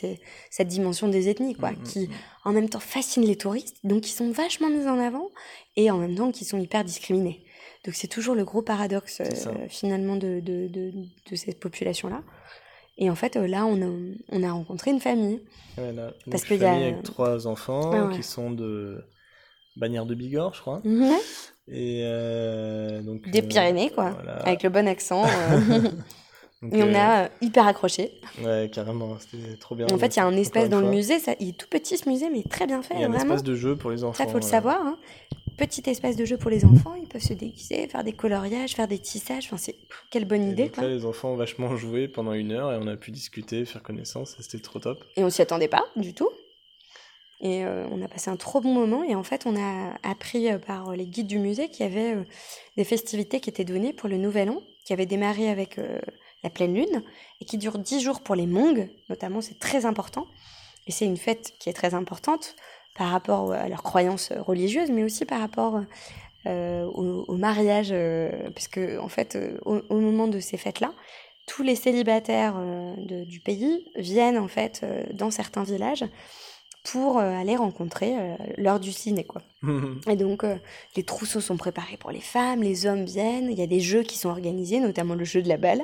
cette 0.50 0.68
dimension 0.68 1.08
des 1.10 1.28
ethnies, 1.30 1.54
quoi, 1.54 1.72
Mm, 1.72 1.80
mm, 1.80 1.84
qui 1.84 2.08
mm. 2.08 2.12
en 2.46 2.52
même 2.54 2.70
temps 2.70 2.80
fascinent 2.80 3.26
les 3.28 3.36
touristes, 3.36 3.78
donc 3.84 4.02
qui 4.02 4.12
sont 4.12 4.32
vachement 4.32 4.70
mis 4.70 4.88
en 4.88 4.98
avant, 5.00 5.30
et 5.76 5.92
en 5.92 5.98
même 5.98 6.16
temps 6.16 6.32
qui 6.32 6.46
sont 6.46 6.58
hyper 6.60 6.84
discriminés. 6.84 7.44
Donc 7.86 7.94
c'est 7.96 8.08
toujours 8.08 8.34
le 8.36 8.46
gros 8.46 8.62
paradoxe 8.62 9.20
euh, 9.22 9.68
finalement 9.68 10.16
de, 10.16 10.40
de, 10.40 10.68
de, 10.70 10.92
de 11.30 11.36
cette 11.36 11.60
population-là. 11.60 12.24
Et 12.98 13.10
en 13.10 13.16
fait, 13.16 13.36
euh, 13.36 13.48
là, 13.48 13.66
on 13.66 13.82
a, 13.82 13.92
on 14.30 14.44
a 14.44 14.52
rencontré 14.52 14.92
une 14.92 15.02
famille. 15.02 15.42
Voilà. 15.78 16.14
Parce 16.32 16.46
qu'il 16.46 16.62
y 16.62 16.66
a- 16.66 16.72
avec 16.74 17.04
trois 17.04 17.48
enfants 17.48 17.92
Ah 17.94 18.06
ouais. 18.06 18.16
qui 18.16 18.24
sont 18.24 18.52
de 18.52 19.04
Bagnères 19.76 20.06
de 20.06 20.16
Bigorre, 20.16 20.54
je 20.54 20.62
crois. 20.62 20.82
Et 21.68 22.02
euh, 22.04 23.02
donc, 23.02 23.30
Des 23.30 23.40
euh, 23.42 23.48
Pyrénées, 23.48 23.90
quoi, 23.90 24.12
voilà. 24.12 24.36
avec 24.40 24.64
le 24.64 24.70
bon 24.70 24.88
accent. 24.88 25.26
euh, 25.26 25.80
Donc, 26.62 26.74
et 26.76 26.82
on 26.84 26.96
a 26.96 27.28
hyper 27.42 27.68
accroché. 27.68 28.12
Ouais, 28.42 28.70
carrément, 28.72 29.18
c'était 29.20 29.58
trop 29.58 29.76
bien. 29.76 29.86
En 29.92 29.98
fait, 29.98 30.16
il 30.16 30.20
y 30.20 30.22
a 30.22 30.26
un 30.26 30.36
espace 30.38 30.70
dans 30.70 30.80
le 30.80 30.88
musée, 30.90 31.20
ça, 31.20 31.34
il 31.42 31.50
est 31.50 31.58
tout 31.58 31.68
petit 31.70 31.98
ce 31.98 32.08
musée, 32.08 32.30
mais 32.30 32.42
très 32.44 32.66
bien 32.68 32.82
fait, 32.82 32.94
Il 32.94 33.02
y 33.02 33.04
a 33.04 33.08
un 33.08 33.10
vraiment. 33.10 33.26
espace 33.34 33.44
de 33.44 33.54
jeu 33.56 33.76
pour 33.76 33.92
les 33.92 34.06
enfants. 34.06 34.24
Ça, 34.24 34.30
faut 34.30 34.38
le 34.38 34.44
savoir. 34.44 34.80
Hein. 34.82 34.98
Petit 35.58 35.84
espace 35.90 36.16
de 36.16 36.24
jeu 36.24 36.38
pour 36.38 36.50
les 36.50 36.64
enfants, 36.64 36.96
ils 37.00 37.08
peuvent 37.08 37.22
se 37.22 37.34
déguiser, 37.34 37.88
faire 37.90 38.04
des 38.06 38.14
coloriages, 38.14 38.76
faire 38.76 38.88
des 38.88 38.98
tissages. 38.98 39.46
Enfin, 39.48 39.58
c'est 39.58 39.76
quelle 40.10 40.24
bonne 40.26 40.42
Et 40.44 40.52
idée, 40.52 40.64
donc 40.64 40.76
quoi. 40.76 40.84
là, 40.84 40.90
les 40.90 41.06
enfants 41.06 41.32
ont 41.34 41.36
vachement 41.36 41.76
joué 41.76 42.08
pendant 42.08 42.32
une 42.34 42.54
heure 42.54 42.72
et 42.72 42.78
on 42.82 42.88
a 42.88 42.96
pu 42.96 43.12
discuter, 43.12 43.66
faire 43.66 43.84
connaissance, 43.84 44.36
c'était 44.40 44.60
trop 44.64 44.80
top. 44.80 45.04
Et 45.18 45.24
on 45.24 45.30
s'y 45.30 45.42
attendait 45.42 45.68
pas 45.68 45.84
du 45.98 46.14
tout. 46.14 46.30
Et 47.44 47.64
euh, 47.64 47.86
on 47.92 48.02
a 48.02 48.08
passé 48.08 48.32
un 48.32 48.36
trop 48.36 48.62
bon 48.62 48.74
moment. 48.74 49.04
Et 49.04 49.14
en 49.14 49.24
fait, 49.24 49.46
on 49.46 49.56
a 49.56 49.94
appris 50.02 50.52
euh, 50.52 50.58
par 50.58 50.94
les 50.94 51.06
guides 51.06 51.28
du 51.28 51.38
musée 51.38 51.70
qu'il 51.70 51.86
y 51.86 51.90
avait 51.90 52.16
euh, 52.16 52.24
des 52.78 52.86
festivités 52.86 53.40
qui 53.40 53.50
étaient 53.50 53.66
données 53.66 53.94
pour 53.94 54.10
le 54.10 54.18
Nouvel 54.18 54.50
An, 54.50 54.62
qui 54.86 54.94
avaient 54.94 55.06
démarré 55.06 55.50
avec 55.50 55.78
euh, 55.78 56.00
la 56.44 56.50
pleine 56.50 56.74
lune 56.74 57.04
et 57.42 57.46
qui 57.46 57.58
durent 57.58 57.78
dix 57.78 58.02
jours 58.02 58.22
pour 58.22 58.34
les 58.34 58.48
Hmong, 58.48 58.90
notamment. 59.10 59.42
C'est 59.42 59.60
très 59.60 59.86
important. 59.86 60.26
Et 60.88 60.92
c'est 60.92 61.06
une 61.06 61.18
fête 61.18 61.54
qui 61.60 61.70
est 61.70 61.74
très 61.74 61.94
importante 61.94 62.56
par 62.96 63.10
rapport 63.10 63.52
à 63.52 63.68
leurs 63.68 63.84
croyances 63.84 64.32
religieuses, 64.32 64.90
mais 64.90 65.04
aussi 65.04 65.26
par 65.26 65.40
rapport 65.40 65.82
euh, 66.46 66.86
au, 66.86 67.24
au 67.28 67.38
mariage, 67.38 67.90
euh, 67.92 68.50
puisque 68.54 68.80
en 69.00 69.08
fait, 69.08 69.36
euh, 69.36 69.58
au, 69.66 70.00
moment 70.00 70.28
de 70.28 70.40
ces 70.40 70.58
fêtes-là, 70.58 70.92
tous 71.46 71.64
les 71.64 71.76
célibataires 71.76 72.56
euh, 72.58 72.94
du 73.26 73.40
pays 73.40 73.86
viennent 73.96 74.38
en 74.38 74.48
fait 74.48 74.82
euh, 74.84 75.04
dans 75.14 75.32
certains 75.32 75.64
villages 75.64 76.04
pour 76.84 77.18
euh, 77.18 77.40
aller 77.40 77.56
rencontrer 77.56 78.14
euh, 78.18 78.36
l'heure 78.58 78.80
du 78.80 78.92
ciné 78.92 79.24
quoi. 79.24 79.42
Et 80.10 80.16
donc 80.18 80.44
euh, 80.44 80.56
les 80.98 81.04
trousseaux 81.04 81.40
sont 81.40 81.56
préparés 81.56 81.96
pour 81.98 82.12
les 82.12 82.20
femmes, 82.20 82.62
les 82.62 82.86
hommes 82.86 83.06
viennent, 83.06 83.50
il 83.50 83.58
y 83.58 83.64
a 83.64 83.68
des 83.68 83.80
jeux 83.80 84.04
qui 84.04 84.18
sont 84.18 84.30
organisés, 84.30 84.80
notamment 84.82 85.16
le 85.16 85.24
jeu 85.24 85.42
de 85.42 85.48
la 85.48 85.58
balle. 85.58 85.82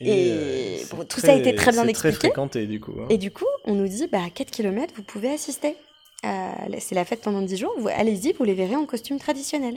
Et 0.00 0.82
bon, 0.90 1.04
tout 1.04 1.20
ça 1.20 1.32
a 1.32 1.36
été 1.36 1.54
très 1.54 1.70
bien 1.70 1.86
expliqué. 1.86 2.16
très 2.18 2.28
fréquenté 2.28 2.66
du 2.66 2.80
coup. 2.80 2.92
hein. 3.00 3.06
Et 3.08 3.18
du 3.18 3.30
coup, 3.30 3.46
on 3.64 3.74
nous 3.74 3.86
dit, 3.86 4.08
bah, 4.08 4.24
à 4.26 4.30
4 4.30 4.50
km, 4.50 4.92
vous 4.96 5.04
pouvez 5.04 5.30
assister. 5.30 5.76
C'est 6.24 6.94
la 6.96 7.04
fête 7.04 7.20
pendant 7.20 7.40
10 7.42 7.56
jours, 7.56 7.72
allez-y, 7.94 8.32
vous 8.32 8.42
les 8.44 8.54
verrez 8.54 8.74
en 8.76 8.86
costume 8.86 9.18
traditionnel. 9.18 9.76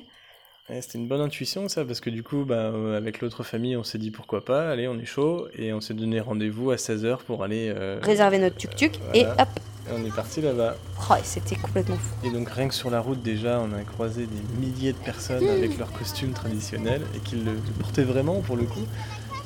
Ouais, 0.69 0.81
C'était 0.81 0.97
une 0.97 1.07
bonne 1.07 1.21
intuition 1.21 1.67
ça, 1.69 1.85
parce 1.85 1.99
que 1.99 2.09
du 2.09 2.23
coup, 2.23 2.43
bah, 2.43 2.55
euh, 2.55 2.97
avec 2.97 3.21
l'autre 3.21 3.43
famille, 3.43 3.77
on 3.77 3.83
s'est 3.83 3.99
dit 3.99 4.09
pourquoi 4.09 4.43
pas, 4.43 4.71
allez, 4.71 4.87
on 4.87 4.97
est 4.97 5.05
chaud, 5.05 5.47
et 5.55 5.73
on 5.73 5.81
s'est 5.81 5.93
donné 5.93 6.19
rendez-vous 6.19 6.71
à 6.71 6.75
16h 6.77 7.19
pour 7.19 7.43
aller. 7.43 7.71
euh, 7.75 7.99
Réserver 8.01 8.39
notre 8.39 8.55
tuk-tuk 8.57 8.95
et 9.13 9.25
voilà. 9.25 9.43
hop, 9.43 9.49
et 9.87 9.91
on 9.95 10.03
est 10.03 10.15
parti 10.15 10.41
là-bas. 10.41 10.75
Oh, 11.07 11.13
et 11.13 11.23
c'était 11.23 11.55
complètement 11.55 11.97
fou. 11.97 12.15
Et 12.27 12.31
donc 12.31 12.49
rien 12.49 12.67
que 12.67 12.73
sur 12.73 12.89
la 12.89 12.99
route 12.99 13.21
déjà, 13.21 13.59
on 13.59 13.71
a 13.73 13.83
croisé 13.83 14.25
des 14.25 14.59
milliers 14.59 14.93
de 14.93 14.97
personnes 14.97 15.47
avec 15.47 15.77
leurs 15.77 15.91
costumes 15.91 16.31
traditionnels 16.33 17.03
et 17.15 17.19
qui 17.19 17.35
le, 17.35 17.51
le 17.53 17.59
portaient 17.79 18.03
vraiment 18.03 18.41
pour 18.41 18.55
le 18.57 18.63
coup. 18.63 18.81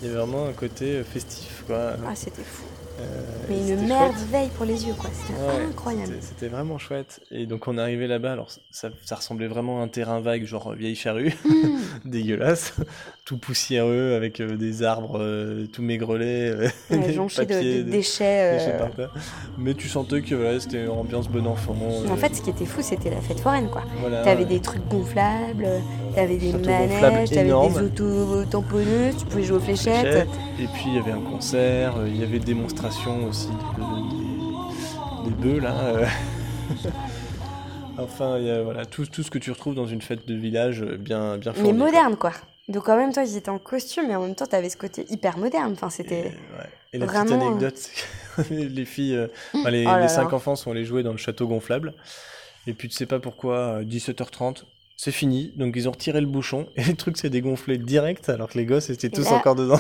Il 0.02 0.06
y 0.08 0.10
avait 0.10 0.20
vraiment 0.20 0.46
un 0.48 0.54
côté 0.54 0.86
euh, 1.00 1.04
festif 1.04 1.66
quoi. 1.68 1.96
Ah, 2.08 2.16
c'était 2.16 2.44
fou. 2.44 2.64
Euh, 3.00 3.04
Mais 3.50 3.70
une 3.70 3.88
merde 3.88 4.12
chouette. 4.14 4.28
veille 4.32 4.50
pour 4.56 4.66
les 4.66 4.86
yeux, 4.86 4.94
quoi. 4.98 5.10
C'était 5.14 5.40
Ouais, 5.40 5.66
incroyable. 5.70 6.14
C'était- 6.22 6.48
vraiment 6.50 6.78
chouette. 6.78 7.22
Et 7.32 7.46
donc 7.46 7.68
on 7.68 7.78
est 7.78 7.82
arrivé 7.82 8.08
là-bas, 8.08 8.34
alors 8.34 8.50
ça, 8.72 8.90
ça 9.06 9.16
ressemblait 9.16 9.48
vraiment 9.48 9.80
à 9.82 9.84
un 9.84 9.88
terrain 9.88 10.20
vague, 10.20 10.46
genre 10.46 10.74
vieille 10.74 10.96
charrue, 10.96 11.34
Mmh. 11.46 11.50
dégueulasse, 12.06 12.74
tout 13.26 13.38
poussiéreux 13.38 14.14
avec 14.16 14.40
euh, 14.42 14.56
des 14.58 14.84
arbres 14.84 15.18
euh, 15.20 15.66
tout 15.72 15.82
maigrelés, 15.82 16.50
euh, 16.52 16.68
des 16.90 16.98
de, 16.98 17.04
de 17.04 17.46
des- 17.46 17.84
déchets. 17.84 17.84
déchets 17.84 18.74
euh, 18.74 18.78
par 18.80 18.92
terre. 18.92 19.14
Mais 19.58 19.74
tu 19.74 19.88
sentais 19.88 20.22
que 20.22 20.36
voilà, 20.36 20.60
c'était 20.60 20.84
une 20.84 20.90
ambiance 20.90 21.28
bon 21.30 21.46
enfant. 21.48 21.76
En 22.08 22.12
euh, 22.12 22.16
fait, 22.18 22.36
ce 22.36 22.42
qui 22.42 22.50
était 22.50 22.66
fou, 22.66 22.82
c'était 22.82 23.10
la 23.10 23.22
fête 23.22 23.40
foraine, 23.40 23.70
quoi. 23.70 23.84
voilà. 24.02 24.24
T'avais 24.24 24.46
des 24.46 24.60
trucs 24.60 24.86
gonflables, 24.90 25.68
t'avais 26.16 26.38
des 26.38 26.52
manèges, 26.54 27.30
t'avais 27.30 27.46
des 27.46 27.54
auto-tamponneuses, 27.54 29.18
tu 29.18 29.26
pouvais 29.26 29.44
jouer 29.44 29.58
aux 29.58 29.62
fléchettes. 29.62 30.02
fléchettes. 30.02 30.30
Et 30.60 30.66
puis 30.74 30.84
il 30.88 30.96
y 30.96 31.00
avait 31.00 31.12
un 31.12 31.22
concert, 31.22 31.96
euh, 31.98 32.08
il 32.08 32.20
y 32.20 32.24
avait 32.24 32.40
aussi 32.98 33.48
de, 33.48 35.24
des, 35.24 35.30
des 35.30 35.36
bœufs 35.36 35.60
là. 35.60 35.74
euh. 35.86 36.06
enfin, 37.98 38.38
il 38.40 38.46
y 38.46 38.50
a 38.50 38.62
voilà, 38.64 38.86
tout, 38.86 39.06
tout 39.06 39.24
ce 39.24 39.32
que 39.32 39.38
tu 39.38 39.52
retrouves 39.52 39.76
dans 39.76 39.86
une 39.88 40.02
fête 40.02 40.28
de 40.28 40.34
village 40.36 40.82
euh, 40.82 40.98
bien, 40.98 41.38
bien 41.38 41.52
Mais 41.56 41.62
fournie, 41.64 41.78
moderne, 41.78 42.16
quoi. 42.16 42.32
Donc 42.68 42.88
en 42.90 42.98
même 42.98 43.12
temps, 43.14 43.22
ils 43.24 43.36
étaient 43.38 43.50
en 43.50 43.58
costume, 43.60 44.06
mais 44.08 44.16
en 44.16 44.22
même 44.24 44.36
temps, 44.36 44.46
t'avais 44.46 44.70
ce 44.70 44.78
côté 44.78 45.06
hyper 45.10 45.38
moderne. 45.38 45.74
Enfin, 45.74 45.88
Et, 45.88 45.92
c'était... 45.92 46.24
ouais. 46.24 46.70
Et 46.94 46.98
la 46.98 47.06
vraiment, 47.06 47.26
petite 47.26 47.42
anecdote, 47.42 47.78
c'est 47.78 48.44
que 48.44 48.54
les 48.54 48.86
filles, 48.86 49.16
euh, 49.16 49.28
enfin, 49.56 49.70
les, 49.70 49.84
Oh 49.86 49.90
là. 49.92 50.08
cinq 50.08 50.34
enfants 50.34 50.56
sont 50.56 50.72
allés 50.72 50.86
jouer 50.86 51.04
dans 51.04 51.12
le 51.12 51.18
château 51.18 51.48
gonflable. 51.48 51.94
Et 52.68 52.74
puis 52.74 52.90
tu 52.90 52.96
sais 52.96 53.06
pas 53.06 53.20
pourquoi, 53.20 53.78
à 53.78 53.82
17h30, 53.84 54.64
c'est 54.98 55.12
fini. 55.12 55.54
Donc 55.56 55.76
ils 55.76 55.88
ont 55.88 55.92
retiré 55.92 56.20
le 56.22 56.28
bouchon 56.28 56.68
et 56.76 56.84
le 56.86 56.96
truc 56.96 57.18
s'est 57.18 57.30
dégonflé 57.30 57.78
direct 57.78 58.30
alors 58.30 58.50
que 58.50 58.58
les 58.58 58.66
gosses 58.66 58.90
étaient 58.90 59.10
tous 59.10 59.26
là- 59.30 59.38
encore 59.38 59.56
dedans. 59.56 59.80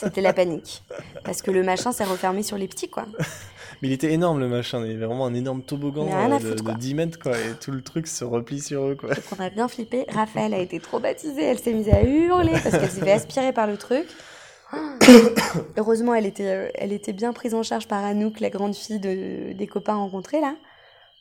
C'était 0.00 0.20
la 0.20 0.32
panique. 0.32 0.82
Parce 1.24 1.42
que 1.42 1.50
le 1.50 1.62
machin 1.62 1.92
s'est 1.92 2.04
refermé 2.04 2.42
sur 2.42 2.56
les 2.56 2.68
petits, 2.68 2.88
quoi. 2.88 3.06
Mais 3.82 3.88
il 3.88 3.92
était 3.92 4.12
énorme 4.12 4.40
le 4.40 4.48
machin, 4.48 4.84
il 4.84 4.92
y 4.92 4.94
avait 4.94 5.06
vraiment 5.06 5.26
un 5.26 5.34
énorme 5.34 5.62
toboggan 5.62 6.06
euh, 6.12 6.38
de, 6.38 6.44
foutre, 6.44 6.56
de 6.56 6.62
quoi. 6.62 6.74
10 6.74 6.94
mètres 6.94 7.18
quoi, 7.18 7.38
et 7.38 7.54
tout 7.58 7.70
le 7.70 7.80
truc 7.80 8.06
se 8.06 8.24
replie 8.24 8.60
sur 8.60 8.82
eux 8.82 8.94
quoi. 8.94 9.14
Donc 9.14 9.24
on 9.38 9.42
a 9.42 9.48
bien 9.48 9.68
flippé. 9.68 10.04
Raphaël 10.08 10.52
a 10.52 10.58
été 10.58 10.80
traumatisée. 10.80 11.44
Elle 11.44 11.58
s'est 11.58 11.72
mise 11.72 11.88
à 11.88 12.02
hurler 12.02 12.52
parce 12.62 12.76
qu'elle 12.76 12.90
s'est 12.90 13.00
fait 13.00 13.12
aspirer 13.12 13.52
par 13.52 13.66
le 13.66 13.78
truc. 13.78 14.06
Heureusement, 15.76 16.14
elle 16.14 16.26
était, 16.26 16.46
euh, 16.46 16.68
elle 16.74 16.92
était 16.92 17.12
bien 17.12 17.32
prise 17.32 17.54
en 17.54 17.62
charge 17.62 17.88
par 17.88 18.04
Anouk, 18.04 18.40
la 18.40 18.50
grande 18.50 18.74
fille 18.74 19.00
de, 19.00 19.52
des 19.52 19.66
copains 19.66 19.94
rencontrés, 19.94 20.40
là. 20.40 20.56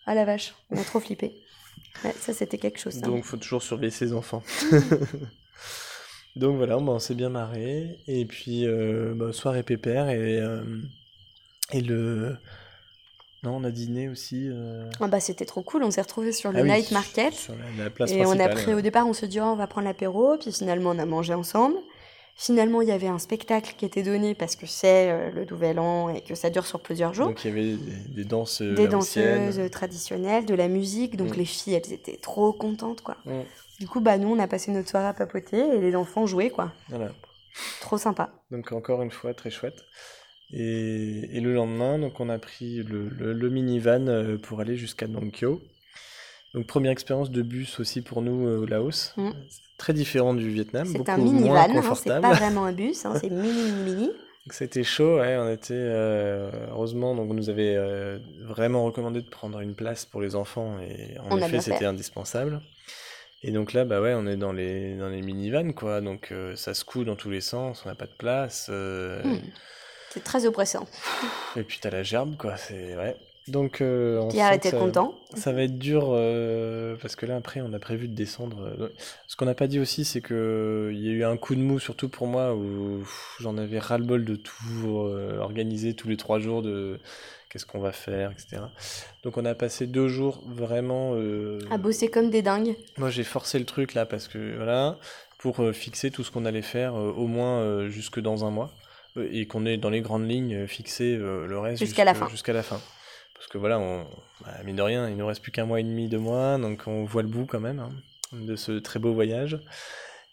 Ah 0.06 0.14
la 0.14 0.26
vache, 0.26 0.54
on 0.72 0.78
a 0.78 0.84
trop 0.84 1.00
flippé. 1.00 1.42
Ouais, 2.04 2.14
ça, 2.20 2.34
c'était 2.34 2.58
quelque 2.58 2.80
chose. 2.80 2.94
ça. 2.94 3.02
Donc 3.02 3.24
faut 3.24 3.38
toujours 3.38 3.64
surveiller 3.64 3.92
ses 3.92 4.14
enfants. 4.14 4.44
Donc 6.36 6.58
voilà, 6.58 6.76
bah, 6.78 6.84
on 6.94 7.00
s'est 7.00 7.16
bien 7.16 7.30
marré. 7.30 8.00
Et 8.08 8.26
puis 8.26 8.66
euh, 8.66 9.14
bah, 9.16 9.34
soirée 9.34 9.64
pépère 9.64 10.10
et, 10.10 10.40
euh, 10.40 10.62
et 11.74 11.82
le... 11.82 12.36
Non, 13.44 13.56
on 13.56 13.64
a 13.64 13.72
dîné 13.72 14.10
aussi. 14.10 14.50
euh, 14.52 14.90
Ah 15.00 15.08
bah, 15.08 15.22
c'était 15.22 15.46
trop 15.46 15.62
cool. 15.62 15.84
On 15.84 15.92
s'est 15.92 16.02
retrouvés 16.02 16.34
sur 16.34 16.52
le 16.52 16.60
ah 16.60 16.62
oui, 16.62 16.70
night 16.72 16.92
market. 16.92 17.34
Sur 17.34 17.54
la, 17.56 17.84
la 17.86 17.90
place 17.90 18.12
Et 18.12 18.26
on 18.26 18.38
a 18.38 18.50
pris, 18.50 18.68
ouais. 18.68 18.74
au 18.74 18.82
départ, 18.82 19.08
on 19.08 19.14
se 19.14 19.26
dit, 19.26 19.40
oh, 19.40 19.46
on 19.46 19.56
va 19.56 19.66
prendre 19.66 19.88
l'apéro, 19.88 20.36
puis 20.38 20.52
finalement, 20.52 20.90
on 20.90 21.00
a 21.00 21.06
mangé 21.06 21.34
ensemble. 21.34 21.78
Finalement, 22.36 22.82
il 22.82 22.90
y 22.90 22.92
avait 22.92 23.08
un 23.08 23.20
spectacle 23.20 23.76
qui 23.78 23.86
était 23.86 24.04
donné 24.04 24.34
parce 24.36 24.56
que 24.58 24.66
c'est 24.66 25.32
le 25.32 25.46
Nouvel 25.46 25.80
An 25.80 26.10
et 26.10 26.22
que 26.22 26.36
ça 26.36 26.50
dure 26.50 26.66
sur 26.66 26.80
plusieurs 26.82 27.14
jours. 27.14 27.28
Donc 27.28 27.44
il 27.44 27.48
y 27.50 27.52
avait 27.52 27.76
des, 27.76 28.14
des 28.16 28.24
danses 28.26 28.62
des 28.62 28.88
danseuses 28.88 29.60
traditionnelles, 29.72 30.46
de 30.46 30.54
la 30.56 30.68
musique, 30.70 31.16
donc 31.18 31.32
Mm. 31.36 31.40
les 31.40 31.46
filles, 31.46 31.74
elles 31.76 31.94
étaient 31.94 32.16
trop 32.18 32.52
contentes, 32.54 33.02
quoi. 33.02 33.18
Mm, 33.26 33.42
Du 33.80 33.88
coup, 33.88 34.02
bah, 34.02 34.18
nous, 34.18 34.30
on 34.30 34.40
a 34.40 34.48
passé 34.48 34.72
notre 34.72 34.90
soirée 34.90 35.08
à 35.08 35.14
papoter 35.14 35.58
et 35.58 35.80
les 35.80 35.96
enfants 35.96 36.26
jouaient, 36.26 36.50
quoi. 36.50 36.72
voilà. 36.90 37.12
Trop 37.82 37.98
sympa. 37.98 38.30
Donc 38.52 38.72
encore 38.72 39.02
une 39.02 39.12
fois, 39.12 39.34
très 39.34 39.50
chouette. 39.50 39.84
Et, 40.52 41.38
et 41.38 41.42
le 41.42 41.54
lendemain, 41.54 42.00
donc 42.00 42.20
on 42.20 42.30
a 42.30 42.40
pris 42.40 42.84
le, 42.84 43.08
le, 43.10 43.34
le 43.34 43.50
minivan 43.50 44.08
euh, 44.08 44.38
pour 44.38 44.60
aller 44.62 44.76
jusqu'à 44.76 45.08
Donkyo. 45.08 45.62
Donc 46.54 46.66
première 46.66 46.92
expérience 46.92 47.30
de 47.30 47.42
bus 47.42 47.80
aussi 47.80 48.02
pour 48.02 48.22
nous 48.22 48.48
euh, 48.48 48.60
au 48.60 48.66
Laos. 48.66 49.14
Mm. 49.18 49.32
Très 49.78 49.94
différent 49.94 50.34
du 50.34 50.50
Vietnam, 50.50 50.88
C'est 50.88 51.08
un 51.10 51.18
minivan, 51.18 51.56
hein, 51.56 51.94
c'est 51.96 52.22
pas 52.22 52.34
vraiment 52.34 52.66
un 52.66 52.74
bus, 52.74 53.06
hein, 53.06 53.14
c'est 53.20 53.30
mini 53.30 53.72
mini 53.72 54.12
C'était 54.52 54.84
chaud, 54.84 55.18
ouais, 55.20 55.38
on 55.38 55.52
était 55.52 55.74
euh, 55.76 56.50
heureusement, 56.72 57.14
donc 57.14 57.30
on 57.30 57.36
nous 57.36 57.50
avait 57.50 57.76
euh, 57.76 58.18
vraiment 58.46 58.84
recommandé 58.84 59.22
de 59.22 59.30
prendre 59.30 59.60
une 59.60 59.76
place 59.76 60.06
pour 60.06 60.22
les 60.22 60.36
enfants 60.36 60.80
et 60.80 61.20
en 61.20 61.36
On 61.36 61.38
effet 61.38 61.62
c'était 61.62 61.86
indispensable. 61.86 62.62
Et 63.42 63.52
donc 63.52 63.74
là, 63.74 63.86
bah 63.86 64.02
ouais, 64.02 64.14
on 64.16 64.28
est 64.28 64.36
dans 64.36 64.52
les 64.52 64.96
dans 64.98 65.08
les 65.10 65.22
minivans 65.22 65.72
quoi, 65.74 66.02
donc 66.02 66.30
euh, 66.32 66.56
ça 66.56 66.74
se 66.74 66.84
coud 66.84 67.08
dans 67.08 67.16
tous 67.16 67.30
les 67.30 67.42
sens, 67.42 67.84
on 67.86 67.90
n'a 67.90 67.96
pas 67.96 68.06
de 68.08 68.16
place, 68.18 68.68
euh, 68.70 69.22
Hmm. 69.24 69.40
C'est 70.12 70.24
très 70.24 70.46
oppressant. 70.46 70.88
et 71.56 71.64
puis 71.64 71.78
t'as 71.82 71.92
la 71.92 72.04
gerbe 72.04 72.36
quoi, 72.38 72.58
c'est 72.58 72.96
ouais. 72.98 73.16
Donc 73.48 73.82
euh, 73.82 74.20
on 74.20 74.28
Pierre 74.28 74.54
était 74.54 74.72
ça- 74.72 74.78
content? 74.78 75.16
Ça 75.36 75.52
va 75.54 75.64
être 75.64 75.78
dur 75.80 76.10
euh, 76.12 76.96
parce 77.02 77.16
que 77.16 77.26
là 77.26 77.36
après 77.36 77.62
on 77.62 77.72
a 77.74 77.80
prévu 77.80 78.08
de 78.08 78.14
descendre. 78.16 78.90
Ce 79.28 79.36
qu'on 79.36 79.46
n'a 79.46 79.56
pas 79.56 79.68
dit 79.68 79.80
aussi 79.80 80.06
c'est 80.06 80.22
que 80.22 80.90
il 80.94 81.00
y 81.04 81.10
a 81.10 81.14
eu 81.14 81.24
un 81.24 81.38
coup 81.38 81.56
de 81.56 81.62
mou 81.62 81.80
surtout 81.80 82.10
pour 82.10 82.28
moi 82.28 82.54
où 82.56 83.04
j'en 83.40 83.58
avais 83.58 83.80
ras-le-bol 83.80 84.26
de 84.26 84.36
tout 84.36 84.96
organiser 85.40 85.94
tous 85.96 86.10
les 86.10 86.18
trois 86.18 86.40
jours 86.40 86.62
de 86.62 87.00
qu'est-ce 87.50 87.66
qu'on 87.66 87.80
va 87.80 87.92
faire 87.92 88.32
etc. 88.32 88.62
Donc 89.24 89.38
on 89.38 89.46
a 89.46 89.56
passé 89.56 89.88
deux 89.88 90.08
jours 90.08 90.44
vraiment. 90.48 91.14
euh, 91.16 91.60
À 91.72 91.78
bosser 91.78 92.10
comme 92.10 92.30
des 92.30 92.42
dingues. 92.42 92.76
Moi 92.98 93.10
j'ai 93.10 93.24
forcé 93.24 93.60
le 93.60 93.66
truc 93.66 93.94
là 93.94 94.06
parce 94.06 94.28
que 94.28 94.56
voilà 94.56 94.98
pour 95.40 95.62
euh, 95.62 95.72
fixer 95.74 96.12
tout 96.12 96.24
ce 96.24 96.32
qu'on 96.32 96.46
allait 96.46 96.62
faire 96.62 96.96
euh, 96.96 97.12
au 97.12 97.28
moins 97.28 97.88
jusque 97.90 98.20
dans 98.20 98.46
un 98.46 98.52
mois 98.52 98.72
et 99.32 99.48
qu'on 99.48 99.66
ait 99.66 99.78
dans 99.78 99.90
les 99.90 100.02
grandes 100.02 100.30
lignes 100.30 100.68
fixé 100.68 101.18
le 101.18 101.60
reste 101.60 101.80
Jusqu'à 101.80 102.06
la 102.06 102.14
fin. 102.14 102.30
Jusqu'à 102.30 102.54
la 102.54 102.64
fin. 102.64 102.80
Parce 103.34 103.48
que 103.48 103.58
voilà, 103.58 103.80
on, 103.80 104.06
bah, 104.46 104.52
mine 104.66 104.76
de 104.76 104.82
rien, 104.82 105.10
il 105.10 105.16
nous 105.18 105.26
reste 105.26 105.42
plus 105.42 105.52
qu'un 105.52 105.66
mois 105.66 105.80
et 105.80 105.84
demi, 105.84 106.08
deux 106.10 106.20
mois, 106.20 106.58
donc 106.58 106.84
on 106.88 107.04
voit 107.06 107.22
le 107.22 107.28
bout 107.30 107.46
quand 107.46 107.60
même 107.62 107.80
hein, 107.80 107.90
de 108.34 108.56
ce 108.56 108.74
très 108.80 109.00
beau 109.00 109.14
voyage. 109.14 109.58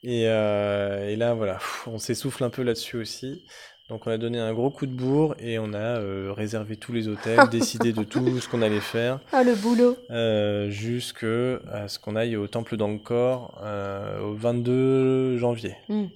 Et, 0.03 0.23
et 0.23 1.17
là, 1.17 1.35
voilà, 1.35 1.59
on 1.87 1.99
s'essouffle 1.99 2.45
un 2.45 2.51
peu 2.51 2.63
là-dessus 2.63 2.97
aussi. 2.99 3.45
Donc 3.89 4.07
on 4.07 4.11
a 4.11 4.19
donné 4.19 4.41
un 4.41 4.53
gros 4.53 4.71
coup 4.71 4.87
de 4.87 4.93
bourre 4.93 5.37
et 5.39 5.61
on 5.61 5.73
a 5.73 5.77
euh, 6.01 6.33
réservé 6.37 6.77
tous 6.77 6.93
les 6.93 7.07
hôtels, 7.07 7.39
décidé 7.53 7.93
de 7.93 8.03
tout 8.03 8.41
ce 8.41 8.49
qu'on 8.49 8.61
allait 8.63 8.81
faire, 8.81 9.21
Ah, 9.33 9.45
le 9.45 9.55
boulot. 9.55 9.97
euh, 10.11 10.69
jusque 10.71 11.25
à 11.73 11.87
ce 11.87 11.99
qu'on 12.01 12.17
aille 12.17 12.37
au 12.37 12.49
temple 12.49 12.77
d'Angkor 12.77 13.57
euh, 13.63 14.21
au 14.23 14.35
22 14.35 15.37
janvier. 15.39 15.77
Hmm. 15.89 16.07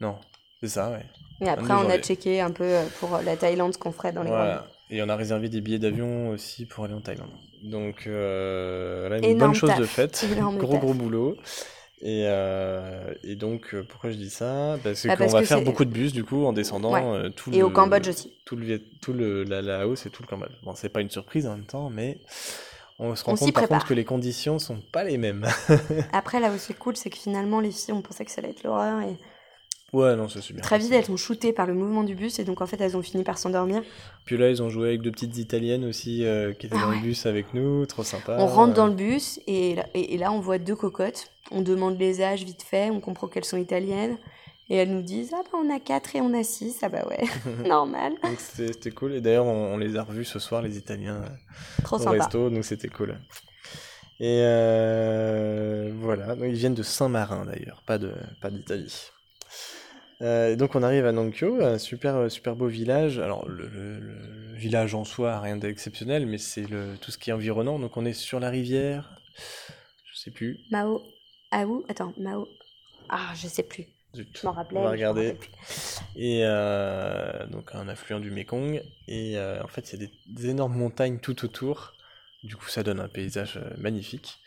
Non, 0.00 0.16
c'est 0.60 0.68
ça, 0.68 0.90
ouais. 0.90 1.06
Et 1.40 1.48
après, 1.48 1.68
22 1.68 1.86
on 1.86 1.90
a 1.90 1.98
checké 1.98 2.40
un 2.40 2.50
peu 2.50 2.64
euh, 2.64 2.84
pour 2.98 3.18
la 3.24 3.36
Thaïlande 3.36 3.72
ce 3.74 3.78
qu'on 3.78 3.92
ferait 3.92 4.12
dans 4.12 4.24
les 4.24 4.30
Voilà. 4.30 4.66
Et 4.90 5.00
on 5.02 5.08
a 5.08 5.14
réservé 5.16 5.48
des 5.48 5.60
billets 5.60 5.78
d'avion 5.78 6.30
aussi 6.30 6.64
pour 6.66 6.84
aller 6.84 6.94
en 6.94 7.00
Thaïlande. 7.00 7.30
Donc 7.62 8.06
là, 8.06 9.16
une 9.18 9.24
Énorme 9.24 9.50
bonne 9.52 9.54
chose 9.54 9.70
taf. 9.70 9.78
de 9.78 9.84
faite. 9.84 10.26
Énorme 10.36 10.58
gros 10.58 10.72
taf. 10.72 10.80
gros 10.80 10.94
boulot. 10.94 11.36
Et, 12.02 12.24
euh, 12.26 13.14
et 13.24 13.36
donc, 13.36 13.74
euh, 13.74 13.82
pourquoi 13.82 14.10
je 14.10 14.16
dis 14.16 14.28
ça? 14.28 14.76
C'est 14.94 15.08
Bah, 15.08 15.14
qu'on 15.16 15.20
parce 15.24 15.32
va 15.32 15.40
que 15.40 15.46
faire 15.46 15.62
beaucoup 15.62 15.84
de 15.84 15.90
bus 15.90 16.12
du 16.12 16.24
coup 16.24 16.44
en 16.44 16.52
descendant 16.52 16.92
Ouais. 16.92 17.02
euh, 17.02 17.30
tout 17.30 17.50
Et 17.52 17.58
le, 17.58 17.64
au 17.64 17.70
Cambodge 17.70 18.08
aussi. 18.08 18.32
Tout 18.44 18.56
le, 18.56 18.78
tout 19.00 19.12
le 19.14 19.44
la 19.44 19.62
Laos 19.62 20.04
et 20.04 20.10
tout 20.10 20.22
le 20.22 20.28
Cambodge. 20.28 20.52
Bon, 20.62 20.74
c'est 20.74 20.90
pas 20.90 21.00
une 21.00 21.10
surprise 21.10 21.46
en 21.46 21.54
même 21.56 21.64
temps, 21.64 21.88
mais 21.88 22.18
on 22.98 23.14
se 23.16 23.24
rend 23.24 23.32
On 23.32 23.36
compte 23.36 23.52
par 23.54 23.66
contre 23.66 23.86
que 23.86 23.94
les 23.94 24.04
conditions 24.04 24.58
sont 24.58 24.80
pas 24.92 25.04
les 25.04 25.16
mêmes. 25.16 25.46
Après, 26.12 26.38
là 26.38 26.50
où 26.50 26.58
c'est 26.58 26.74
cool, 26.74 26.96
c'est 26.96 27.10
que 27.10 27.16
finalement, 27.18 27.60
les 27.60 27.70
filles, 27.70 27.94
on 27.94 28.02
pensait 28.02 28.24
que 28.24 28.30
ça 28.30 28.40
allait 28.40 28.50
être 28.50 28.62
l'horreur. 28.62 29.00
Et 29.00 29.16
ouais, 29.96 30.16
non, 30.16 30.28
ça 30.28 30.40
c'est 30.42 30.52
bien. 30.52 30.62
très 30.62 30.78
vite, 30.78 30.92
elles 30.92 31.04
sont 31.04 31.16
shootées 31.16 31.52
par 31.52 31.66
le 31.66 31.74
mouvement 31.74 32.04
du 32.04 32.14
bus. 32.14 32.38
Et 32.38 32.44
donc, 32.44 32.60
en 32.60 32.66
fait, 32.66 32.80
elles 32.80 32.96
ont 32.96 33.02
fini 33.02 33.24
par 33.24 33.38
s'endormir. 33.38 33.82
Puis 34.24 34.36
là, 34.36 34.48
ils 34.50 34.62
ont 34.62 34.68
joué 34.70 34.88
avec 34.88 35.02
deux 35.02 35.10
petites 35.10 35.36
italiennes 35.38 35.84
aussi 35.84 36.24
euh, 36.24 36.52
qui 36.52 36.66
étaient 36.66 36.76
Ah 36.78 36.84
dans 36.86 36.90
le 36.92 36.98
bus 37.00 37.26
avec 37.26 37.54
nous, 37.54 37.86
trop 37.86 38.02
sympa. 38.04 38.36
on 38.38 38.46
rentre 38.46 38.74
dans 38.74 38.86
le 38.86 38.94
bus. 38.94 39.40
Et 39.46 39.74
là, 39.76 39.86
et, 39.94 40.14
et 40.14 40.18
là, 40.18 40.32
on 40.32 40.40
voit 40.40 40.58
deux 40.58 40.76
cocottes. 40.76 41.30
On 41.50 41.62
demande 41.62 41.98
les 41.98 42.22
âges 42.22 42.44
vite 42.44 42.62
fait. 42.62 42.90
On 42.90 43.00
comprend 43.00 43.28
qu'elles 43.28 43.44
sont 43.44 43.56
italiennes. 43.58 44.16
Et 44.68 44.74
elles 44.74 44.90
nous 44.90 45.02
disent 45.02 45.30
Ah, 45.32 45.42
bah, 45.44 45.58
on 45.62 45.72
a 45.74 45.78
4 45.78 46.16
et 46.16 46.20
on 46.20 46.34
a 46.34 46.42
6. 46.42 46.78
Ah, 46.82 46.88
bah 46.88 47.06
ouais, 47.08 47.24
normal. 47.68 48.14
Donc 48.22 48.38
c'était 48.40 48.90
cool. 48.90 49.12
Et 49.14 49.20
d'ailleurs, 49.20 49.46
on, 49.46 49.74
on 49.74 49.78
les 49.78 49.96
a 49.96 50.02
revus 50.02 50.24
ce 50.24 50.40
soir, 50.40 50.60
les 50.62 50.76
Italiens, 50.76 51.22
euh, 51.22 51.82
Trop 51.84 51.96
au 51.96 51.98
sympa. 52.00 52.24
resto, 52.24 52.50
donc 52.50 52.64
c'était 52.64 52.88
cool. 52.88 53.16
Et 54.18 54.40
euh, 54.40 55.92
voilà, 56.00 56.34
donc 56.34 56.46
ils 56.48 56.54
viennent 56.54 56.74
de 56.74 56.82
Saint-Marin 56.82 57.44
d'ailleurs, 57.44 57.82
pas 57.86 57.98
de 57.98 58.12
pas 58.40 58.50
d'Italie. 58.50 59.10
Euh, 60.22 60.56
donc 60.56 60.74
on 60.74 60.82
arrive 60.82 61.04
à 61.06 61.12
Nankyo, 61.12 61.62
un 61.62 61.78
super 61.78 62.30
super 62.30 62.56
beau 62.56 62.66
village. 62.68 63.18
Alors 63.18 63.48
le, 63.48 63.68
le- 63.68 63.98
le 64.00 64.54
village 64.56 64.94
en 64.94 65.04
soi 65.04 65.38
rien 65.40 65.56
d'exceptionnel, 65.56 66.26
mais 66.26 66.38
c'est 66.38 66.68
le 66.68 66.96
tout 67.00 67.10
ce 67.10 67.18
qui 67.18 67.30
est 67.30 67.32
environnant. 67.34 67.78
Donc 67.78 67.96
on 67.96 68.04
est 68.06 68.14
sur 68.14 68.40
la 68.40 68.48
rivière, 68.48 69.20
je 70.12 70.18
sais 70.18 70.30
plus. 70.30 70.60
Mao. 70.70 71.02
Ah, 71.50 71.66
où? 71.66 71.84
Attends, 71.88 72.12
Mao. 72.18 72.48
Ah, 73.08 73.32
je 73.36 73.46
sais 73.46 73.62
plus. 73.62 73.84
Zut. 74.14 74.38
Je 74.40 74.46
m'en 74.46 74.52
rappelais. 74.52 74.80
On 74.80 74.84
va 74.84 74.90
regarder. 74.90 75.36
Et 76.16 76.40
euh, 76.44 77.46
donc 77.48 77.74
un 77.74 77.86
affluent 77.88 78.18
du 78.18 78.30
Mékong. 78.30 78.82
Et 79.08 79.36
euh, 79.36 79.62
en 79.62 79.68
fait, 79.68 79.92
il 79.92 80.00
y 80.00 80.04
a 80.04 80.06
des, 80.06 80.12
des 80.26 80.48
énormes 80.48 80.74
montagnes 80.76 81.18
tout 81.18 81.44
autour. 81.44 81.92
Du 82.42 82.56
coup, 82.56 82.68
ça 82.68 82.82
donne 82.82 83.00
un 83.00 83.08
paysage 83.08 83.58
euh, 83.58 83.74
magnifique. 83.76 84.38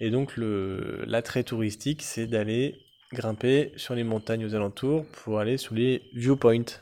Et 0.00 0.10
donc, 0.10 0.36
le 0.36 1.04
l'attrait 1.06 1.42
touristique, 1.42 2.02
c'est 2.02 2.26
d'aller 2.28 2.78
grimper 3.12 3.72
sur 3.76 3.94
les 3.94 4.04
montagnes 4.04 4.44
aux 4.44 4.54
alentours 4.54 5.06
pour 5.06 5.38
aller 5.38 5.56
sur 5.56 5.74
les 5.74 6.02
viewpoints. 6.14 6.80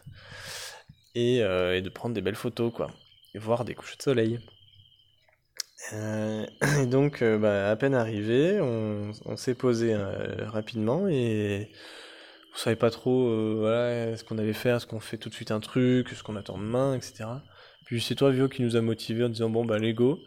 Et, 1.14 1.42
euh, 1.42 1.80
de 1.80 1.88
prendre 1.88 2.14
des 2.14 2.20
belles 2.20 2.34
photos, 2.34 2.72
quoi. 2.72 2.90
Et 3.34 3.38
voir 3.38 3.64
des 3.64 3.74
couchers 3.74 3.96
de 3.96 4.02
soleil. 4.02 4.40
Euh, 5.92 6.46
et 6.82 6.86
donc, 6.86 7.22
euh, 7.22 7.38
bah, 7.38 7.70
à 7.70 7.76
peine 7.76 7.94
arrivé, 7.94 8.60
on, 8.60 9.36
s'est 9.36 9.54
posé 9.54 9.94
rapidement 9.94 11.08
et 11.08 11.70
on 12.54 12.58
savait 12.58 12.76
pas 12.76 12.90
trop 12.90 13.56
voilà, 13.56 14.16
ce 14.16 14.24
qu'on 14.24 14.38
allait 14.38 14.52
faire, 14.52 14.76
est-ce 14.76 14.86
qu'on 14.86 15.00
fait 15.00 15.18
tout 15.18 15.28
de 15.28 15.34
suite 15.34 15.50
un 15.50 15.60
truc, 15.60 16.08
ce 16.10 16.22
qu'on 16.22 16.36
attend 16.36 16.58
demain, 16.58 16.94
etc. 16.94 17.24
Puis 17.84 18.00
c'est 18.00 18.14
toi, 18.14 18.30
Vio, 18.30 18.48
qui 18.48 18.62
nous 18.62 18.76
a 18.76 18.80
motivés 18.80 19.24
en 19.24 19.28
disant 19.28 19.48
bon, 19.48 19.64
bah, 19.64 19.78
let's 19.78 19.94
go. 19.94 20.18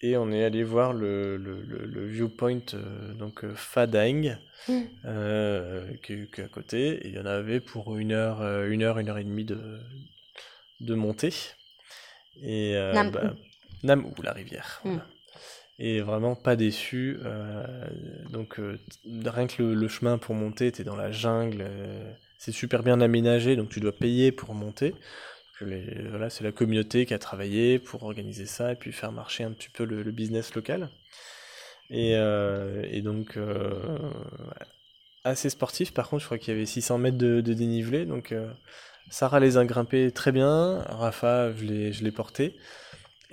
Et 0.00 0.16
on 0.16 0.30
est 0.30 0.44
allé 0.44 0.62
voir 0.62 0.92
le, 0.92 1.36
le, 1.36 1.60
le, 1.62 1.84
le 1.86 2.06
viewpoint, 2.06 2.60
euh, 2.74 3.12
donc 3.14 3.44
euh, 3.44 3.54
Fadang, 3.54 4.36
Mm. 4.68 4.88
euh, 5.04 5.86
qui, 6.02 6.12
est- 6.14 6.32
qui 6.32 6.40
est 6.40 6.44
à 6.44 6.48
côté. 6.48 7.06
Et 7.06 7.08
il 7.08 7.14
y 7.14 7.18
en 7.18 7.26
avait 7.26 7.60
pour 7.60 7.96
une 7.96 8.12
heure, 8.12 8.42
une 8.66 8.82
heure, 8.82 8.98
une 8.98 9.08
heure 9.08 9.18
et 9.18 9.24
demie 9.24 9.44
de, 9.44 9.80
de 10.80 10.94
montée. 10.94 11.32
Et 12.42 12.76
euh, 12.76 12.94
Nam- 12.94 13.10
bah, 13.10 13.34
Namou, 13.82 14.14
la 14.22 14.32
rivière. 14.32 14.80
Mm. 14.84 14.88
voilà. 14.90 15.06
Et 15.78 16.00
vraiment 16.00 16.34
pas 16.34 16.56
déçu. 16.56 17.18
donc 18.32 18.60
rien 19.24 19.46
que 19.46 19.62
le, 19.62 19.88
chemin 19.88 20.18
pour 20.18 20.34
monter, 20.34 20.72
t'es 20.72 20.84
dans 20.84 20.96
la 20.96 21.12
jungle. 21.12 21.66
c'est 22.38 22.52
super 22.52 22.82
bien 22.82 23.00
aménagé, 23.00 23.56
donc 23.56 23.68
tu 23.70 23.80
dois 23.80 23.92
payer 23.92 24.32
pour 24.32 24.54
monter. 24.54 24.94
Que 25.58 25.64
les- 25.64 26.08
voilà, 26.08 26.30
c'est 26.30 26.44
la 26.44 26.52
communauté 26.52 27.04
qui 27.04 27.14
a 27.14 27.18
travaillé 27.18 27.78
pour 27.78 28.02
organiser 28.04 28.46
ça 28.46 28.72
et 28.72 28.76
puis 28.76 28.92
faire 28.92 29.12
marcher 29.12 29.44
un 29.44 29.50
petit 29.52 29.68
peu 29.70 29.84
le, 29.84 30.02
le 30.02 30.12
business 30.12 30.54
local. 30.54 30.88
Et, 31.90 32.14
euh, 32.16 32.84
et 32.90 33.02
donc, 33.02 33.36
euh, 33.36 33.98
assez 35.24 35.50
sportif. 35.50 35.92
Par 35.92 36.08
contre, 36.08 36.20
je 36.22 36.26
crois 36.26 36.38
qu'il 36.38 36.54
y 36.54 36.56
avait 36.56 36.66
600 36.66 36.98
mètres 36.98 37.18
de, 37.18 37.40
de 37.40 37.52
dénivelé. 37.54 38.06
Donc, 38.06 38.32
euh, 38.32 38.50
Sarah 39.10 39.40
les 39.40 39.56
a 39.56 39.64
grimpés 39.64 40.10
très 40.12 40.32
bien. 40.32 40.80
Rafa, 40.88 41.52
je 41.54 41.64
l'ai, 41.64 41.92
je 41.92 42.04
l'ai 42.04 42.12
porté. 42.12 42.56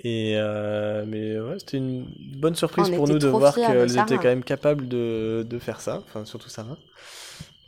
Et 0.04 0.36
mais 1.06 1.40
ouais, 1.40 1.58
c'était 1.58 1.78
une 1.78 2.06
bonne 2.18 2.54
surprise 2.54 2.90
On 2.90 2.94
pour 2.96 3.08
nous 3.08 3.18
de 3.18 3.28
voir 3.28 3.60
qu'elles 3.60 3.96
étaient 3.98 4.18
quand 4.18 4.28
même 4.28 4.44
capables 4.44 4.88
de, 4.88 5.46
de 5.48 5.58
faire 5.58 5.80
ça. 5.80 6.02
Enfin, 6.06 6.24
surtout 6.24 6.48
Sarah. 6.48 6.78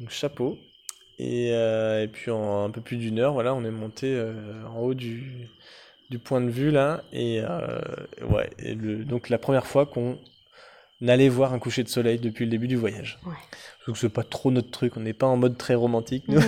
Donc, 0.00 0.10
chapeau. 0.10 0.58
Et, 1.18 1.50
euh, 1.52 2.02
et 2.04 2.08
puis 2.08 2.30
en 2.30 2.64
un 2.64 2.70
peu 2.70 2.80
plus 2.80 2.96
d'une 2.96 3.18
heure, 3.18 3.32
voilà, 3.32 3.54
on 3.54 3.64
est 3.64 3.70
monté 3.70 4.14
euh, 4.14 4.32
en 4.68 4.78
haut 4.80 4.94
du, 4.94 5.48
du 6.10 6.18
point 6.18 6.40
de 6.40 6.50
vue 6.50 6.70
là. 6.70 7.02
Et 7.12 7.40
euh, 7.42 7.80
ouais, 8.30 8.50
et 8.58 8.74
donc 8.76 9.28
la 9.28 9.38
première 9.38 9.66
fois 9.66 9.86
qu'on 9.86 10.18
allait 11.06 11.28
voir 11.28 11.52
un 11.52 11.58
coucher 11.58 11.84
de 11.84 11.88
soleil 11.88 12.18
depuis 12.18 12.44
le 12.44 12.50
début 12.50 12.68
du 12.68 12.76
voyage. 12.76 13.18
Ouais. 13.26 13.34
Que 13.86 13.96
c'est 13.96 14.10
pas 14.10 14.22
trop 14.22 14.50
notre 14.50 14.70
truc, 14.70 14.98
on 14.98 15.00
n'est 15.00 15.14
pas 15.14 15.26
en 15.26 15.38
mode 15.38 15.56
très 15.56 15.74
romantique 15.74 16.24
nous. 16.28 16.42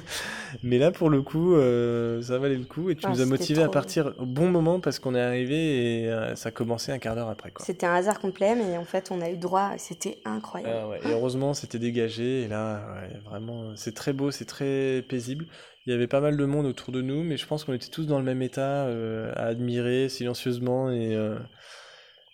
Mais 0.62 0.78
là 0.78 0.92
pour 0.92 1.10
le 1.10 1.20
coup, 1.20 1.56
euh, 1.56 2.22
ça 2.22 2.38
valait 2.38 2.54
le 2.56 2.64
coup 2.64 2.90
et 2.90 2.94
tu 2.94 3.04
Ah, 3.06 3.10
nous 3.10 3.20
as 3.20 3.26
motivé 3.26 3.62
à 3.62 3.68
partir 3.68 4.14
au 4.18 4.26
bon 4.26 4.48
moment 4.48 4.78
parce 4.78 5.00
qu'on 5.00 5.16
est 5.16 5.20
arrivé 5.20 6.02
et 6.02 6.08
euh, 6.08 6.36
ça 6.36 6.52
commençait 6.52 6.92
un 6.92 6.98
quart 6.98 7.16
d'heure 7.16 7.28
après 7.28 7.50
quoi. 7.50 7.64
C'était 7.64 7.86
un 7.86 7.94
hasard 7.94 8.20
complet, 8.20 8.54
mais 8.54 8.76
en 8.76 8.84
fait, 8.84 9.10
on 9.10 9.20
a 9.20 9.28
eu 9.30 9.36
droit. 9.36 9.72
C'était 9.78 10.18
incroyable. 10.24 10.76
Ah 10.80 10.88
ouais, 10.88 11.00
Et 11.04 11.12
heureusement, 11.12 11.54
c'était 11.54 11.80
dégagé. 11.80 12.42
Et 12.42 12.48
là, 12.48 12.80
ouais, 12.94 13.18
vraiment, 13.24 13.74
c'est 13.74 13.94
très 13.94 14.12
beau, 14.12 14.30
c'est 14.30 14.44
très 14.44 15.04
paisible. 15.08 15.46
Il 15.86 15.92
y 15.92 15.94
avait 15.94 16.06
pas 16.06 16.20
mal 16.20 16.36
de 16.36 16.44
monde 16.44 16.66
autour 16.66 16.92
de 16.92 17.00
nous, 17.02 17.22
mais 17.22 17.36
je 17.36 17.46
pense 17.46 17.64
qu'on 17.64 17.72
était 17.72 17.88
tous 17.88 18.06
dans 18.06 18.18
le 18.18 18.24
même 18.24 18.42
état, 18.42 18.86
euh, 18.86 19.32
à 19.36 19.46
admirer 19.46 20.08
silencieusement. 20.08 20.90
Et, 20.90 21.14
euh, 21.14 21.36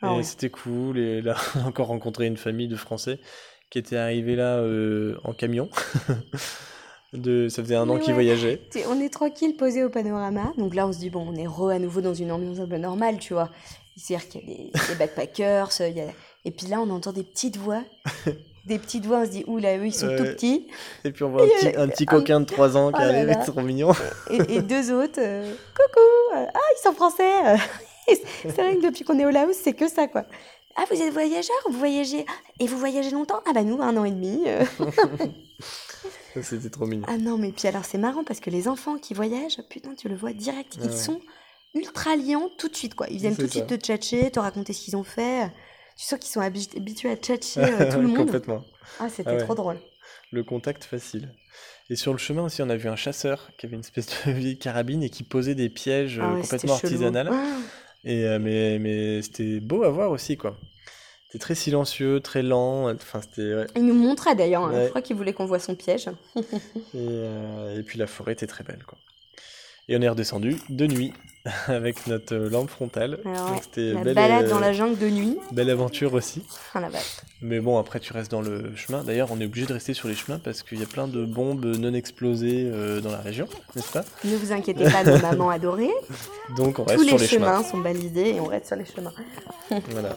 Ah 0.03 0.17
et 0.19 0.23
c'était 0.23 0.51
cool. 0.51 0.99
Et 0.99 1.23
là, 1.23 1.37
on 1.57 1.61
a 1.65 1.69
encore 1.69 1.87
rencontré 1.89 2.27
une 2.27 2.37
famille 2.37 2.69
de 2.69 2.77
Français 2.77 3.19
qui 3.71 3.79
était 3.79 3.97
arrivée 3.97 4.37
là 4.37 4.57
euh, 4.59 5.17
en 5.25 5.33
camion. 5.33 5.69
de, 7.13 7.49
ça 7.49 7.63
faisait 7.63 7.77
un 7.77 7.89
an 7.89 7.99
qu'ils 7.99 8.15
voyageaient. 8.15 8.61
On 8.89 9.01
est 9.01 9.13
tranquille 9.13 9.55
posé 9.57 9.85
au 9.85 9.91
panorama. 9.91 10.53
Donc 10.59 10.75
là, 10.75 10.87
on 10.87 10.93
se 10.93 10.99
dit, 10.99 11.11
bon, 11.11 11.27
on 11.29 11.35
est 11.37 11.47
re 11.47 11.69
à 11.71 11.79
nouveau 11.79 12.01
dans 12.01 12.15
une 12.15 12.33
ambiance 12.33 12.59
un 12.59 12.67
peu 12.67 12.79
normale, 12.79 13.19
tu 13.19 13.35
vois. 13.35 13.51
C'est-à-dire 13.97 14.29
qu'il 14.29 14.41
y 14.41 14.45
a 14.45 14.57
des, 14.57 14.71
des 14.89 14.95
backpackers, 14.99 15.69
il 15.81 15.97
y 15.97 16.01
a... 16.01 16.07
et 16.47 16.51
puis 16.51 16.67
là, 16.69 16.81
on 16.81 16.89
entend 16.91 17.13
des 17.13 17.23
petites 17.25 17.59
voix. 17.59 17.83
des 18.67 18.79
petites 18.79 19.05
voix, 19.05 19.19
on 19.21 19.25
se 19.27 19.31
dit, 19.31 19.45
ouh 19.47 19.59
là, 19.59 19.77
eux, 19.77 19.85
ils 19.87 19.93
sont 19.95 20.07
Ouais. 20.07 20.17
tout 20.17 20.25
petits. 20.25 20.69
Et 21.05 21.13
puis 21.13 21.25
on 21.25 21.31
voit 21.31 21.43
un 21.43 21.47
Et, 21.47 21.51
petit, 21.51 21.77
un 21.77 21.89
petit 21.89 22.05
un- 22.05 22.07
coquin 22.07 22.41
de 22.41 22.47
3 22.47 22.77
ans 22.79 22.91
qui 22.91 23.01
Oh 23.01 23.05
arrive, 23.05 23.27
là. 23.27 23.35
c'est 23.45 23.51
trop 23.53 23.61
mignon. 23.61 23.93
Et, 24.31 24.55
et 24.55 24.63
deux 24.63 24.91
autres, 24.93 25.19
euh, 25.21 25.53
coucou, 25.75 26.37
euh, 26.39 26.47
ah, 26.55 26.59
ils 26.79 26.83
sont 26.83 26.93
français. 26.95 27.31
Euh. 28.11 28.15
C'est 28.43 28.53
vrai 28.53 28.77
que 28.77 28.83
depuis 28.87 29.05
qu'on 29.05 29.19
est 29.19 29.25
au 29.27 29.31
Laos, 29.31 29.57
c'est 29.57 29.73
que 29.75 29.89
ça, 29.89 30.09
quoi. 30.09 30.25
Ah, 30.77 30.85
vous 30.91 31.01
êtes 31.01 31.13
voyageur, 31.13 31.55
vous 31.69 31.79
voyagez. 31.79 32.25
Et 32.59 32.67
vous 32.67 32.79
voyagez 32.79 33.11
longtemps? 33.11 33.43
Ah, 33.47 33.53
bah 33.53 33.63
nous, 33.63 33.81
un 33.83 33.97
an 33.97 34.05
et 34.05 34.11
demi. 34.11 34.43
euh. 34.47 34.65
C'était 36.43 36.71
trop 36.71 36.87
mignon. 36.87 37.05
Ah 37.09 37.19
non, 37.19 37.37
mais 37.37 37.53
puis 37.53 37.69
alors 37.69 37.85
c'est 37.85 37.99
marrant 37.99 38.25
parce 38.25 38.41
que 38.41 38.49
les 38.51 38.67
enfants 38.69 38.97
qui 38.97 39.13
voyagent, 39.15 39.61
putain, 39.69 39.95
tu 39.95 40.09
le 40.09 40.17
vois 40.17 40.33
direct, 40.33 40.77
Ah 40.79 40.85
ils 40.85 40.91
ouais. 40.91 40.97
sont 40.97 41.21
ultra 41.75 42.17
liants 42.17 42.51
tout 42.57 42.69
de 42.69 42.77
suite, 42.77 42.95
quoi. 42.95 43.07
Ils 43.11 43.19
viennent 43.19 43.37
tout 43.37 43.43
de 43.43 43.51
suite 43.51 43.67
te 43.67 43.75
tchatcher, 43.77 44.31
te 44.31 44.41
raconter 44.41 44.73
ce 44.73 44.81
qu'ils 44.83 44.97
ont 44.97 45.05
fait. 45.05 45.51
Tu 45.97 46.07
sens 46.07 46.19
qu'ils 46.19 46.31
sont 46.31 46.41
habi- 46.41 46.71
habitués 46.77 47.11
à 47.11 47.17
tchatcher 47.17 47.61
euh, 47.61 47.91
tout 47.93 48.01
le 48.01 48.09
monde. 48.09 48.17
Complètement. 48.17 48.65
Ah, 48.99 49.09
c'était 49.11 49.31
Ah 49.31 49.35
ouais. 49.35 49.45
trop 49.45 49.55
drôle. 49.55 49.79
Le 50.31 50.43
contact 50.43 50.85
facile. 50.85 51.35
Et 51.91 51.97
sur 51.97 52.13
le 52.13 52.19
chemin 52.19 52.43
aussi, 52.45 52.63
on 52.63 52.71
a 52.71 52.77
vu 52.77 52.89
un 52.89 52.97
chasseur 52.97 53.51
qui 53.59 53.67
avait 53.67 53.75
une 53.75 53.81
espèce 53.81 54.07
de 54.27 54.33
vieille 54.33 54.59
carabine 54.59 55.03
et 55.03 55.11
qui 55.11 55.23
posait 55.23 55.55
des 55.55 55.69
pièges 55.69 56.19
euh, 56.19 56.23
Ah 56.25 56.35
ouais, 56.35 56.41
complètement 56.41 56.75
artisanales. 56.75 57.31
Et, 58.05 58.25
euh, 58.27 58.39
mais 58.39 58.79
mais 58.79 59.23
c'était 59.23 59.61
beau 59.61 59.85
à 59.85 59.91
voir 59.91 60.11
aussi, 60.11 60.37
quoi. 60.37 60.57
C'était 61.27 61.39
très 61.39 61.55
silencieux, 61.55 62.21
très 62.21 62.43
lent. 62.43 62.93
Enfin, 62.93 63.21
c'était. 63.23 63.55
ouais. 63.55 63.67
Il 63.77 63.87
nous 63.87 63.95
montrait 63.95 64.35
d'ailleurs, 64.35 64.65
hein. 64.65 64.73
Ouais. 64.73 64.85
je 64.85 64.89
crois 64.91 65.03
qu'il 65.03 65.17
voulait 65.17 65.33
qu'on 65.33 65.47
voit 65.47 65.59
son 65.59 65.75
piège. 65.75 66.09
Et, 66.37 66.43
euh, 66.95 67.79
et 67.79 67.83
puis 67.83 67.99
la 67.99 68.07
forêt 68.07 68.33
était 68.33 68.47
très 68.47 68.65
belle, 68.65 68.85
quoi. 68.87 68.99
Et 69.89 69.97
on 69.97 70.01
est 70.03 70.09
redescendu 70.09 70.57
de 70.69 70.87
nuit 70.87 71.13
avec 71.67 72.07
notre 72.07 72.37
lampe 72.37 72.71
frontale. 72.71 73.19
Alors, 73.25 73.47
Donc 73.47 73.57
ouais, 73.57 73.63
c'était 73.63 73.93
La 73.93 74.05
belle, 74.05 74.15
balade 74.15 74.45
euh, 74.47 74.51
dans 74.51 74.61
la 74.61 74.73
jungle 74.73 74.97
de 74.97 75.09
nuit. 75.11 75.37
belle 75.51 75.71
aventure 75.71 76.15
aussi. 76.15 76.43
Ah 76.75 76.81
la. 76.81 76.89
Mais 77.41 77.59
bon, 77.59 77.79
après, 77.79 77.99
tu 77.99 78.13
restes 78.13 78.31
dans 78.31 78.43
le 78.43 78.75
chemin. 78.77 79.03
D'ailleurs, 79.03 79.29
on 79.33 79.41
est 79.41 79.47
obligé 79.47 79.67
de 79.67 79.73
rester 79.73 79.93
sur 79.93 80.07
les 80.07 80.15
chemins 80.15 80.39
parce 80.39 80.63
qu'il 80.63 80.79
y 80.79 80.83
a 80.85 80.87
plein 80.87 81.09
de 81.09 81.25
bombes 81.25 81.65
non 81.65 81.95
explosées 81.95 82.71
euh, 82.73 83.01
dans 83.01 83.11
la 83.11 83.19
région, 83.19 83.49
n'est-ce 83.75 83.91
pas? 83.93 84.05
Ne 84.25 84.37
vous 84.37 84.53
inquiétez 84.53 84.85
pas, 84.85 85.03
nos 85.03 85.19
mamans 85.19 85.51
adorées. 85.59 85.91
Donc, 86.57 86.79
on 86.79 86.85
reste 86.85 87.01
Tous 87.01 87.09
sur 87.09 87.17
les 87.17 87.23
les 87.25 87.29
chemins. 87.29 87.57
chemins 87.59 87.69
sont 87.69 87.79
balisés 87.79 88.37
et 88.37 88.41
on 88.41 88.47
reste 88.47 88.67
sur 88.67 88.77
les 88.77 88.85
chemins. 88.85 89.13
Voilà. 89.91 90.17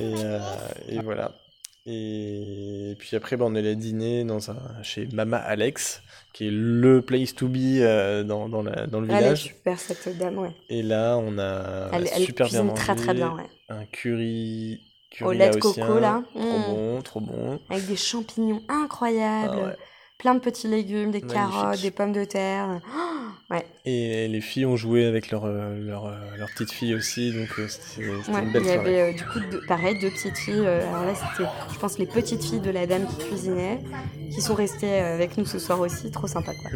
Et, 0.00 0.14
euh, 0.24 0.40
et 0.88 0.98
voilà. 0.98 1.32
Et 1.90 2.94
puis 2.98 3.16
après, 3.16 3.36
bah, 3.38 3.46
on 3.48 3.54
est 3.54 3.60
allé 3.60 3.74
dîner 3.74 4.22
dans 4.24 4.50
un, 4.50 4.82
chez 4.82 5.08
Mama 5.12 5.38
Alex, 5.38 6.02
qui 6.34 6.48
est 6.48 6.50
le 6.52 7.00
place 7.00 7.34
to 7.34 7.48
be 7.48 7.56
euh, 7.80 8.24
dans, 8.24 8.48
dans, 8.50 8.62
la- 8.62 8.86
dans 8.86 9.00
le 9.00 9.06
Elle 9.08 9.14
est 9.14 9.18
village. 9.20 9.42
super 9.44 9.80
cette 9.80 10.18
dame, 10.18 10.36
ouais. 10.38 10.50
Et 10.68 10.82
là, 10.82 11.16
on 11.16 11.38
a 11.38 11.88
Elle, 11.94 12.08
elle 12.14 12.22
super 12.24 12.48
bien 12.48 12.62
mangé. 12.64 12.82
très 12.82 12.94
très 12.94 13.14
bien, 13.14 13.34
ouais. 13.34 13.46
Un 13.70 13.86
curry, 13.86 14.80
curry 15.10 15.28
Au 15.30 15.32
lait 15.32 15.48
de 15.48 15.56
coco, 15.56 15.98
là. 15.98 16.22
Trop 16.34 16.42
Mm. 16.58 16.62
bon, 16.66 17.02
trop 17.02 17.20
bon. 17.20 17.58
Avec 17.70 17.86
des 17.86 17.96
champignons 17.96 18.62
incroyables, 18.68 19.56
Ah 19.62 19.66
ouais. 19.68 19.76
Plein 20.18 20.34
de 20.34 20.40
petits 20.40 20.66
légumes, 20.68 21.10
des 21.12 21.20
Magnifique. 21.20 21.32
carottes, 21.32 21.80
des 21.80 21.90
pommes 21.92 22.12
de 22.12 22.24
terre. 22.24 22.80
Oh, 22.84 23.50
ouais, 23.54 23.64
Et 23.84 24.26
les 24.28 24.40
filles 24.40 24.66
ont 24.66 24.76
joué 24.76 25.04
avec 25.06 25.30
leur, 25.30 25.44
euh, 25.44 25.78
leur, 25.78 26.06
euh, 26.06 26.16
leur 26.38 26.48
petite 26.50 26.72
fille 26.72 26.94
aussi, 26.94 27.32
donc 27.32 27.48
euh, 27.58 27.66
c'était 27.68 28.08
ouais. 28.08 28.42
une 28.42 28.52
belle 28.52 28.62
Il 28.62 28.68
y 28.68 28.72
soirée. 28.74 29.00
avait 29.00 29.00
euh, 29.00 29.16
du 29.16 29.24
coup, 29.24 29.38
pareil, 29.68 29.98
deux 30.00 30.10
petites 30.10 30.36
filles. 30.36 30.54
euh, 30.66 30.88
alors 30.88 31.04
là, 31.04 31.14
c'était, 31.14 31.48
je 31.72 31.78
pense, 31.78 31.98
les 31.98 32.06
petites 32.06 32.42
filles 32.44 32.60
de 32.60 32.70
la 32.70 32.86
dame 32.86 33.06
qui 33.06 33.26
cuisinait, 33.28 33.78
qui 34.34 34.40
sont 34.42 34.54
restées 34.54 35.00
euh, 35.00 35.14
avec 35.14 35.36
nous 35.38 35.46
ce 35.46 35.58
soir 35.60 35.78
aussi. 35.80 36.10
Trop 36.10 36.26
sympa, 36.26 36.52
quoi. 36.54 36.70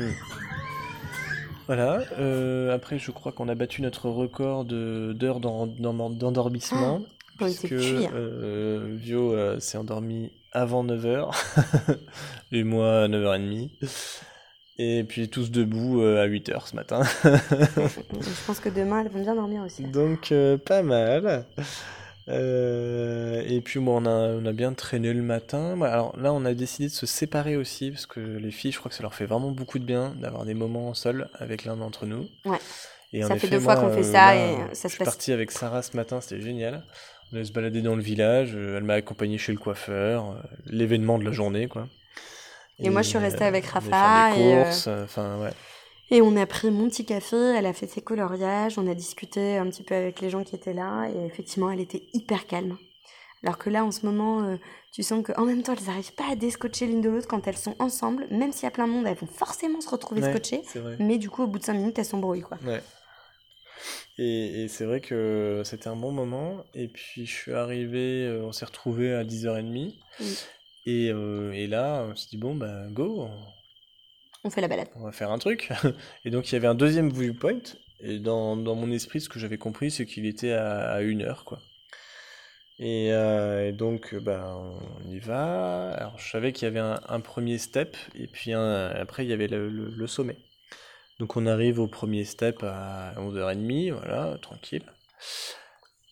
Voilà, 1.68 2.00
euh, 2.18 2.74
après 2.74 2.98
je 2.98 3.10
crois 3.12 3.30
qu'on 3.32 3.48
a 3.48 3.54
battu 3.54 3.82
notre 3.82 4.10
record 4.10 4.64
d'heures 4.64 5.38
d'en- 5.40 5.66
d'en- 5.68 6.10
d'endormissement. 6.10 7.02
était 7.40 7.44
puisque 7.68 7.72
euh, 7.72 8.94
Vio 8.96 9.32
euh, 9.32 9.58
s'est 9.60 9.78
endormi 9.78 10.32
avant 10.52 10.84
9h, 10.84 11.30
et 12.52 12.64
moi 12.64 13.02
à 13.04 13.08
9h30. 13.08 13.70
Et 14.78 15.04
puis 15.04 15.28
tous 15.28 15.50
debout 15.50 16.00
euh, 16.02 16.22
à 16.22 16.26
8h 16.26 16.68
ce 16.70 16.76
matin. 16.76 17.02
Je 17.24 18.46
pense 18.46 18.58
que 18.58 18.68
demain, 18.70 19.02
elles 19.04 19.10
vont 19.12 19.22
bien 19.22 19.34
dormir 19.34 19.62
aussi. 19.64 19.84
Donc 19.84 20.32
euh, 20.32 20.56
pas 20.56 20.82
mal. 20.82 21.44
Euh, 22.28 23.42
et 23.46 23.60
puis 23.60 23.80
bon, 23.80 24.02
on 24.02 24.06
a, 24.06 24.10
on 24.34 24.46
a 24.46 24.52
bien 24.52 24.72
traîné 24.72 25.12
le 25.12 25.22
matin. 25.22 25.80
Alors 25.82 26.16
là, 26.18 26.32
on 26.32 26.44
a 26.44 26.54
décidé 26.54 26.88
de 26.88 26.92
se 26.94 27.06
séparer 27.06 27.56
aussi, 27.56 27.90
parce 27.90 28.06
que 28.06 28.20
les 28.20 28.50
filles, 28.50 28.72
je 28.72 28.78
crois 28.78 28.88
que 28.88 28.94
ça 28.96 29.02
leur 29.02 29.14
fait 29.14 29.26
vraiment 29.26 29.50
beaucoup 29.50 29.78
de 29.78 29.84
bien 29.84 30.14
d'avoir 30.20 30.44
des 30.44 30.54
moments 30.54 30.94
seuls 30.94 31.28
avec 31.38 31.64
l'un 31.64 31.76
d'entre 31.76 32.06
nous. 32.06 32.26
Ouais. 32.44 32.58
Et 33.12 33.24
en 33.24 33.28
Ça 33.28 33.36
fait 33.36 33.46
effet, 33.48 33.56
deux 33.56 33.60
fois 33.62 33.76
qu'on 33.76 33.92
fait 33.92 34.04
ça 34.04 34.34
là, 34.34 34.36
et 34.36 34.56
ça 34.56 34.64
je 34.72 34.74
se 34.74 34.88
suis 34.88 34.98
passe- 34.98 35.08
parti 35.08 35.32
avec 35.32 35.50
Sarah 35.50 35.82
ce 35.82 35.94
matin, 35.96 36.20
c'était 36.22 36.40
génial. 36.40 36.82
On 37.32 37.36
allait 37.36 37.44
se 37.44 37.52
balader 37.52 37.80
dans 37.80 37.96
le 37.96 38.02
village, 38.02 38.52
euh, 38.54 38.76
elle 38.76 38.84
m'a 38.84 38.94
accompagné 38.94 39.38
chez 39.38 39.52
le 39.52 39.58
coiffeur, 39.58 40.30
euh, 40.30 40.34
l'événement 40.66 41.18
de 41.18 41.24
la 41.24 41.32
journée, 41.32 41.66
quoi. 41.66 41.88
Et 42.78 42.90
moi, 42.90 43.02
je 43.02 43.08
suis 43.08 43.18
restée 43.18 43.44
avec 43.44 43.64
allait 43.64 43.88
Rafa 43.90 44.36
et, 44.36 44.54
euh, 44.54 44.64
courses, 44.64 44.86
euh, 44.88 45.04
enfin 45.04 45.38
ouais. 45.38 45.50
Et 46.10 46.20
on 46.20 46.36
a 46.36 46.44
pris 46.44 46.70
mon 46.70 46.88
petit 46.88 47.06
café, 47.06 47.36
elle 47.36 47.64
a 47.64 47.72
fait 47.72 47.86
ses 47.86 48.02
coloriages, 48.02 48.78
on 48.78 48.86
a 48.86 48.94
discuté 48.94 49.56
un 49.56 49.66
petit 49.66 49.82
peu 49.82 49.94
avec 49.94 50.20
les 50.20 50.28
gens 50.28 50.44
qui 50.44 50.54
étaient 50.54 50.74
là, 50.74 51.08
et 51.08 51.26
effectivement, 51.26 51.70
elle 51.70 51.80
était 51.80 52.02
hyper 52.12 52.46
calme. 52.46 52.76
Alors 53.44 53.56
que 53.58 53.70
là, 53.70 53.84
en 53.84 53.90
ce 53.90 54.04
moment, 54.04 54.42
euh, 54.42 54.56
tu 54.92 55.02
sens 55.02 55.24
qu'en 55.24 55.44
même 55.46 55.62
temps, 55.62 55.74
elles 55.76 55.86
n'arrivent 55.86 56.14
pas 56.14 56.30
à 56.30 56.36
déscotcher 56.36 56.86
l'une 56.86 57.00
de 57.00 57.08
l'autre 57.08 57.26
quand 57.28 57.48
elles 57.48 57.56
sont 57.56 57.74
ensemble. 57.78 58.26
Même 58.30 58.52
s'il 58.52 58.64
y 58.64 58.66
a 58.66 58.70
plein 58.70 58.86
de 58.86 58.92
monde, 58.92 59.06
elles 59.06 59.16
vont 59.16 59.26
forcément 59.26 59.80
se 59.80 59.88
retrouver 59.88 60.20
Ouais, 60.20 60.30
scotchées. 60.30 60.62
Mais 61.00 61.18
du 61.18 61.30
coup, 61.30 61.42
au 61.42 61.46
bout 61.46 61.58
de 61.58 61.64
5 61.64 61.72
minutes, 61.72 61.98
elles 61.98 62.04
s'embrouillent, 62.04 62.42
quoi. 62.42 62.58
Ouais. 62.64 62.80
Et, 64.18 64.64
et 64.64 64.68
c'est 64.68 64.84
vrai 64.84 65.00
que 65.00 65.62
c'était 65.64 65.88
un 65.88 65.96
bon 65.96 66.12
moment. 66.12 66.64
Et 66.74 66.88
puis 66.88 67.26
je 67.26 67.32
suis 67.32 67.52
arrivé, 67.52 68.26
euh, 68.26 68.42
on 68.44 68.52
s'est 68.52 68.64
retrouvé 68.64 69.14
à 69.14 69.24
10h30. 69.24 69.94
Oui. 70.20 70.38
Et, 70.86 71.10
euh, 71.12 71.52
et 71.52 71.66
là, 71.68 72.04
on 72.10 72.16
s'est 72.16 72.28
dit, 72.30 72.36
bon, 72.38 72.54
bah 72.56 72.86
go, 72.90 73.28
on, 74.44 74.50
fait 74.50 74.60
la 74.60 74.68
balade. 74.68 74.88
on 74.96 75.04
va 75.04 75.12
faire 75.12 75.30
un 75.30 75.38
truc. 75.38 75.70
Et 76.24 76.30
donc 76.30 76.50
il 76.50 76.54
y 76.54 76.56
avait 76.56 76.66
un 76.66 76.74
deuxième 76.74 77.10
viewpoint. 77.12 77.60
Et 78.00 78.18
dans, 78.18 78.56
dans 78.56 78.74
mon 78.74 78.90
esprit, 78.90 79.20
ce 79.20 79.28
que 79.28 79.38
j'avais 79.38 79.58
compris, 79.58 79.90
c'est 79.92 80.06
qu'il 80.06 80.26
était 80.26 80.52
à, 80.52 80.90
à 80.92 81.00
une 81.02 81.22
heure, 81.22 81.44
quoi. 81.44 81.60
Et, 82.78 83.12
euh, 83.12 83.68
et 83.68 83.72
donc, 83.72 84.14
bah, 84.16 84.56
on 84.58 85.10
y 85.10 85.18
va. 85.18 85.92
Alors, 85.92 86.18
je 86.18 86.28
savais 86.30 86.52
qu'il 86.52 86.64
y 86.64 86.68
avait 86.68 86.80
un, 86.80 87.00
un 87.08 87.20
premier 87.20 87.58
step, 87.58 87.96
et 88.14 88.26
puis 88.26 88.52
un- 88.52 88.86
après, 88.90 89.24
il 89.24 89.30
y 89.30 89.32
avait 89.32 89.46
le, 89.48 89.68
le- 89.68 89.90
le 89.90 90.06
sommet. 90.06 90.36
Donc, 91.18 91.36
on 91.36 91.46
arrive 91.46 91.78
au 91.78 91.86
premier 91.86 92.24
step 92.24 92.62
à 92.62 93.14
11h30, 93.18 93.92
voilà, 93.92 94.38
tranquille. 94.40 94.84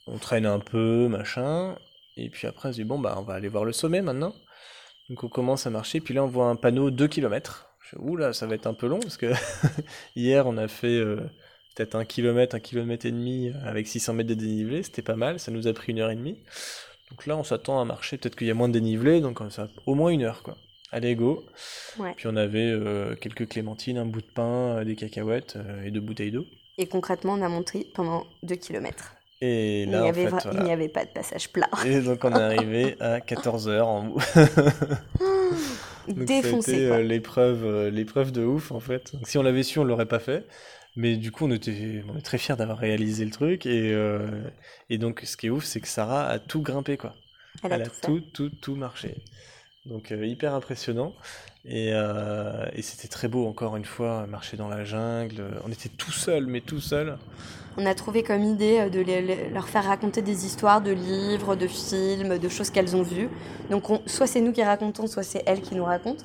On 0.06 0.18
traîne 0.18 0.46
un 0.46 0.58
peu, 0.58 1.08
machin. 1.08 1.76
Et 2.16 2.28
puis 2.28 2.46
après, 2.46 2.68
on 2.68 2.72
se 2.72 2.76
dit, 2.76 2.84
bon, 2.84 2.98
bah, 2.98 3.16
on 3.18 3.22
va 3.22 3.34
aller 3.34 3.48
voir 3.48 3.64
le 3.64 3.72
sommet 3.72 4.02
maintenant. 4.02 4.34
Donc, 5.08 5.24
on 5.24 5.28
commence 5.28 5.66
à 5.66 5.70
marcher, 5.70 6.00
puis 6.00 6.14
là, 6.14 6.24
on 6.24 6.28
voit 6.28 6.46
un 6.46 6.56
panneau 6.56 6.90
2 6.90 7.08
km. 7.08 7.70
Je 7.80 7.96
dis, 7.96 8.02
Oula, 8.02 8.32
ça 8.32 8.46
va 8.46 8.54
être 8.54 8.66
un 8.66 8.74
peu 8.74 8.86
long, 8.86 9.00
parce 9.00 9.16
que 9.16 9.32
hier, 10.16 10.46
on 10.46 10.56
a 10.56 10.68
fait 10.68 10.98
euh, 10.98 11.16
peut-être 11.74 11.94
un 11.94 12.04
kilomètre, 12.04 12.54
un 12.54 12.60
kilomètre 12.60 13.06
et 13.06 13.10
demi 13.10 13.52
avec 13.64 13.86
600 13.86 14.14
mètres 14.14 14.28
de 14.28 14.34
dénivelé, 14.34 14.82
c'était 14.82 15.02
pas 15.02 15.16
mal, 15.16 15.38
ça 15.38 15.50
nous 15.50 15.66
a 15.66 15.72
pris 15.72 15.92
une 15.92 16.00
heure 16.00 16.10
et 16.10 16.16
demie. 16.16 16.38
Donc 17.10 17.26
là, 17.26 17.36
on 17.36 17.44
s'attend 17.44 17.80
à 17.80 17.84
marcher, 17.84 18.18
peut-être 18.18 18.36
qu'il 18.36 18.46
y 18.46 18.50
a 18.50 18.54
moins 18.54 18.68
de 18.68 18.74
dénivelé, 18.74 19.20
donc 19.20 19.40
ça 19.50 19.68
au 19.86 19.94
moins 19.94 20.10
une 20.10 20.22
heure, 20.22 20.42
quoi. 20.42 20.56
Allez, 20.92 21.14
go. 21.14 21.44
Ouais. 21.98 22.14
Puis 22.16 22.26
on 22.26 22.36
avait 22.36 22.58
euh, 22.70 23.14
quelques 23.14 23.48
clémentines, 23.48 23.98
un 23.98 24.06
bout 24.06 24.20
de 24.22 24.26
pain, 24.26 24.78
euh, 24.78 24.84
des 24.84 24.96
cacahuètes 24.96 25.54
euh, 25.56 25.84
et 25.84 25.90
deux 25.90 26.00
bouteilles 26.00 26.32
d'eau. 26.32 26.46
Et 26.78 26.86
concrètement, 26.86 27.34
on 27.34 27.42
a 27.42 27.48
monté 27.48 27.86
pendant 27.94 28.26
2 28.42 28.56
km. 28.56 29.14
Et 29.40 29.84
Il 29.84 29.90
là, 29.90 30.02
n'y 30.02 30.08
avait, 30.08 30.28
fait, 30.28 30.48
il 30.52 30.62
n'y 30.64 30.72
avait 30.72 30.88
pas 30.88 31.04
de 31.04 31.10
passage 31.10 31.50
plat. 31.50 31.68
Et 31.86 32.00
donc 32.00 32.24
on 32.24 32.30
est 32.32 32.42
arrivé 32.42 32.96
à 33.00 33.20
14h 33.20 33.80
en 33.80 34.02
bout. 34.04 34.20
Donc 36.08 36.24
Défoncé, 36.24 36.86
euh, 36.86 37.02
l'épreuve, 37.02 37.88
l'épreuve 37.88 38.32
de 38.32 38.42
ouf 38.44 38.72
en 38.72 38.80
fait. 38.80 39.14
Donc, 39.14 39.28
si 39.28 39.38
on 39.38 39.42
l'avait 39.42 39.62
su, 39.62 39.78
on 39.78 39.84
l'aurait 39.84 40.06
pas 40.06 40.18
fait. 40.18 40.46
Mais 40.96 41.16
du 41.16 41.30
coup, 41.30 41.46
on 41.46 41.52
était, 41.52 42.02
on 42.12 42.18
est 42.18 42.22
très 42.22 42.38
fiers 42.38 42.56
d'avoir 42.56 42.78
réalisé 42.78 43.24
le 43.24 43.30
truc. 43.30 43.64
Et, 43.64 43.94
et 44.88 44.98
donc, 44.98 45.20
ce 45.24 45.36
qui 45.36 45.46
est 45.46 45.50
ouf, 45.50 45.64
c'est 45.64 45.80
que 45.80 45.86
Sarah 45.86 46.26
a 46.26 46.38
tout 46.40 46.62
grimpé 46.62 46.96
quoi. 46.96 47.14
Elle 47.62 47.72
a 47.74 47.76
Elle 47.76 47.82
a 47.82 47.86
tout 47.86 47.90
fait. 47.90 48.06
tout, 48.06 48.20
tout, 48.32 48.50
tout 48.50 48.74
marché. 48.74 49.14
Donc 49.86 50.12
euh, 50.12 50.26
hyper 50.26 50.54
impressionnant. 50.54 51.14
Et, 51.64 51.90
euh, 51.92 52.66
et 52.74 52.82
c'était 52.82 53.08
très 53.08 53.28
beau 53.28 53.46
encore 53.46 53.76
une 53.76 53.84
fois, 53.84 54.26
marcher 54.26 54.56
dans 54.56 54.68
la 54.68 54.84
jungle. 54.84 55.42
On 55.66 55.70
était 55.72 55.88
tout 55.88 56.12
seul, 56.12 56.46
mais 56.46 56.60
tout 56.60 56.80
seul. 56.80 57.18
On 57.76 57.86
a 57.86 57.94
trouvé 57.94 58.22
comme 58.22 58.42
idée 58.44 58.80
euh, 58.80 58.88
de 58.90 59.00
les- 59.00 59.22
les- 59.22 59.48
leur 59.50 59.68
faire 59.68 59.84
raconter 59.84 60.22
des 60.22 60.44
histoires 60.46 60.80
de 60.80 60.90
livres, 60.90 61.56
de 61.56 61.66
films, 61.66 62.38
de 62.38 62.48
choses 62.48 62.70
qu'elles 62.70 62.94
ont 62.96 63.02
vues. 63.02 63.28
Donc 63.70 63.88
on- 63.90 64.02
soit 64.06 64.26
c'est 64.26 64.40
nous 64.40 64.52
qui 64.52 64.62
racontons, 64.62 65.06
soit 65.06 65.22
c'est 65.22 65.42
elles 65.46 65.60
qui 65.62 65.74
nous 65.74 65.84
racontent. 65.84 66.24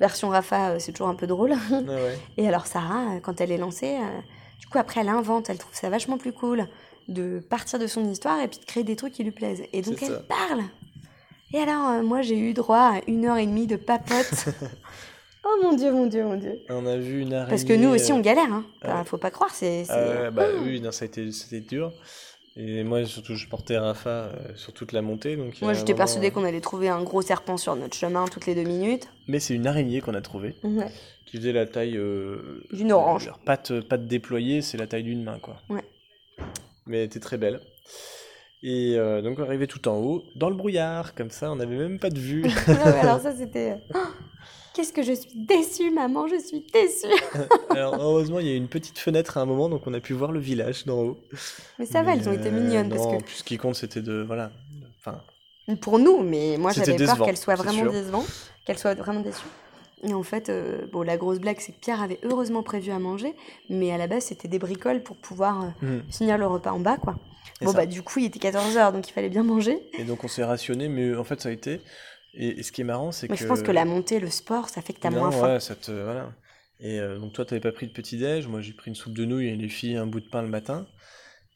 Version 0.00 0.28
Rafa, 0.28 0.78
c'est 0.80 0.92
toujours 0.92 1.08
un 1.08 1.14
peu 1.14 1.26
drôle. 1.26 1.54
Ah 1.70 1.76
ouais. 1.80 2.18
Et 2.36 2.48
alors 2.48 2.66
Sarah, 2.66 3.20
quand 3.22 3.40
elle 3.40 3.52
est 3.52 3.58
lancée, 3.58 3.96
euh, 3.96 4.20
du 4.60 4.66
coup 4.66 4.78
après 4.78 5.00
elle 5.00 5.08
invente, 5.08 5.50
elle 5.50 5.58
trouve 5.58 5.74
ça 5.74 5.88
vachement 5.88 6.18
plus 6.18 6.32
cool 6.32 6.66
de 7.08 7.38
partir 7.38 7.78
de 7.78 7.86
son 7.86 8.04
histoire 8.10 8.40
et 8.40 8.48
puis 8.48 8.58
de 8.58 8.64
créer 8.64 8.82
des 8.84 8.96
trucs 8.96 9.12
qui 9.12 9.22
lui 9.24 9.30
plaisent. 9.30 9.62
Et 9.72 9.82
donc 9.82 9.98
elle 10.02 10.08
ça. 10.08 10.22
parle. 10.28 10.62
Et 11.54 11.58
alors 11.58 11.88
euh, 11.90 12.02
moi 12.02 12.20
j'ai 12.22 12.36
eu 12.38 12.52
droit 12.52 12.96
à 12.96 13.00
une 13.06 13.24
heure 13.26 13.36
et 13.38 13.46
demie 13.46 13.66
de 13.66 13.76
papote. 13.76 14.46
oh 15.44 15.58
mon 15.62 15.74
dieu, 15.76 15.92
mon 15.92 16.06
dieu, 16.06 16.24
mon 16.24 16.36
dieu. 16.36 16.58
On 16.68 16.84
a 16.86 16.96
vu 16.96 17.20
une 17.22 17.32
araignée. 17.32 17.50
Parce 17.50 17.64
que 17.64 17.72
nous 17.72 17.90
aussi 17.90 18.10
euh, 18.12 18.16
on 18.16 18.20
galère, 18.20 18.52
hein. 18.52 18.64
ah 18.82 18.86
Enfin, 18.88 18.98
ouais. 18.98 19.04
faut 19.06 19.18
pas 19.18 19.30
croire, 19.30 19.50
c'est... 19.54 19.84
Ah 19.88 20.30
bah 20.30 20.46
Oh. 20.52 20.62
oui, 20.64 20.80
non, 20.80 20.90
ça 20.90 21.04
a 21.04 21.06
été, 21.06 21.30
c'était 21.32 21.60
dur. 21.60 21.92
Et 22.56 22.84
moi, 22.84 23.04
surtout, 23.04 23.34
je 23.34 23.48
portais 23.48 23.76
Rafa 23.78 24.08
euh, 24.10 24.30
sur 24.54 24.72
toute 24.72 24.92
la 24.92 25.02
montée. 25.02 25.36
Donc 25.36 25.60
Moi, 25.60 25.72
j'étais 25.74 25.92
moment, 25.92 25.98
persuadée 25.98 26.28
euh, 26.28 26.30
qu'on 26.30 26.44
allait 26.44 26.60
trouver 26.60 26.88
un 26.88 27.02
gros 27.02 27.20
serpent 27.22 27.56
sur 27.56 27.74
notre 27.76 27.96
chemin 27.96 28.26
toutes 28.26 28.46
les 28.46 28.54
deux 28.54 28.62
minutes. 28.62 29.08
Mais 29.26 29.40
c'est 29.40 29.54
une 29.54 29.66
araignée 29.66 30.00
qu'on 30.00 30.14
a 30.14 30.20
trouvée, 30.20 30.54
Ouais. 30.62 30.86
qui 31.26 31.36
faisait 31.38 31.52
la 31.52 31.66
taille. 31.66 31.96
euh, 31.96 32.62
D'une 32.72 32.92
orange. 32.92 33.32
Patte, 33.44 33.80
patte 33.80 34.06
déployée, 34.06 34.60
c'est 34.62 34.76
la 34.78 34.86
taille 34.86 35.02
d'une 35.02 35.24
main, 35.24 35.38
quoi. 35.40 35.56
Ouais. 35.68 35.82
Mais 36.86 36.98
elle 36.98 37.04
était 37.06 37.18
très 37.20 37.38
belle. 37.38 37.60
Et 38.66 38.94
euh, 38.96 39.20
donc, 39.20 39.38
on 39.38 39.42
arrivait 39.42 39.66
tout 39.66 39.86
en 39.88 39.98
haut, 39.98 40.24
dans 40.36 40.48
le 40.48 40.56
brouillard, 40.56 41.14
comme 41.14 41.30
ça, 41.30 41.52
on 41.52 41.56
n'avait 41.56 41.76
même 41.76 41.98
pas 41.98 42.08
de 42.08 42.18
vue. 42.18 42.42
Ouais, 42.66 42.98
alors 43.00 43.20
ça, 43.22 43.34
c'était... 43.36 43.76
Oh, 43.94 43.98
Qu'est-ce 44.72 44.92
que 44.92 45.02
je 45.02 45.12
suis 45.12 45.30
déçue, 45.36 45.90
maman, 45.90 46.26
je 46.26 46.40
suis 46.40 46.64
déçue. 46.72 47.06
Alors, 47.70 47.94
heureusement, 48.00 48.40
il 48.40 48.46
y 48.48 48.50
a 48.50 48.54
eu 48.54 48.56
une 48.56 48.66
petite 48.66 48.98
fenêtre 48.98 49.38
à 49.38 49.42
un 49.42 49.44
moment, 49.44 49.68
donc 49.68 49.86
on 49.86 49.94
a 49.94 50.00
pu 50.00 50.14
voir 50.14 50.32
le 50.32 50.40
village 50.40 50.84
d'en 50.84 51.00
haut. 51.00 51.16
Mais 51.78 51.86
ça 51.86 52.02
va, 52.02 52.14
elles 52.14 52.28
ont 52.28 52.32
été 52.32 52.50
mignonnes 52.50 52.88
non, 52.88 52.96
parce 52.96 53.22
puis 53.22 53.36
ce 53.36 53.44
qui 53.44 53.56
compte, 53.56 53.76
c'était 53.76 54.02
de. 54.02 54.24
Voilà. 54.26 54.50
Enfin, 54.98 55.20
pour 55.80 56.00
nous, 56.00 56.24
mais 56.24 56.56
moi 56.58 56.72
j'avais 56.72 56.96
peur 56.96 57.24
qu'elles 57.24 57.36
soient 57.36 57.54
vraiment 57.54 57.84
sûr. 57.84 57.92
décevantes, 57.92 58.26
qu'elles 58.64 58.78
soient 58.78 58.94
vraiment 58.94 59.20
déçues. 59.20 59.46
Et 60.02 60.12
en 60.12 60.24
fait, 60.24 60.48
euh, 60.48 60.86
bon, 60.92 61.02
la 61.02 61.16
grosse 61.16 61.38
blague, 61.38 61.60
c'est 61.60 61.70
que 61.70 61.80
Pierre 61.80 62.02
avait 62.02 62.18
heureusement 62.24 62.64
prévu 62.64 62.90
à 62.90 62.98
manger, 62.98 63.32
mais 63.70 63.92
à 63.92 63.96
la 63.96 64.08
base, 64.08 64.24
c'était 64.24 64.48
des 64.48 64.58
bricoles 64.58 65.04
pour 65.04 65.14
pouvoir 65.16 65.62
euh, 65.82 65.86
hmm. 65.86 66.10
finir 66.10 66.36
le 66.36 66.48
repas 66.48 66.72
en 66.72 66.80
bas, 66.80 66.96
quoi. 66.96 67.14
Bon, 67.60 67.70
ça. 67.72 67.78
bah, 67.78 67.86
du 67.86 68.02
coup, 68.02 68.18
il 68.18 68.26
était 68.26 68.38
14h, 68.50 68.92
donc 68.92 69.08
il 69.08 69.12
fallait 69.12 69.28
bien 69.28 69.42
manger. 69.44 69.78
Et 69.98 70.04
donc, 70.04 70.24
on 70.24 70.28
s'est 70.28 70.44
rationné, 70.44 70.88
mais 70.88 71.14
en 71.14 71.24
fait, 71.24 71.40
ça 71.40 71.48
a 71.48 71.52
été. 71.52 71.80
Et, 72.34 72.48
et 72.58 72.62
ce 72.64 72.72
qui 72.72 72.80
est 72.80 72.84
marrant, 72.84 73.12
c'est 73.12 73.28
Mais 73.30 73.36
que. 73.36 73.42
je 73.42 73.46
pense 73.48 73.62
que 73.62 73.70
la 73.70 73.84
montée, 73.84 74.18
le 74.20 74.28
sport, 74.30 74.68
ça 74.68 74.82
fait 74.82 74.92
que 74.92 75.00
t'as 75.00 75.10
moins 75.10 75.30
faim. 75.30 75.54
ouais, 75.54 75.60
ça 75.60 75.74
te. 75.76 75.92
Voilà. 75.92 76.32
Et 76.80 76.98
euh, 76.98 77.18
donc, 77.18 77.32
toi, 77.32 77.44
t'avais 77.44 77.60
pas 77.60 77.70
pris 77.72 77.86
de 77.86 77.92
petit-déj. 77.92 78.48
Moi, 78.48 78.60
j'ai 78.60 78.72
pris 78.72 78.90
une 78.90 78.96
soupe 78.96 79.14
de 79.14 79.24
nouilles 79.24 79.48
et 79.48 79.56
les 79.56 79.68
filles 79.68 79.96
un 79.96 80.06
bout 80.06 80.20
de 80.20 80.28
pain 80.28 80.42
le 80.42 80.48
matin. 80.48 80.86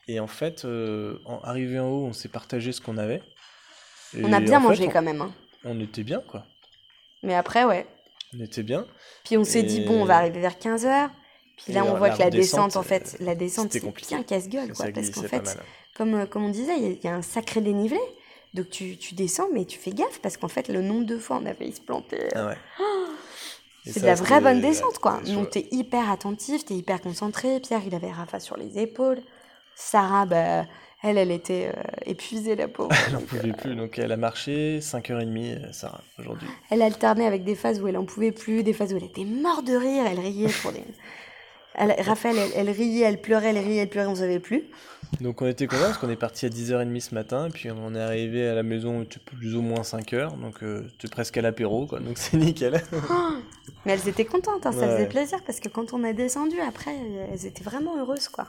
Et 0.07 0.21
en 0.21 0.29
fait, 0.29 0.65
euh, 0.65 1.19
en, 1.27 1.41
arrivé 1.41 1.79
en 1.81 1.89
haut, 1.89 2.07
on 2.07 2.13
s'est 2.13 2.29
partagé 2.29 2.71
ce 2.73 2.81
qu'on 2.81 2.97
avait. 2.97 3.21
On 4.17 4.33
a 4.33 4.41
bien 4.41 4.61
fait, 4.61 4.67
mangé 4.69 4.85
on- 4.87 4.91
quand 4.91 5.03
même. 5.03 5.21
hein. 5.21 5.33
On 5.65 5.79
était 5.81 6.05
bien, 6.05 6.21
quoi. 6.27 6.47
Mais 7.25 7.35
après, 7.35 7.65
ouais. 7.65 7.87
On 8.35 8.41
était 8.41 8.63
bien. 8.63 8.87
Puis 9.25 9.37
on 9.37 9.45
s'est 9.45 9.65
dit, 9.65 9.81
bon, 9.85 10.03
on 10.03 10.05
va 10.05 10.17
arriver 10.19 10.41
vers 10.41 10.59
15h. 10.59 11.11
Puis 11.57 11.73
Et 11.73 11.75
là, 11.75 11.85
on 11.85 11.95
voit 11.97 12.11
que 12.11 12.21
la 12.21 12.31
descente, 12.31 12.77
en 12.77 12.83
fait, 12.85 13.17
la 13.21 13.35
descente, 13.35 13.73
c'est 13.73 13.81
compliqué. 13.81 14.15
bien 14.15 14.23
casse-gueule, 14.23 14.73
quoi. 14.73 14.87
Parce 14.95 15.11
qu'en 15.11 15.23
fait. 15.25 15.59
Comme, 15.99 16.15
euh, 16.15 16.27
comme 16.27 16.45
on 16.45 16.49
disait, 16.51 16.77
il 16.79 16.83
y 16.83 16.87
a- 16.87 16.91
il 16.91 17.05
y, 17.05 17.09
a 17.09 17.15
un 17.15 17.23
sacré 17.23 17.61
dénivelé. 17.61 18.01
Donc 18.55 18.71
tu, 18.71 18.97
tu 18.97 19.15
descends, 19.15 19.49
mais 19.53 19.67
tu 19.67 19.79
fais 19.79 19.91
gaffe 19.91 20.21
parce 20.23 20.39
qu'en 20.39 20.49
fait, 20.49 20.69
le 20.69 20.81
nombre 20.81 21.05
de 21.05 21.19
fois 21.19 21.39
on 21.43 21.47
a 21.47 21.53
failli 21.53 21.73
se 21.73 21.83
planter. 21.83 22.29
Ah 22.35 22.47
ouais. 22.47 22.57
Et 23.87 23.93
C'est 23.93 24.01
de 24.01 24.07
la 24.07 24.15
vraie 24.15 24.41
bonne 24.41 24.61
descente, 24.61 24.99
quoi. 24.99 25.21
Donc 25.27 25.51
t'es 25.51 25.67
hyper 25.71 26.11
attentif, 26.11 26.65
t'es 26.65 26.75
hyper 26.75 27.01
concentré. 27.01 27.61
Pierre, 27.61 27.83
il 27.87 27.95
avait 27.95 28.11
Rafa 28.11 28.41
sur 28.41 28.57
les 28.57 28.79
épaules. 28.79 29.21
Sarah, 29.75 30.27
bah, 30.27 30.65
elle, 31.03 31.19
elle 31.19 31.31
était 31.31 31.71
euh, 31.75 31.83
épuisée, 32.07 32.57
la 32.57 32.67
pauvre. 32.69 32.91
Elle 33.07 33.13
n'en 33.13 33.21
pouvait 33.21 33.51
euh, 33.51 33.53
plus, 33.53 33.77
donc 33.77 33.97
elle 33.99 34.11
a 34.11 34.17
marché 34.17 34.81
5h30, 34.81 35.39
euh, 35.69 35.73
Sarah, 35.73 36.03
aujourd'hui. 36.19 36.49
elle 36.71 36.83
alternait 36.83 37.27
avec 37.27 37.45
des 37.45 37.55
phases 37.55 37.81
où 37.81 37.87
elle 37.87 37.97
en 37.97 38.05
pouvait 38.05 38.33
plus, 38.33 38.65
des 38.65 38.73
phases 38.73 38.93
où 38.93 38.97
elle 38.97 39.05
était 39.05 39.25
morte 39.25 39.65
de 39.65 39.77
rire, 39.77 40.05
elle 40.11 40.19
riait 40.19 40.51
pour 40.61 40.73
des... 40.73 40.83
Elle, 41.79 41.95
Raphaël, 42.05 42.37
elle, 42.39 42.51
elle 42.69 42.71
riait, 42.75 43.05
elle 43.05 43.21
pleurait, 43.21 43.51
elle 43.51 43.59
riait, 43.59 43.83
elle 43.83 43.89
pleurait, 43.89 44.09
on 44.09 44.15
savait 44.17 44.41
plus. 44.41 44.65
Donc 45.21 45.41
on 45.41 45.47
était 45.47 45.67
contents 45.67 45.85
parce 45.85 45.99
qu'on 45.99 46.11
est 46.11 46.17
parti 46.17 46.45
à 46.47 46.49
10h30 46.51 47.01
ce 47.01 47.15
matin, 47.15 47.49
puis 47.53 47.71
on 47.71 47.95
est 47.95 48.01
arrivé 48.01 48.47
à 48.47 48.55
la 48.55 48.63
maison 48.63 49.07
plus 49.25 49.55
ou 49.57 49.63
moins 49.63 49.81
5h, 49.83 50.39
donc 50.39 50.63
euh, 50.63 50.87
c'était 50.93 51.09
presque 51.09 51.37
à 51.39 51.43
l'apéro, 51.43 51.87
quoi, 51.87 52.01
donc 52.01 52.19
c'est 52.19 52.37
nickel. 52.37 52.83
Mais 53.87 53.93
elles 53.93 54.09
étaient 54.09 54.25
contentes, 54.27 54.67
hein, 54.67 54.73
ça 54.73 54.81
Ouais. 54.87 54.97
faisait 54.97 55.09
plaisir 55.09 55.39
parce 55.47 55.61
que 55.61 55.69
quand 55.69 55.93
on 55.95 56.05
a 56.05 56.13
descendu, 56.13 56.61
après, 56.61 56.95
elles 57.33 57.47
étaient 57.47 57.65
vraiment 57.65 57.97
heureuses, 57.99 58.29
quoi. 58.29 58.49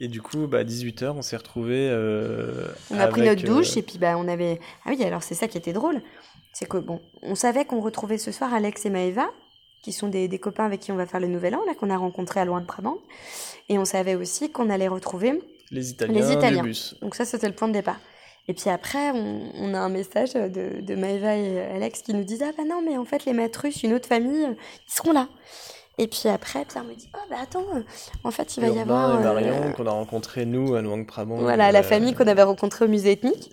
Et 0.00 0.08
du 0.08 0.20
coup, 0.20 0.46
bah, 0.48 0.58
à 0.58 0.64
18h, 0.64 1.12
on 1.16 1.22
s'est 1.22 1.36
retrouvés. 1.36 1.88
euh, 1.90 2.68
On 2.90 2.98
a 2.98 3.06
pris 3.08 3.22
notre 3.22 3.42
douche 3.44 3.76
euh, 3.76 3.80
et 3.80 3.82
puis 3.82 3.98
bah 3.98 4.14
on 4.18 4.26
avait. 4.28 4.58
Ah 4.84 4.90
oui, 4.90 5.02
alors 5.04 5.22
c'est 5.22 5.34
ça 5.36 5.46
qui 5.48 5.58
était 5.58 5.72
drôle, 5.72 6.00
c'est 6.52 6.66
que 6.68 6.76
bon, 6.78 7.00
on 7.22 7.34
savait 7.34 7.64
qu'on 7.64 7.80
retrouvait 7.80 8.18
ce 8.18 8.32
soir 8.32 8.52
Alex 8.52 8.84
et 8.86 8.90
Maëva, 8.90 9.30
qui 9.82 9.92
sont 9.92 10.08
des, 10.08 10.28
des 10.28 10.38
copains 10.38 10.64
avec 10.64 10.80
qui 10.80 10.92
on 10.92 10.96
va 10.96 11.06
faire 11.06 11.20
le 11.20 11.26
Nouvel 11.26 11.54
An, 11.54 11.60
là 11.66 11.74
qu'on 11.74 11.90
a 11.90 11.96
rencontré 11.96 12.40
à 12.40 12.44
Loin 12.44 12.60
de 12.60 12.66
Brabant, 12.66 12.98
et 13.68 13.78
on 13.78 13.84
savait 13.84 14.14
aussi 14.14 14.50
qu'on 14.50 14.70
allait 14.70 14.88
retrouver. 14.88 15.40
les 15.70 15.90
Italiens, 15.90 16.20
les 16.20 16.32
Italiens. 16.32 16.62
bus. 16.62 16.96
Donc 17.02 17.14
ça, 17.14 17.24
c'était 17.24 17.48
le 17.48 17.54
point 17.54 17.68
de 17.68 17.72
départ. 17.74 17.98
Et 18.48 18.54
puis 18.54 18.70
après, 18.70 19.10
on, 19.12 19.42
on 19.54 19.74
a 19.74 19.78
un 19.78 19.88
message 19.88 20.32
de, 20.34 20.80
de 20.80 20.94
Maëva 20.96 21.36
et 21.36 21.60
Alex 21.60 22.02
qui 22.02 22.12
nous 22.12 22.24
disent 22.24 22.42
ah 22.42 22.50
bah 22.56 22.64
non 22.68 22.82
mais 22.84 22.96
en 22.98 23.04
fait 23.04 23.24
les 23.24 23.32
russes, 23.32 23.82
une 23.84 23.94
autre 23.94 24.08
famille, 24.08 24.44
euh, 24.44 24.54
ils 24.88 24.92
seront 24.92 25.12
là. 25.12 25.28
Et 25.98 26.08
puis 26.08 26.28
après, 26.28 26.64
Pierre 26.64 26.84
me 26.84 26.94
dit 26.94 27.08
oh 27.14 27.18
bah 27.30 27.36
attends, 27.40 27.66
euh, 27.74 27.82
en 28.24 28.30
fait 28.30 28.56
il 28.56 28.62
va 28.62 28.68
y 28.70 28.80
avoir. 28.80 29.14
et 29.14 29.18
euh, 29.18 29.32
Marion, 29.32 29.72
qu'on 29.72 29.86
a 29.86 29.90
rencontrés, 29.92 30.44
nous, 30.44 30.74
à 30.74 30.82
Luang 30.82 31.04
Prabang. 31.06 31.36
voilà, 31.36 31.70
la 31.70 31.80
euh, 31.80 31.82
famille 31.84 32.14
qu'on 32.14 32.26
avait 32.26 32.42
rencontrée 32.42 32.84
au 32.86 32.88
musée 32.88 33.12
ethnique 33.12 33.52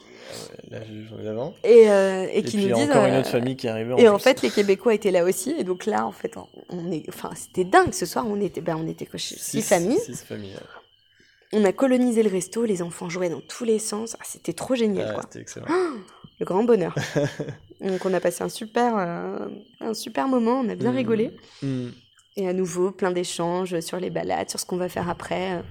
La 0.69 0.79
journée 0.85 1.23
d'avant. 1.23 1.53
et, 1.63 1.89
euh, 1.89 2.27
et 2.31 2.39
Et, 2.39 2.43
qui 2.43 2.57
nous 2.57 2.73
disent. 2.75 2.89
encore 2.89 3.05
une 3.05 3.13
euh, 3.15 3.19
autre 3.21 3.29
famille 3.29 3.55
qui 3.55 3.67
arrivait. 3.67 3.95
Et 3.97 4.07
en 4.07 4.15
plus. 4.15 4.23
fait, 4.23 4.41
les 4.41 4.49
Québécois 4.49 4.93
étaient 4.93 5.11
là 5.11 5.23
aussi. 5.23 5.55
Et 5.57 5.63
donc 5.63 5.85
là, 5.85 6.05
en 6.05 6.11
fait, 6.11 6.35
on- 6.69 6.91
est, 6.91 7.03
enfin, 7.09 7.31
c'était 7.35 7.63
dingue. 7.63 7.93
Ce 7.93 8.05
soir, 8.05 8.25
on 8.27 8.39
était, 8.39 8.61
ben, 8.61 8.75
on 8.77 8.87
était 8.87 9.07
chez 9.17 9.35
six, 9.37 9.61
familles. 9.61 9.99
Six 9.99 10.23
familles. 10.23 10.53
ouais. 10.53 11.59
On 11.59 11.65
a 11.65 11.71
colonisé 11.71 12.21
le 12.21 12.29
resto. 12.29 12.63
Les 12.65 12.81
enfants 12.83 13.09
jouaient 13.09 13.29
dans 13.29 13.41
tous 13.41 13.63
les 13.65 13.79
sens. 13.79 14.15
Ah, 14.19 14.23
c'était 14.23 14.53
trop 14.53 14.75
génial, 14.75 15.13
quoi. 15.13 15.23
C'était 15.23 15.39
excellent. 15.41 15.65
Le 16.39 16.45
grand 16.45 16.63
bonheur. 16.63 16.95
donc, 17.81 18.05
on 18.05 18.13
a 18.13 18.19
passé 18.21 18.43
un 18.43 18.49
super, 18.49 18.93
euh, 18.97 19.47
un 19.81 19.93
super 19.93 20.27
moment. 20.29 20.61
On 20.63 20.69
a 20.69 20.75
bien 20.75 20.91
Mm. 20.93 20.95
rigolé. 20.95 21.31
Hmm. 21.61 21.89
Et 22.37 22.47
à 22.47 22.53
nouveau, 22.53 22.91
plein 22.91 23.11
d'échanges 23.11 23.77
sur 23.81 23.99
les 23.99 24.09
balades, 24.09 24.49
sur 24.49 24.57
ce 24.59 24.65
qu'on 24.65 24.77
va 24.77 24.87
faire 24.87 25.09
après. 25.09 25.61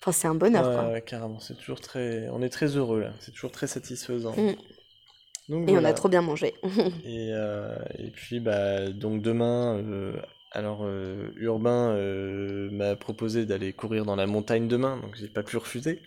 Enfin, 0.00 0.12
c'est 0.12 0.28
un 0.28 0.34
bonheur, 0.34 0.64
Ouais, 0.66 0.74
quoi. 0.74 0.88
ouais, 0.92 1.02
carrément. 1.02 1.40
C'est 1.40 1.56
toujours 1.56 1.80
très. 1.80 2.28
On 2.30 2.42
est 2.42 2.48
très 2.48 2.76
heureux 2.76 3.00
là. 3.00 3.12
C'est 3.20 3.32
toujours 3.32 3.50
très 3.52 3.66
satisfaisant. 3.66 4.34
Mm. 4.36 4.54
Donc, 5.48 5.68
Et 5.68 5.78
on 5.78 5.84
a 5.84 5.92
trop 5.94 6.08
bien 6.08 6.22
mangé. 6.22 6.54
Et, 7.04 7.30
euh, 7.32 7.74
et 7.98 8.10
puis, 8.10 8.38
bah, 8.38 8.90
donc 8.90 9.22
demain, 9.22 9.78
euh, 9.78 10.12
alors 10.52 10.80
euh, 10.82 11.30
Urbain 11.36 11.94
m'a 12.70 12.96
proposé 12.96 13.46
d'aller 13.46 13.72
courir 13.72 14.04
dans 14.04 14.16
la 14.16 14.26
montagne 14.26 14.68
demain, 14.68 14.98
donc 14.98 15.16
j'ai 15.16 15.28
pas 15.28 15.42
pu 15.42 15.56
refuser. 15.56 16.02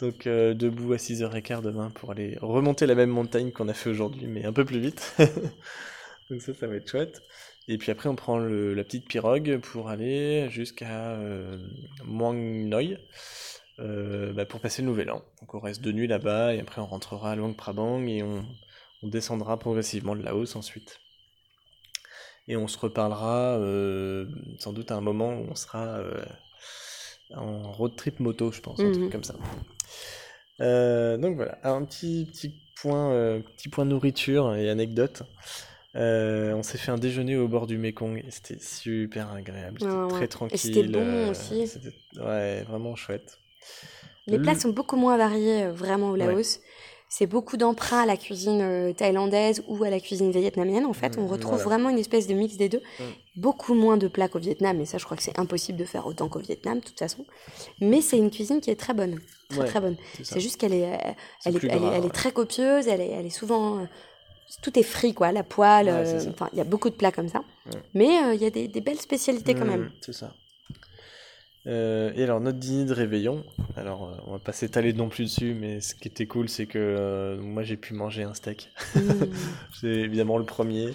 Donc, 0.00 0.24
debout 0.26 0.92
à 0.92 0.98
6h15 0.98 1.62
demain 1.62 1.90
pour 1.90 2.10
aller 2.10 2.38
remonter 2.42 2.86
la 2.86 2.94
même 2.94 3.10
montagne 3.10 3.50
qu'on 3.50 3.68
a 3.68 3.74
fait 3.74 3.90
aujourd'hui, 3.90 4.26
mais 4.26 4.44
un 4.44 4.52
peu 4.52 4.64
plus 4.64 4.78
vite. 4.78 5.14
donc, 6.30 6.42
ça, 6.42 6.52
ça 6.54 6.66
va 6.66 6.76
être 6.76 6.90
chouette. 6.90 7.22
Et 7.68 7.78
puis 7.78 7.90
après, 7.90 8.08
on 8.08 8.14
prend 8.16 8.38
le- 8.38 8.74
la 8.74 8.84
petite 8.84 9.08
pirogue 9.08 9.58
pour 9.58 9.88
aller 9.88 10.48
jusqu'à 10.50 11.10
euh, 11.16 11.58
Muang 12.04 12.34
Noi. 12.68 12.98
euh, 13.78 14.32
bah, 14.32 14.46
pour 14.46 14.60
passer 14.60 14.80
le 14.80 14.88
nouvel 14.88 15.10
an. 15.10 15.22
Donc 15.40 15.52
on 15.54 15.60
reste 15.60 15.82
deux 15.82 15.92
nuits 15.92 16.06
là-bas 16.06 16.54
et 16.54 16.60
après 16.60 16.80
on 16.80 16.86
rentrera 16.86 17.32
à 17.32 17.36
Luang 17.36 17.52
Prabang 17.54 18.06
et 18.06 18.22
on, 18.22 18.46
on 19.02 19.08
descendra 19.08 19.58
progressivement 19.58 20.16
de 20.16 20.22
la 20.22 20.34
hausse 20.34 20.56
ensuite. 20.56 21.02
Et 22.48 22.56
on 22.56 22.68
se 22.68 22.78
reparlera 22.78 23.58
euh, 23.58 24.26
sans 24.58 24.72
doute 24.72 24.90
à 24.92 24.94
un 24.96 25.02
moment 25.02 25.28
où 25.38 25.46
on 25.50 25.54
sera 25.54 25.98
euh, 25.98 26.24
en 27.34 27.70
road 27.72 27.96
trip 27.96 28.18
moto, 28.18 28.50
je 28.50 28.62
pense, 28.62 28.80
un 28.80 28.84
Mhm. 28.84 28.92
truc 28.94 29.12
comme 29.12 29.24
ça. 29.24 29.34
Donc 30.58 31.36
voilà, 31.36 31.58
un 31.64 31.84
petit, 31.84 32.26
petit, 32.32 32.54
point, 32.80 33.40
petit 33.56 33.68
point 33.68 33.84
nourriture 33.84 34.54
et 34.54 34.70
anecdote. 34.70 35.22
Euh, 35.96 36.52
on 36.54 36.62
s'est 36.62 36.78
fait 36.78 36.90
un 36.90 36.98
déjeuner 36.98 37.36
au 37.36 37.48
bord 37.48 37.66
du 37.66 37.78
Mekong 37.78 38.18
et 38.18 38.30
c'était 38.30 38.58
super 38.60 39.32
agréable, 39.32 39.78
c'était 39.80 39.92
Ouais, 39.92 40.04
ouais. 40.04 40.10
très 40.12 40.24
Et 40.24 40.28
tranquille. 40.28 40.58
c'était 40.58 40.82
bon 40.82 41.00
euh, 41.02 41.30
aussi. 41.30 41.64
Ouais, 42.18 42.62
vraiment 42.68 42.94
chouette. 42.96 43.38
Les 44.26 44.36
Le- 44.36 44.42
plats 44.42 44.56
sont 44.58 44.70
beaucoup 44.70 44.96
moins 44.96 45.16
variés, 45.16 45.64
euh, 45.64 45.72
vraiment, 45.72 46.10
au 46.10 46.16
Laos. 46.16 46.60
C'est 47.08 47.26
beaucoup 47.28 47.56
d'emprunt 47.56 48.00
à 48.00 48.06
la 48.06 48.16
cuisine 48.16 48.60
euh, 48.60 48.92
thaïlandaise 48.92 49.62
ou 49.68 49.82
à 49.84 49.90
la 49.90 50.00
cuisine 50.00 50.32
vietnamienne. 50.32 50.84
En 50.84 50.92
fait, 50.92 51.16
Mm, 51.16 51.20
on 51.20 51.26
retrouve 51.28 51.52
voilà. 51.54 51.64
vraiment 51.64 51.88
une 51.88 51.98
espèce 51.98 52.26
de 52.26 52.34
mix 52.34 52.56
des 52.56 52.68
deux. 52.68 52.82
Mm. 52.98 53.04
Beaucoup 53.36 53.74
moins 53.74 53.96
de 53.96 54.08
plats 54.08 54.28
qu'au 54.28 54.40
Vietnam, 54.40 54.80
et 54.80 54.86
ça, 54.86 54.98
je 54.98 55.04
crois 55.04 55.16
que 55.16 55.22
c'est 55.22 55.38
impossible 55.38 55.78
de 55.78 55.84
faire 55.84 56.06
autant 56.06 56.28
qu'au 56.28 56.40
Vietnam, 56.40 56.80
de 56.80 56.84
toute 56.84 56.98
façon. 56.98 57.24
Mais 57.80 58.00
c'est 58.00 58.18
une 58.18 58.30
cuisine 58.32 58.60
qui 58.60 58.70
est 58.70 58.76
très 58.76 58.92
bonne, 58.92 59.20
très 59.48 59.60
Ouais, 59.60 59.66
très 59.66 59.80
bonne. 59.80 59.96
c'est 60.24 60.40
juste 60.40 60.60
qu'elle 60.60 60.74
est, 60.74 60.84
euh, 60.92 60.96
elle 61.44 61.56
est, 61.56 61.64
elle 61.64 61.70
est, 61.84 61.86
elle 61.86 61.94
est 62.02 62.06
ouais. 62.06 62.10
très 62.10 62.32
copieuse, 62.32 62.88
elle 62.88 63.00
est, 63.00 63.10
elle 63.12 63.26
est 63.26 63.30
souvent. 63.30 63.86
Tout 64.62 64.78
est 64.78 64.82
frit, 64.82 65.14
quoi, 65.14 65.32
la 65.32 65.42
poêle. 65.42 65.86
Ouais, 65.86 65.92
euh. 65.92 66.30
Enfin, 66.30 66.48
il 66.52 66.58
y 66.58 66.60
a 66.60 66.64
beaucoup 66.64 66.90
de 66.90 66.94
plats 66.94 67.12
comme 67.12 67.28
ça. 67.28 67.42
Ouais. 67.66 67.82
Mais 67.94 68.22
euh, 68.24 68.34
il 68.34 68.42
y 68.42 68.46
a 68.46 68.50
des, 68.50 68.68
des 68.68 68.80
belles 68.80 69.00
spécialités 69.00 69.54
quand 69.54 69.64
Mm, 69.64 69.68
même. 69.68 69.90
C'est 70.00 70.12
ça. 70.12 70.32
Euh, 71.66 72.12
et 72.14 72.22
alors 72.22 72.40
notre 72.40 72.58
dîner 72.58 72.84
de 72.84 72.92
réveillon, 72.94 73.44
alors 73.76 74.04
euh, 74.04 74.16
on 74.28 74.32
va 74.32 74.38
pas 74.38 74.52
s'étaler 74.52 74.92
non 74.92 75.08
plus 75.08 75.24
dessus, 75.24 75.52
mais 75.52 75.80
ce 75.80 75.96
qui 75.96 76.06
était 76.06 76.26
cool, 76.26 76.48
c'est 76.48 76.66
que 76.66 76.78
euh, 76.78 77.40
moi 77.40 77.64
j'ai 77.64 77.76
pu 77.76 77.92
manger 77.92 78.22
un 78.22 78.34
steak. 78.34 78.70
Mm. 78.94 79.00
C'est 79.80 79.88
évidemment 79.88 80.38
le 80.38 80.44
premier. 80.44 80.92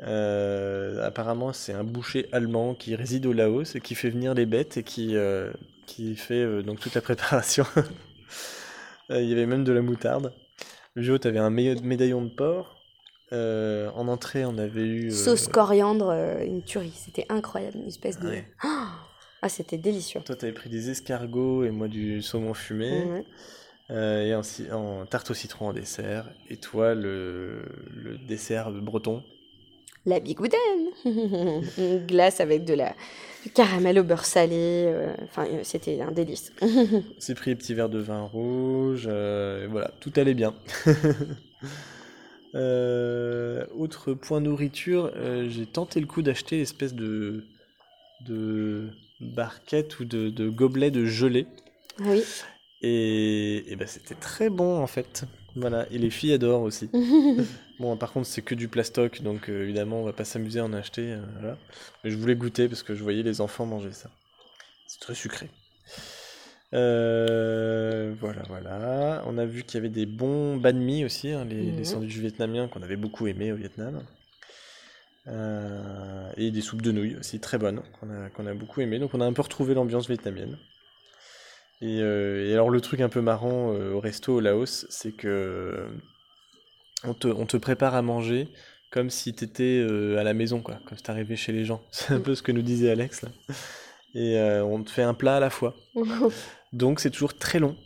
Euh, 0.00 1.04
apparemment, 1.04 1.52
c'est 1.52 1.72
un 1.72 1.82
boucher 1.82 2.28
allemand 2.30 2.74
qui 2.74 2.94
réside 2.94 3.26
au 3.26 3.32
Laos 3.32 3.74
et 3.74 3.80
qui 3.80 3.96
fait 3.96 4.10
venir 4.10 4.32
les 4.34 4.46
bêtes 4.46 4.76
et 4.76 4.84
qui, 4.84 5.16
qui 5.86 6.14
fait 6.14 6.62
donc 6.62 6.78
toute 6.78 6.94
la 6.94 7.00
préparation. 7.00 7.66
Il 9.10 9.24
y 9.24 9.32
avait 9.32 9.46
même 9.46 9.64
de 9.64 9.72
la 9.72 9.82
moutarde. 9.82 10.32
Le 10.98 11.04
jour, 11.04 11.20
tu 11.20 11.28
avais 11.28 11.38
un 11.38 11.50
mé- 11.52 11.80
médaillon 11.80 12.22
de 12.22 12.28
porc. 12.28 12.74
Euh, 13.32 13.88
en 13.94 14.08
entrée, 14.08 14.44
on 14.44 14.58
avait 14.58 14.82
eu. 14.82 15.06
euh, 15.06 15.10
Sauce 15.14 15.46
coriandre, 15.46 16.08
euh, 16.10 16.44
une 16.44 16.60
tuerie. 16.64 16.90
C'était 16.92 17.24
incroyable, 17.28 17.78
une 17.78 17.86
espèce 17.86 18.18
de. 18.18 18.26
ouais. 18.28 18.44
Ah, 18.64 18.88
Ah, 19.42 19.48
c'était 19.48 19.78
délicieux. 19.78 20.20
Toi, 20.24 20.34
t'avais 20.34 20.52
pris 20.52 20.68
des 20.68 20.90
escargots 20.90 21.62
et 21.62 21.70
moi 21.70 21.86
du 21.86 22.20
saumon 22.20 22.52
fumé. 22.52 23.04
Ouais. 23.04 23.24
Euh, 23.90 24.24
et 24.24 24.34
en, 24.34 24.42
en 24.76 25.06
tarte 25.06 25.30
au 25.30 25.34
citron 25.34 25.68
en 25.68 25.72
dessert. 25.72 26.28
Et 26.50 26.56
toi, 26.56 26.96
le, 26.96 27.62
le 27.94 28.18
dessert 28.18 28.72
breton. 28.72 29.22
La 30.04 30.18
bigouden 30.18 30.58
Une 31.04 32.04
glace 32.08 32.40
avec 32.40 32.64
de 32.64 32.74
la, 32.74 32.96
du 33.44 33.50
caramel 33.50 33.98
au 33.98 34.04
beurre 34.04 34.24
salé. 34.24 34.84
euh, 34.86 35.14
Enfin, 35.24 35.46
euh, 35.46 35.60
c'était 35.62 36.00
un 36.00 36.10
délice. 36.12 36.52
C'est 37.18 37.34
pris 37.34 37.50
les 37.50 37.56
petits 37.56 37.74
verres 37.74 37.88
de 37.88 37.98
vin 37.98 38.22
rouge. 38.22 39.06
euh, 39.10 39.66
voilà, 39.70 39.90
tout 40.00 40.12
allait 40.16 40.34
bien. 40.34 40.54
Euh, 42.54 43.66
autre 43.76 44.14
point 44.14 44.40
nourriture, 44.40 45.12
j'ai 45.48 45.66
tenté 45.66 46.00
le 46.00 46.06
coup 46.06 46.22
d'acheter 46.22 46.56
l'espèce 46.56 46.94
de, 46.94 47.44
de 48.26 48.88
barquette 49.20 50.00
ou 50.00 50.06
de, 50.06 50.30
de 50.30 50.48
gobelet 50.48 50.90
de 50.90 51.04
gelée. 51.04 51.46
Ah 52.00 52.04
oui. 52.08 52.22
Et, 52.80 53.70
et 53.70 53.76
ben 53.76 53.86
c'était 53.86 54.14
très 54.14 54.48
bon 54.48 54.78
en 54.78 54.86
fait. 54.86 55.24
Voilà, 55.56 55.86
et 55.90 55.98
les 55.98 56.08
filles 56.10 56.32
adorent 56.32 56.62
aussi. 56.62 56.88
Bon, 57.78 57.96
par 57.96 58.12
contre, 58.12 58.26
c'est 58.26 58.42
que 58.42 58.54
du 58.56 58.66
plastoc, 58.68 59.22
donc 59.22 59.48
euh, 59.48 59.62
évidemment, 59.62 60.00
on 60.00 60.04
va 60.04 60.12
pas 60.12 60.24
s'amuser 60.24 60.58
à 60.58 60.64
en 60.64 60.72
acheter. 60.72 61.12
euh, 61.12 61.20
voilà. 61.38 61.56
Mais 62.02 62.10
je 62.10 62.16
voulais 62.16 62.34
goûter 62.34 62.68
parce 62.68 62.82
que 62.82 62.94
je 62.94 63.02
voyais 63.02 63.22
les 63.22 63.40
enfants 63.40 63.66
manger 63.66 63.92
ça. 63.92 64.10
C'est 64.88 65.00
très 65.00 65.14
sucré. 65.14 65.48
Euh, 66.74 68.14
voilà, 68.20 68.42
voilà. 68.48 69.22
On 69.26 69.38
a 69.38 69.46
vu 69.46 69.62
qu'il 69.62 69.74
y 69.76 69.78
avait 69.78 69.88
des 69.88 70.06
bons 70.06 70.56
banh 70.56 70.72
mi 70.74 71.04
aussi, 71.04 71.30
hein, 71.30 71.44
les, 71.44 71.70
les 71.70 71.78
Mhm. 71.78 71.84
sandwichs 71.84 72.18
vietnamiens 72.18 72.68
qu'on 72.68 72.82
avait 72.82 72.96
beaucoup 72.96 73.26
aimés 73.26 73.52
au 73.52 73.56
Vietnam. 73.56 74.02
Et 76.36 76.50
des 76.50 76.60
soupes 76.62 76.82
de 76.82 76.90
nouilles 76.92 77.16
aussi 77.16 77.38
très 77.38 77.58
bonnes 77.58 77.82
qu'on 78.00 78.46
a, 78.46 78.54
beaucoup 78.54 78.80
aimé. 78.80 78.98
Donc 78.98 79.12
on 79.14 79.20
a 79.20 79.26
un 79.26 79.32
peu 79.32 79.42
retrouvé 79.42 79.74
l'ambiance 79.74 80.06
vietnamienne. 80.08 80.56
Et, 81.80 81.98
et 81.98 82.52
alors 82.54 82.70
le 82.70 82.80
truc 82.80 83.00
un 83.00 83.08
peu 83.08 83.20
marrant 83.20 83.68
au 83.68 84.00
resto 84.00 84.36
au 84.36 84.40
Laos, 84.40 84.86
c'est 84.88 85.12
que 85.12 85.86
on 87.04 87.14
te, 87.14 87.28
on 87.28 87.46
te 87.46 87.56
prépare 87.56 87.94
à 87.94 88.02
manger 88.02 88.48
comme 88.90 89.10
si 89.10 89.34
tu 89.34 89.44
étais 89.44 89.86
à 90.18 90.22
la 90.22 90.32
maison, 90.32 90.60
quoi, 90.60 90.78
comme 90.86 90.96
si 90.96 91.04
t'arrivais 91.04 91.36
chez 91.36 91.52
les 91.52 91.64
gens. 91.64 91.82
C'est 91.90 92.14
un 92.14 92.20
peu 92.20 92.34
ce 92.34 92.42
que 92.42 92.52
nous 92.52 92.62
disait 92.62 92.90
Alex 92.90 93.22
là. 93.22 93.28
Et 94.14 94.36
euh, 94.36 94.64
on 94.64 94.82
te 94.82 94.90
fait 94.90 95.02
un 95.02 95.14
plat 95.14 95.36
à 95.36 95.40
la 95.40 95.50
fois. 95.50 95.74
Donc 96.72 97.00
c'est 97.00 97.10
toujours 97.10 97.36
très 97.36 97.58
long. 97.58 97.76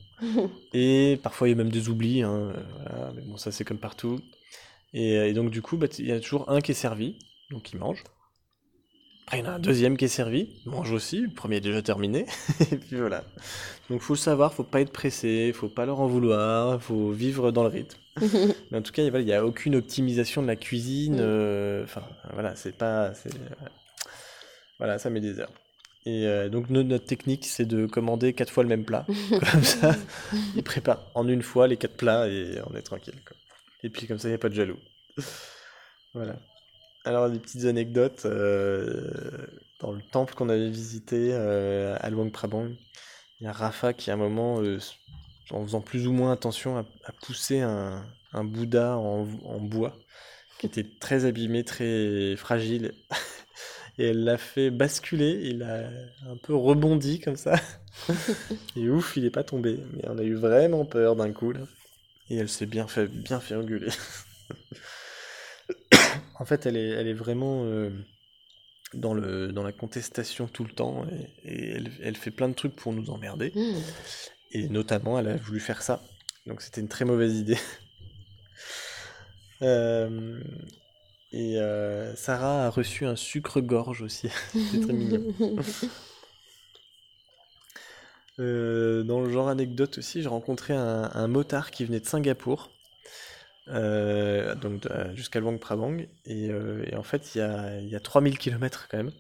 Et 0.73 1.19
parfois 1.23 1.49
il 1.49 1.51
y 1.51 1.55
a 1.55 1.57
même 1.57 1.71
des 1.71 1.89
oublis, 1.89 2.23
hein, 2.23 2.33
euh, 2.33 2.63
voilà, 2.77 3.13
mais 3.15 3.23
bon 3.23 3.37
ça 3.37 3.51
c'est 3.51 3.65
comme 3.65 3.79
partout. 3.79 4.21
Et, 4.93 5.19
euh, 5.19 5.27
et 5.27 5.33
donc 5.33 5.51
du 5.51 5.63
coup 5.63 5.77
bah, 5.77 5.89
il 5.99 6.07
y 6.07 6.13
a 6.13 6.21
toujours 6.21 6.49
un 6.49 6.61
qui 6.61 6.71
est 6.71 6.75
servi, 6.75 7.19
donc 7.51 7.73
il 7.73 7.81
mange. 7.81 8.05
Après 9.27 9.39
il 9.39 9.45
y 9.45 9.49
en 9.49 9.51
a 9.53 9.55
un 9.55 9.59
deuxième 9.59 9.97
qui 9.97 10.05
est 10.05 10.09
servi, 10.09 10.49
il 10.67 10.71
mange 10.71 10.91
aussi, 10.93 11.21
le 11.21 11.31
premier 11.31 11.57
est 11.57 11.61
déjà 11.61 11.81
terminé. 11.83 12.27
et 12.73 12.77
puis 12.77 12.97
voilà. 12.97 13.25
Donc 13.89 14.01
faut 14.03 14.15
le 14.15 14.19
savoir, 14.19 14.53
faut 14.53 14.65
pas 14.65 14.81
être 14.81 14.93
pressé, 14.93 15.53
faut 15.55 15.69
pas 15.69 15.87
leur 15.87 16.01
en 16.01 16.07
vouloir, 16.07 16.83
faut 16.83 17.11
vivre 17.13 17.51
dans 17.53 17.63
le 17.63 17.69
rythme. 17.69 17.97
Mais 18.71 18.79
en 18.79 18.83
tout 18.83 18.93
cas 18.93 19.03
il 19.03 19.25
n'y 19.25 19.33
a 19.33 19.45
aucune 19.47 19.75
optimisation 19.77 20.43
de 20.43 20.47
la 20.49 20.57
cuisine. 20.57 21.17
Mm. 21.17 21.21
euh, 21.21 21.85
Enfin 21.85 22.03
voilà, 22.33 22.55
c'est 22.57 22.77
pas... 22.77 23.15
c'est- 23.15 23.31
Voilà, 24.79 24.99
ça 24.99 25.09
met 25.11 25.21
des 25.21 25.39
heures. 25.41 25.53
Et 26.05 26.27
euh, 26.27 26.49
donc 26.49 26.69
no- 26.69 26.83
notre 26.83 27.07
technique, 27.07 27.45
c'est 27.47 27.65
de 27.65 27.87
commander 27.87 28.33
quatre 28.33 28.51
fois 28.53 28.65
le 28.65 28.69
même 28.69 28.85
plat. 28.85 29.07
Comme 29.53 29.63
ça, 29.63 29.95
ils 30.57 30.65
préparent 30.65 31.07
en 31.15 31.29
une 31.29 31.43
fois 31.43 31.69
les 31.69 31.77
quatre 31.77 31.97
plats 31.97 32.29
et 32.29 32.61
on 32.69 32.75
est 32.77 32.83
tranquille. 32.83 33.15
quoi. 33.27 33.37
Et 33.85 33.89
puis 33.91 34.07
comme 34.07 34.19
ça, 34.19 34.29
il 34.29 34.33
n'y 34.33 34.37
a 34.37 34.39
pas 34.39 34.49
de 34.49 34.55
jaloux. 34.55 34.79
Voilà. 36.15 36.37
Alors 37.05 37.31
des 37.31 37.39
petites 37.39 37.65
anecdotes. 37.65 38.23
euh, 38.27 39.11
dans 39.81 39.93
le 39.93 40.03
temple 40.13 40.35
qu'on 40.35 40.49
avait 40.49 40.71
visité 40.71 41.31
euh, 41.33 41.97
à 42.01 42.11
Luang 42.11 42.31
Prabang, 42.31 42.69
il 43.41 43.45
y 43.45 43.47
a 43.49 43.53
Rafa 43.53 43.93
qui 43.93 44.11
à 44.11 44.15
un 44.15 44.17
moment, 44.17 44.63
euh, 44.63 44.79
en 45.51 45.65
faisant 45.65 45.81
plus 45.81 46.07
ou 46.07 46.13
moins 46.13 46.33
attention, 46.33 46.79
a, 46.79 46.85
a 47.05 47.13
poussé 47.23 47.61
un, 47.61 48.05
un 48.33 48.45
Bouddha 48.45 48.97
en, 48.99 49.27
en 49.45 49.61
bois 49.61 49.97
qui 50.59 50.67
était 50.67 50.87
très 51.01 51.25
abîmé, 51.27 51.65
très 51.65 52.37
fragile. 52.37 52.95
Et 53.99 54.07
elle 54.07 54.25
l'a 54.25 54.39
fait 54.39 54.71
basculer, 54.71 55.41
il 55.45 55.63
a 55.63 55.89
un 56.31 56.37
peu 56.43 56.55
rebondi 56.55 57.21
comme 57.21 57.37
ça. 57.37 57.57
Et 58.77 58.89
ouf, 58.91 59.17
il 59.17 59.25
est 59.25 59.31
pas 59.31 59.45
tombé. 59.45 59.81
Mais 59.95 60.05
on 60.09 60.19
a 60.19 60.23
eu 60.23 60.35
vraiment 60.35 60.85
peur 60.85 61.17
d'un 61.17 61.33
coup 61.33 61.53
là. 61.53 61.61
Et 62.31 62.37
elle 62.37 62.49
s'est 62.49 62.67
bien 62.67 62.89
fait, 62.89 63.09
bien 63.09 63.41
fait 63.41 63.57
engueuler. 63.57 63.91
en 66.43 66.45
fait, 66.45 66.67
elle 66.67 66.77
est, 66.77 66.89
elle 66.89 67.07
est 67.07 67.15
vraiment 67.15 67.63
euh, 67.65 67.91
dans, 68.95 69.15
le, 69.15 69.53
dans 69.53 69.63
la 69.63 69.71
contestation 69.71 70.49
tout 70.49 70.65
le 70.65 70.73
temps. 70.73 71.07
Et, 71.45 71.55
et 71.55 71.71
elle, 71.71 71.93
elle 72.03 72.17
fait 72.17 72.33
plein 72.33 72.49
de 72.49 72.55
trucs 72.55 72.75
pour 72.75 72.93
nous 72.93 73.11
emmerder. 73.11 73.53
Mm. 73.55 73.81
Et 74.51 74.69
notamment, 74.69 75.21
elle 75.21 75.29
a 75.29 75.37
voulu 75.37 75.61
faire 75.61 75.83
ça. 75.83 76.03
Donc 76.47 76.61
c'était 76.61 76.81
une 76.81 76.89
très 76.89 77.05
mauvaise 77.05 77.37
idée. 77.37 77.59
Euh, 79.61 80.41
et 81.31 81.57
euh, 81.61 82.17
Sarah 82.17 82.67
a 82.67 82.69
reçu 82.69 83.07
un 83.07 83.15
sucre-gorge 83.15 84.03
aussi. 84.03 84.29
C'est 84.53 84.81
très 84.81 84.93
mignon. 84.93 85.23
Dans 88.39 89.21
le 89.21 89.31
genre 89.31 89.49
anecdote 89.49 89.99
aussi, 89.99 90.21
j'ai 90.21 90.29
rencontré 90.29 90.75
un, 90.75 91.13
un 91.15 91.29
motard 91.29 91.71
qui 91.71 91.85
venait 91.85 92.01
de 92.01 92.07
Singapour, 92.07 92.73
euh, 93.69 94.55
donc 94.55 94.81
de- 94.83 95.15
jusqu'à 95.17 95.41
Luang 95.41 95.59
Prabang, 95.59 95.99
et, 96.27 96.51
euh, 96.51 96.85
et 96.91 96.97
en 96.97 97.03
fait 97.03 97.35
il 97.35 97.39
y 97.39 97.41
a, 97.41 97.81
il 97.81 97.89
y 97.89 97.97
a 97.97 98.01
3000 98.01 98.39
km 98.39 98.89
quand 98.91 98.97
même. 98.99 99.13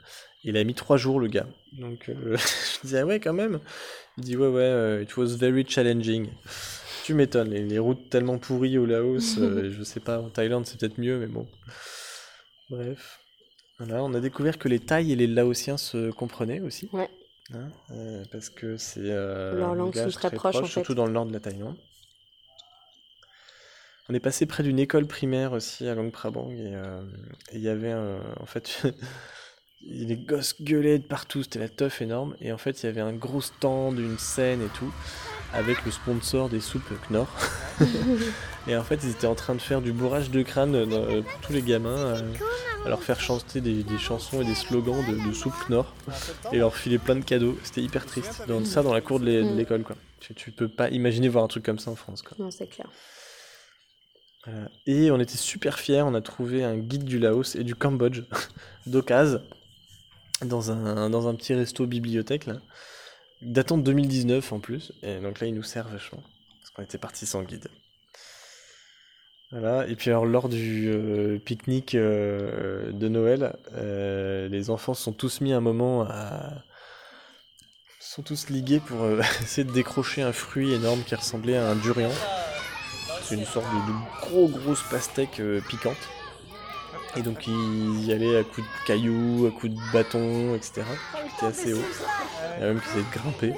Il 0.45 0.57
a 0.57 0.64
mis 0.64 0.74
3 0.74 0.97
jours 0.97 1.20
le 1.20 1.28
gars. 1.28 1.47
Donc 1.72 2.09
euh, 2.09 2.36
je 2.36 2.80
disais 2.82 2.99
ah 3.01 3.07
ouais 3.07 3.20
quand 3.20 3.32
même. 3.32 3.61
Il 4.18 4.24
dit 4.24 4.36
ouais 4.36 4.49
ouais, 4.49 4.61
euh, 4.62 5.03
it 5.03 5.16
was 5.16 5.36
very 5.36 5.64
challenging. 5.68 6.28
Tu 7.05 7.14
m'étonnes, 7.14 7.51
les, 7.51 7.64
les 7.64 7.78
routes 7.78 8.11
tellement 8.11 8.38
pourries 8.38 8.78
au 8.78 8.86
Laos, 8.86 9.38
euh, 9.38 9.70
je 9.76 9.82
sais 9.82 10.01
pas, 10.01 10.20
en 10.20 10.28
Thaïlande 10.30 10.66
c'est 10.66 10.78
peut-être 10.78 10.99
mieux, 10.99 11.18
mais 11.18 11.26
bon. 11.26 11.47
Bref. 12.70 13.20
Voilà, 13.78 14.03
on 14.05 14.14
a 14.14 14.20
découvert 14.20 14.59
que 14.59 14.68
les 14.68 14.78
Thaïs 14.78 15.11
et 15.12 15.16
les 15.16 15.26
Laotiens 15.26 15.76
se 15.76 16.11
comprenaient 16.11 16.61
aussi. 16.61 16.88
Ouais. 16.93 17.09
Hein, 17.53 17.70
euh, 17.90 18.24
parce 18.30 18.49
que 18.51 18.76
c'est 18.76 19.01
euh, 19.03 19.59
langues 19.59 19.78
langage 19.78 20.11
sont 20.12 20.18
très 20.20 20.36
en 20.36 20.53
fait. 20.53 20.66
surtout 20.68 20.95
dans 20.95 21.07
le 21.07 21.12
nord 21.12 21.26
de 21.26 21.32
la 21.32 21.40
Thaïlande. 21.40 21.76
On 24.09 24.14
est 24.14 24.20
passé 24.20 24.46
près 24.46 24.62
d'une 24.62 24.78
école 24.78 25.07
primaire 25.07 25.53
aussi 25.53 25.86
à 25.86 25.94
Luang 25.94 26.11
Prabang 26.11 26.50
et 26.50 26.74
euh, 26.74 27.03
et 27.53 27.57
il 27.57 27.62
y 27.62 27.68
avait 27.68 27.92
un- 27.92 28.20
en 28.40 28.46
fait 28.46 28.82
les 29.84 30.16
gosses 30.16 30.61
gueulaient 30.62 30.98
de 30.98 31.05
partout, 31.05 31.42
c'était 31.42 31.59
la 31.59 31.68
teuf 31.68 32.03
énorme 32.03 32.36
et 32.40 32.53
en 32.53 32.59
fait 32.59 32.82
il 32.82 32.86
y 32.86 32.88
avait 32.88 33.00
un 33.00 33.12
gros 33.12 33.40
stand, 33.40 33.98
une 33.98 34.18
scène 34.18 34.61
et 34.62 34.68
tout 34.78 34.92
avec 35.53 35.84
le 35.84 35.90
sponsor 35.90 36.48
des 36.48 36.61
soupes 36.61 36.90
Knorr. 37.11 37.28
et 38.68 38.76
en 38.76 38.82
fait 38.84 39.00
ils 39.05 39.11
étaient 39.11 39.26
en 39.26 39.34
train 39.34 39.55
de 39.55 39.61
faire 39.61 39.80
du 39.82 39.92
bourrage 39.92 40.30
de 40.30 40.42
crâne 40.42 40.74
euh, 40.74 40.86
dans- 40.86 40.96
euh, 41.05 41.22
tous 41.42 41.53
les 41.53 41.62
gamins 41.62 41.96
euh, 42.16 42.32
à 42.84 42.88
leur 42.88 43.03
faire 43.03 43.20
chanter 43.20 43.61
des, 43.61 43.84
des 43.84 43.98
chansons 43.98 44.40
et 44.42 44.44
des 44.44 44.55
slogans 44.57 45.05
de, 45.09 45.28
de 45.28 45.32
soupe 45.32 45.55
Knorr 45.68 45.94
et 46.53 46.59
leur 46.59 46.74
filer 46.76 46.98
plein 46.98 47.14
de 47.14 47.24
cadeaux. 47.24 47.57
C'était 47.62 47.80
hyper 47.82 48.05
triste. 48.07 48.42
Dans 48.48 48.64
ça 48.64 48.82
dans 48.82 48.92
la 48.92 49.00
cour 49.00 49.20
de 49.20 49.26
Mm. 49.42 49.57
l'école 49.57 49.82
quoi. 49.84 49.94
Tu, 50.18 50.34
tu 50.34 50.50
peux 50.50 50.68
pas 50.68 50.88
imaginer 50.90 51.28
voir 51.28 51.44
un 51.44 51.48
truc 51.48 51.64
comme 51.64 51.78
ça 51.78 51.90
en 51.92 51.96
France 51.96 52.22
quoi. 52.22 52.36
Non, 52.40 52.50
c'est 52.50 52.66
clair. 52.68 52.88
Voilà. 54.45 54.68
Et 54.86 55.11
on 55.11 55.20
était 55.20 55.36
super 55.36 55.78
fiers, 55.78 56.03
on 56.03 56.14
a 56.14 56.20
trouvé 56.20 56.64
un 56.64 56.76
guide 56.76 57.05
du 57.05 57.18
Laos 57.18 57.55
et 57.55 57.64
du 57.64 57.74
Cambodge 57.74 58.22
d'occasion 58.86 59.40
dans 60.45 60.72
un, 60.72 61.11
dans 61.11 61.28
un 61.28 61.34
petit 61.34 61.55
resto 61.55 61.86
bibliothèque 61.86 62.47
là, 62.47 62.57
datant 63.40 63.78
de 63.78 63.82
2019 63.82 64.53
en 64.53 64.59
plus. 64.59 64.93
Et 65.03 65.20
donc 65.20 65.40
là, 65.40 65.47
il 65.47 65.55
nous 65.55 65.62
sert 65.62 65.88
vachement 65.88 66.22
parce 66.61 66.70
qu'on 66.70 66.82
était 66.82 66.99
parti 66.99 67.26
sans 67.26 67.43
guide. 67.43 67.68
Voilà. 69.53 69.86
Et 69.86 69.97
puis 69.97 70.11
alors 70.11 70.26
lors 70.26 70.49
du 70.49 70.88
euh, 70.88 71.38
pique-nique 71.38 71.95
euh, 71.95 72.90
de 72.90 73.09
Noël, 73.09 73.55
euh, 73.74 74.49
les 74.49 74.70
enfants 74.70 74.95
sont 74.95 75.12
tous 75.12 75.40
mis 75.40 75.53
un 75.53 75.61
moment 75.61 76.03
à 76.03 76.64
sont 78.12 78.22
tous 78.22 78.51
ligués 78.51 78.80
pour 78.80 79.05
euh, 79.05 79.20
essayer 79.43 79.64
de 79.64 79.72
décrocher 79.72 80.20
un 80.20 80.32
fruit 80.32 80.74
énorme 80.74 81.03
qui 81.03 81.14
ressemblait 81.14 81.57
à 81.57 81.70
un 81.70 81.76
durian. 81.76 82.11
C'est 83.33 83.39
une 83.39 83.47
sorte 83.47 83.66
de, 83.66 83.93
de 83.93 84.28
gros 84.28 84.47
grosse 84.47 84.83
pastèque 84.91 85.41
euh, 85.41 85.62
piquante. 85.66 85.97
Et 87.16 87.22
donc 87.22 87.47
ils 87.47 88.05
y 88.05 88.12
allaient 88.12 88.37
à 88.37 88.45
coups 88.45 88.66
de 88.66 88.87
cailloux, 88.87 89.47
à 89.47 89.59
coups 89.59 89.72
de 89.72 89.78
bâtons, 89.91 90.55
etc. 90.55 90.83
C'était 91.30 91.47
assez 91.47 91.72
haut. 91.72 91.78
Il 92.59 92.61
y 92.61 92.64
a 92.64 92.66
même 92.68 92.80
qui 92.80 92.89
essayaient 92.89 93.05
de 93.05 93.18
grimper. 93.18 93.55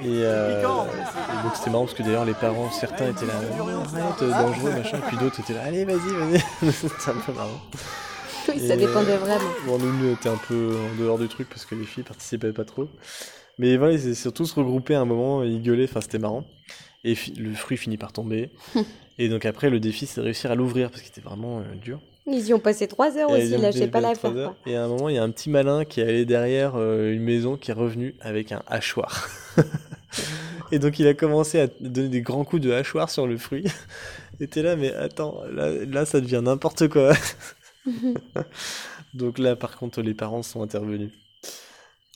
Et, 0.00 0.22
euh, 0.22 0.60
et 0.60 1.42
donc 1.42 1.56
c'était 1.56 1.70
marrant 1.70 1.86
parce 1.86 1.94
que 1.94 2.04
d'ailleurs 2.04 2.24
les 2.24 2.34
parents, 2.34 2.70
certains 2.70 3.08
étaient 3.08 3.26
là, 3.26 3.34
arrête, 3.34 4.22
euh, 4.22 4.30
dangereux, 4.30 4.70
machin, 4.70 5.00
puis 5.08 5.16
d'autres 5.16 5.40
étaient 5.40 5.54
là, 5.54 5.64
allez 5.64 5.84
vas-y, 5.84 5.96
vas-y. 5.96 6.72
C'était 6.72 7.10
un 7.10 7.14
peu 7.14 7.32
marrant. 7.32 7.60
Oui, 8.48 8.60
ça 8.64 8.74
Et, 8.74 8.76
dépendait 8.76 9.14
euh, 9.14 9.18
vraiment. 9.18 9.50
Bon, 9.66 9.78
nous, 9.78 9.92
nous, 9.92 10.10
on 10.10 10.14
était 10.14 10.28
un 10.28 10.36
peu 10.36 10.76
en 10.76 10.94
dehors 11.02 11.18
du 11.18 11.26
truc 11.26 11.48
parce 11.48 11.66
que 11.66 11.74
les 11.74 11.84
filles 11.84 12.04
participaient 12.04 12.52
pas 12.52 12.64
trop. 12.64 12.88
Mais 13.58 13.76
voilà, 13.76 13.94
ils 13.94 14.06
étaient 14.06 14.14
surtout 14.14 14.46
se 14.46 14.54
regrouper 14.54 14.94
à 14.94 15.00
un 15.00 15.04
moment, 15.04 15.42
ils 15.42 15.60
gueulaient, 15.60 15.88
enfin 15.90 16.00
c'était 16.00 16.20
marrant. 16.20 16.44
Et 17.08 17.16
le 17.38 17.54
fruit 17.54 17.78
finit 17.78 17.96
par 17.96 18.12
tomber. 18.12 18.50
et 19.18 19.30
donc 19.30 19.46
après, 19.46 19.70
le 19.70 19.80
défi, 19.80 20.06
c'est 20.06 20.20
de 20.20 20.24
réussir 20.26 20.50
à 20.50 20.54
l'ouvrir 20.54 20.90
parce 20.90 21.00
qu'il 21.00 21.10
était 21.10 21.22
vraiment 21.22 21.60
euh, 21.60 21.74
dur. 21.80 22.00
Ils 22.26 22.46
y 22.48 22.52
ont 22.52 22.58
passé 22.58 22.86
trois 22.86 23.16
heures 23.16 23.34
Et 23.34 23.44
aussi, 23.44 23.56
lâchez 23.56 23.78
fait 23.78 23.88
pas 23.88 24.14
quoi. 24.14 24.54
Et 24.66 24.76
à 24.76 24.84
un 24.84 24.88
moment, 24.88 25.08
il 25.08 25.14
y 25.14 25.18
a 25.18 25.22
un 25.22 25.30
petit 25.30 25.48
malin 25.48 25.86
qui 25.86 26.00
est 26.00 26.04
allé 26.04 26.26
derrière 26.26 26.74
euh, 26.76 27.10
une 27.10 27.22
maison 27.22 27.56
qui 27.56 27.70
est 27.70 27.74
revenu 27.74 28.14
avec 28.20 28.52
un 28.52 28.62
hachoir. 28.66 29.26
Et 30.70 30.78
donc, 30.78 30.98
il 30.98 31.06
a 31.06 31.14
commencé 31.14 31.58
à 31.58 31.68
donner 31.80 32.08
des 32.10 32.20
grands 32.20 32.44
coups 32.44 32.60
de 32.60 32.70
hachoir 32.72 33.08
sur 33.08 33.26
le 33.26 33.38
fruit. 33.38 33.64
Et 34.40 34.46
t'es 34.46 34.60
là, 34.60 34.76
mais 34.76 34.92
attends, 34.92 35.42
là, 35.50 35.70
là 35.86 36.04
ça 36.04 36.20
devient 36.20 36.42
n'importe 36.44 36.88
quoi. 36.88 37.14
donc 39.14 39.38
là, 39.38 39.56
par 39.56 39.78
contre, 39.78 40.02
les 40.02 40.12
parents 40.12 40.42
sont 40.42 40.62
intervenus. 40.62 41.10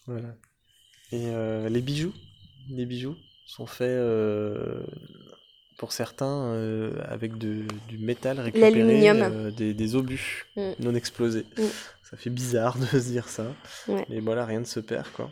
Voilà. 0.06 0.34
Et 1.12 1.28
euh, 1.28 1.70
les 1.70 1.80
bijoux, 1.80 2.12
les 2.68 2.84
bijoux? 2.84 3.16
Sont 3.52 3.66
faits 3.66 3.88
euh, 3.90 4.82
pour 5.78 5.92
certains 5.92 6.54
euh, 6.54 6.92
avec 7.08 7.36
de- 7.38 7.66
du 7.88 7.98
métal 7.98 8.40
récupéré 8.40 9.08
euh, 9.10 9.50
des, 9.50 9.74
des 9.74 9.94
obus 9.96 10.46
Mm. 10.56 10.70
non 10.80 10.94
explosés. 10.94 11.44
Mm. 11.58 11.62
Ça 12.10 12.16
fait 12.16 12.30
bizarre 12.30 12.78
de 12.78 12.86
se 13.00 13.08
dire 13.10 13.28
ça. 13.28 13.46
Ouais. 13.88 14.06
Mais 14.08 14.20
voilà, 14.20 14.44
rien 14.46 14.60
ne 14.60 14.64
se 14.64 14.80
perd, 14.80 15.08
quoi. 15.12 15.30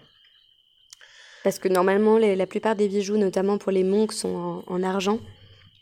Parce 1.45 1.59
que 1.59 1.69
normalement, 1.69 2.19
les- 2.19 2.37
la 2.37 2.47
plupart 2.47 2.77
des 2.77 2.89
bijoux, 2.89 3.17
notamment 3.17 3.57
pour 3.59 3.73
les 3.73 3.85
monks, 3.85 4.13
sont 4.13 4.35
en, 4.35 4.65
en 4.67 4.83
argent. 4.83 5.19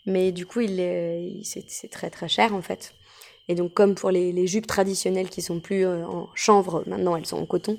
Mais 0.06 0.30
du 0.32 0.46
coup, 0.46 0.60
il, 0.60 0.78
est- 0.80 1.22
il- 1.24 1.44
c'est 1.44 1.88
très 1.90 2.10
très 2.10 2.28
cher 2.28 2.54
en 2.54 2.62
fait. 2.62 2.94
Et 3.48 3.54
donc, 3.54 3.72
comme 3.72 3.94
pour 3.94 4.10
les, 4.10 4.30
les 4.32 4.46
jupes 4.46 4.66
traditionnelles 4.66 5.30
qui 5.30 5.40
sont 5.42 5.58
plus 5.58 5.84
euh, 5.86 6.04
en 6.06 6.28
chanvre, 6.34 6.84
maintenant 6.86 7.16
elles 7.16 7.26
sont 7.26 7.38
en 7.38 7.46
coton. 7.46 7.78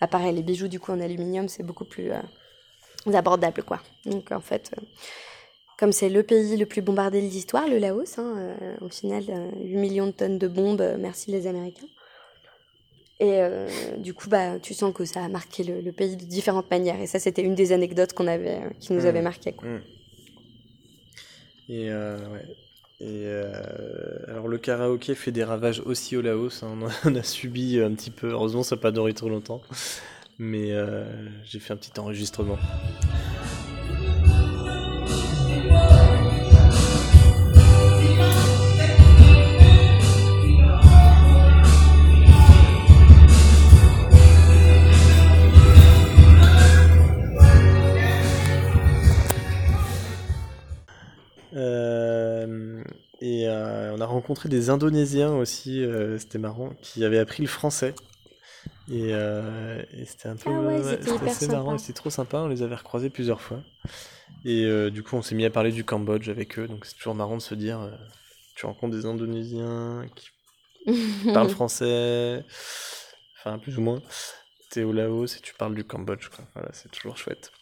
Bah, 0.00 0.06
pareil, 0.08 0.34
les 0.34 0.42
bijoux 0.42 0.66
du 0.68 0.80
coup 0.80 0.92
en 0.92 1.00
aluminium, 1.00 1.46
c'est 1.48 1.62
beaucoup 1.62 1.84
plus 1.84 2.10
abordable 3.12 3.62
quoi. 3.62 3.80
Donc 4.06 4.30
en 4.32 4.40
fait, 4.40 4.70
euh, 4.78 4.82
comme 5.78 5.92
c'est 5.92 6.08
le 6.10 6.22
pays 6.22 6.56
le 6.56 6.66
plus 6.66 6.82
bombardé 6.82 7.20
de 7.22 7.26
l'histoire, 7.26 7.66
le 7.68 7.78
Laos, 7.78 8.18
hein, 8.18 8.34
euh, 8.36 8.76
au 8.82 8.88
final, 8.88 9.24
euh, 9.30 9.50
8 9.62 9.76
millions 9.76 10.06
de 10.06 10.12
tonnes 10.12 10.38
de 10.38 10.46
bombes, 10.48 10.80
euh, 10.82 10.96
merci 10.98 11.30
les 11.30 11.46
Américains. 11.46 11.86
Et 13.18 13.42
euh, 13.42 13.68
du 13.98 14.14
coup, 14.14 14.28
bah, 14.30 14.58
tu 14.60 14.72
sens 14.72 14.94
que 14.94 15.04
ça 15.04 15.22
a 15.22 15.28
marqué 15.28 15.62
le, 15.62 15.80
le 15.82 15.92
pays 15.92 16.16
de 16.16 16.24
différentes 16.24 16.70
manières. 16.70 16.98
Et 17.00 17.06
ça, 17.06 17.18
c'était 17.18 17.42
une 17.42 17.54
des 17.54 17.72
anecdotes 17.72 18.14
qu'on 18.14 18.26
avait, 18.26 18.60
euh, 18.62 18.70
qui 18.80 18.94
nous 18.94 19.02
Mm. 19.02 19.06
avait 19.06 19.20
marqué. 19.22 19.52
Quoi. 19.52 19.68
Mm. 19.68 19.82
Et 21.68 21.90
euh, 21.90 22.16
ouais. 22.30 22.44
Et 23.02 23.24
euh, 23.24 23.52
alors 24.28 24.48
le 24.48 24.58
karaoké 24.58 25.14
fait 25.14 25.32
des 25.32 25.44
ravages 25.44 25.80
aussi 25.86 26.16
au 26.16 26.20
Laos. 26.22 26.62
hein. 26.62 26.78
On, 26.80 26.86
a, 26.86 26.90
on 27.06 27.14
a 27.14 27.22
subi 27.22 27.78
un 27.80 27.92
petit 27.94 28.10
peu. 28.10 28.28
Heureusement, 28.30 28.62
ça 28.62 28.76
n'a 28.76 28.82
pas 28.82 28.90
duré 28.90 29.12
trop 29.14 29.28
longtemps. 29.28 29.60
Mais 30.42 30.72
euh, 30.72 31.04
j'ai 31.44 31.58
fait 31.58 31.74
un 31.74 31.76
petit 31.76 32.00
enregistrement. 32.00 32.56
Euh, 51.54 52.82
et 53.20 53.46
euh, 53.46 53.94
on 53.94 54.00
a 54.00 54.06
rencontré 54.06 54.48
des 54.48 54.70
Indonésiens 54.70 55.34
aussi, 55.34 55.84
euh, 55.84 56.16
c'était 56.16 56.38
marrant, 56.38 56.70
qui 56.80 57.04
avaient 57.04 57.18
appris 57.18 57.42
le 57.42 57.48
français. 57.48 57.94
Et, 58.90 59.10
euh, 59.12 59.80
et 59.92 60.04
c'était 60.04 60.28
un 60.28 60.34
peu 60.34 60.50
Ah 60.52 60.60
ouais, 60.60 60.82
c'était 60.82 61.28
assez 61.28 61.46
sympa. 61.46 61.52
marrant, 61.52 61.78
c'était 61.78 61.92
trop 61.92 62.10
sympa, 62.10 62.38
on 62.38 62.48
les 62.48 62.62
avait 62.62 62.74
recroisés 62.74 63.08
plusieurs 63.08 63.40
fois. 63.40 63.62
Et 64.44 64.64
euh, 64.64 64.90
du 64.90 65.04
coup, 65.04 65.14
on 65.14 65.22
s'est 65.22 65.36
mis 65.36 65.44
à 65.44 65.50
parler 65.50 65.70
du 65.70 65.84
Cambodge 65.84 66.28
avec 66.28 66.58
eux, 66.58 66.66
donc 66.66 66.84
c'est 66.84 66.96
toujours 66.96 67.14
marrant 67.14 67.36
de 67.36 67.42
se 67.42 67.54
dire, 67.54 67.80
euh, 67.80 67.92
tu 68.56 68.66
rencontres 68.66 68.96
des 68.96 69.06
Indonésiens 69.06 70.06
qui 70.16 70.30
parlent 71.32 71.50
français, 71.50 72.44
enfin 73.38 73.60
plus 73.60 73.78
ou 73.78 73.80
moins. 73.80 74.02
T'es 74.70 74.82
au 74.82 74.92
Laos 74.92 75.36
et 75.36 75.40
tu 75.40 75.54
parles 75.54 75.76
du 75.76 75.84
Cambodge, 75.84 76.28
quoi. 76.28 76.44
Voilà, 76.54 76.70
c'est 76.72 76.90
toujours 76.90 77.16
chouette. 77.16 77.52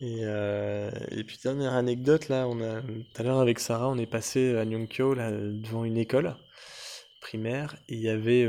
Et, 0.00 0.20
et 0.20 1.24
puis 1.24 1.38
dernière 1.42 1.72
anecdote, 1.72 2.28
là, 2.28 2.46
on 2.46 2.60
a 2.60 2.82
tout 2.82 3.04
à 3.16 3.22
l'heure 3.22 3.38
avec 3.40 3.58
Sarah, 3.58 3.88
on 3.88 3.96
est 3.96 4.06
passé 4.06 4.54
à 4.56 4.66
Nyongkyo, 4.66 5.14
là, 5.14 5.30
devant 5.30 5.84
une 5.84 5.96
école 5.96 6.36
primaire, 7.22 7.76
et 7.88 7.94
il 7.94 8.00
y 8.00 8.10
avait 8.10 8.44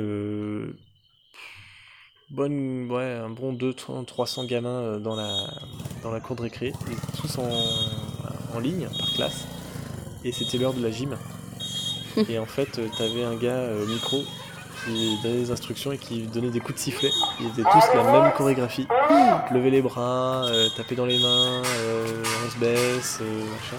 bonne, 2.30 2.92
ouais, 2.92 3.22
un 3.24 3.30
bon 3.30 3.54
200, 3.54 4.04
300 4.06 4.46
gamins 4.46 4.70
euh, 4.70 5.00
dans 5.00 5.16
la, 5.16 5.48
dans 6.04 6.12
la 6.12 6.20
cour 6.20 6.36
de 6.36 6.42
récré, 6.44 6.74
ils 6.88 6.94
étaient 6.94 7.18
tous 7.22 7.38
en, 7.38 8.56
en 8.56 8.60
ligne, 8.60 8.88
par 8.98 9.12
classe, 9.14 9.46
et 10.24 10.32
c'était 10.32 10.58
l'heure 10.58 10.74
de 10.74 10.82
la 10.82 10.92
gym. 10.92 11.18
Et 12.30 12.40
en 12.40 12.46
fait, 12.46 12.80
euh, 12.80 12.88
t'avais 12.98 13.24
un 13.26 13.36
gars 13.36 13.50
euh, 13.50 13.84
au 13.84 13.88
micro 13.88 14.24
qui 14.86 15.18
donnait 15.24 15.42
des 15.42 15.52
instructions 15.52 15.92
et 15.92 15.98
qui 15.98 16.22
donnait 16.28 16.50
des 16.50 16.60
coups 16.60 16.76
de 16.76 16.80
sifflet. 16.80 17.10
Ils 17.40 17.48
étaient 17.48 17.70
tous 17.70 17.96
la 17.96 18.04
même 18.04 18.32
chorégraphie. 18.34 18.88
Lever 19.52 19.72
les 19.72 19.82
bras, 19.82 20.46
euh, 20.46 20.70
taper 20.76 20.96
dans 20.96 21.06
les 21.06 21.20
mains, 21.20 21.62
euh, 21.64 22.24
on 22.46 22.52
se 22.52 22.58
baisse, 22.58 23.20
euh, 23.22 23.44
machin. 23.46 23.78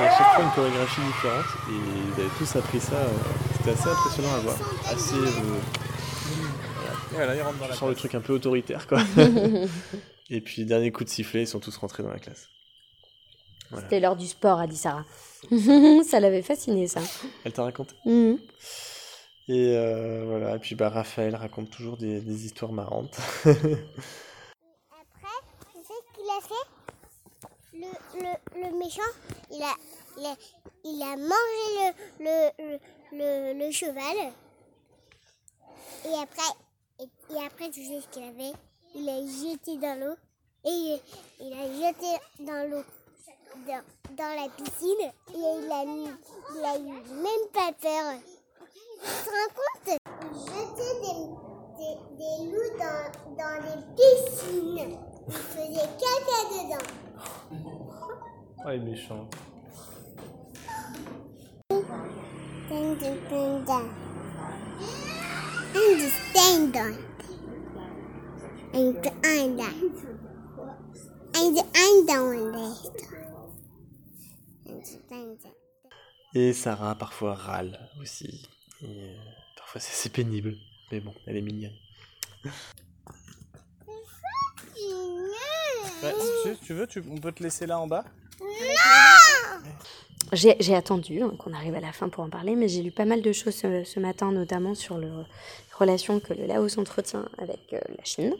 Et 0.00 0.06
à 0.06 0.10
chaque 0.10 0.34
fois 0.34 0.44
une 0.44 0.50
chorégraphie 0.50 1.00
différente. 1.02 1.44
Et 1.68 1.72
ils 1.72 2.20
avaient 2.20 2.30
tous 2.38 2.56
appris 2.56 2.80
ça. 2.80 2.96
C'était 3.56 3.70
assez 3.70 3.88
impressionnant 3.88 4.34
à 4.34 4.38
voir. 4.38 4.56
Assez. 4.90 5.14
Euh, 7.20 7.24
Voilà, 7.24 7.34
il 7.36 7.42
rentre 7.42 7.58
dans 7.58 7.64
tu 7.64 7.70
la 7.70 7.76
sens 7.76 7.88
le 7.88 7.94
truc 7.94 8.14
un 8.14 8.20
peu 8.20 8.32
autoritaire, 8.32 8.86
quoi. 8.86 9.00
et 10.30 10.40
puis, 10.40 10.64
dernier 10.64 10.90
coup 10.92 11.04
de 11.04 11.08
sifflet, 11.08 11.42
ils 11.42 11.46
sont 11.46 11.60
tous 11.60 11.76
rentrés 11.76 12.02
dans 12.02 12.10
la 12.10 12.18
classe. 12.18 12.48
Voilà. 13.70 13.84
C'était 13.84 14.00
l'heure 14.00 14.16
du 14.16 14.26
sport, 14.26 14.60
a 14.60 14.66
dit 14.66 14.76
Sarah. 14.76 15.04
ça 16.08 16.20
l'avait 16.20 16.42
fasciné, 16.42 16.86
ça. 16.88 17.00
Elle 17.44 17.52
t'a 17.52 17.64
raconté 17.64 17.94
Mhm. 18.06 18.38
Et 19.50 19.76
euh, 19.76 20.24
voilà. 20.26 20.56
Et 20.56 20.58
puis, 20.58 20.74
bah, 20.74 20.88
Raphaël 20.90 21.34
raconte 21.34 21.70
toujours 21.70 21.96
des, 21.96 22.20
des 22.20 22.44
histoires 22.46 22.72
marrantes. 22.72 23.16
Après, 23.44 23.56
tu 25.72 25.80
sais 25.80 25.94
ce 26.04 26.14
qu'il 26.14 26.28
a 26.30 26.40
fait? 26.42 26.66
Le, 27.74 27.90
le, 28.20 28.32
le 28.70 28.78
méchant, 28.78 29.10
il 29.50 29.62
a, 29.62 29.74
il 30.18 30.26
a, 30.26 30.36
il 30.84 31.02
a 31.02 31.16
mangé 31.16 31.94
le, 32.20 32.24
le, 32.24 32.50
le, 32.58 32.78
le, 33.12 33.66
le 33.66 33.70
cheval. 33.70 34.32
Et 36.04 36.14
après, 36.14 36.52
et, 37.00 37.08
et 37.34 37.46
après, 37.46 37.70
tu 37.70 37.84
sais 37.84 38.00
ce 38.00 38.08
qu'il 38.08 38.24
a 38.24 38.32
fait 38.32 38.54
Il 38.94 39.08
a 39.08 39.20
jeté 39.20 39.76
dans 39.78 39.98
l'eau. 40.00 40.16
Et 40.64 40.70
il, 40.70 41.00
il 41.40 41.52
a 41.52 41.66
jeté 41.66 42.10
dans 42.40 42.68
l'eau, 42.70 42.84
dans, 43.66 43.82
dans 44.16 44.34
la 44.40 44.48
piscine. 44.56 45.12
Et 45.34 45.36
il 45.36 45.70
a, 45.70 45.84
il 46.54 46.64
a 46.64 46.78
eu 46.78 46.92
même 47.14 47.46
pas 47.52 47.72
peur. 47.80 48.14
Tu 49.00 49.10
te 49.24 49.30
rends 49.30 49.52
compte? 49.54 49.98
Il 50.32 50.38
jetait 50.40 50.96
des, 51.04 51.20
des, 51.78 51.96
des 52.16 52.36
loups 52.50 52.74
dans, 52.78 53.06
dans 53.36 53.56
les 53.64 53.80
piscines. 53.94 54.98
Il 55.28 55.34
faisait 55.34 55.90
caca 56.00 56.38
dedans. 56.50 56.86
Oh, 58.64 58.70
il 58.70 58.74
est 58.74 58.78
méchant. 58.78 59.24
Understand. 65.74 66.76
And 68.74 68.94
and 69.24 69.60
and 71.74 72.10
and 72.14 72.74
Et 76.34 76.52
Sarah 76.52 76.94
parfois 76.94 77.34
râle 77.34 77.78
aussi. 78.00 78.48
Et 78.82 78.86
euh, 78.86 79.16
parfois 79.56 79.80
c'est 79.80 79.92
assez 79.92 80.10
pénible. 80.10 80.54
Mais 80.92 81.00
bon, 81.00 81.14
elle 81.26 81.36
est 81.36 81.42
mignonne. 81.42 81.72
Bah, 86.02 86.12
si 86.44 86.56
tu- 86.64 86.74
veux, 86.74 86.86
tu- 86.86 87.02
on 87.10 87.16
peut 87.18 87.32
te 87.32 87.42
laisser 87.42 87.66
là 87.66 87.78
en 87.80 87.86
bas. 87.88 88.04
J'ai 88.40 88.74
j'ai 90.32 90.74
attendu 90.74 91.22
hein, 91.22 91.32
qu'on 91.38 91.52
arrive 91.54 91.74
à 91.74 91.80
la 91.80 91.92
fin 91.92 92.08
pour 92.08 92.24
en 92.24 92.28
parler, 92.28 92.54
mais 92.54 92.68
j'ai 92.68 92.82
lu 92.82 92.90
pas 92.90 93.04
mal 93.04 93.22
de 93.22 93.32
choses 93.32 93.54
ce, 93.54 93.84
ce 93.84 94.00
matin, 94.00 94.30
notamment 94.32 94.74
sur 94.74 94.98
les 94.98 95.08
relations 95.78 96.20
que 96.20 96.34
le 96.34 96.46
Laos 96.46 96.78
entretient 96.78 97.28
avec 97.38 97.72
euh, 97.72 97.80
la 97.96 98.04
Chine. 98.04 98.34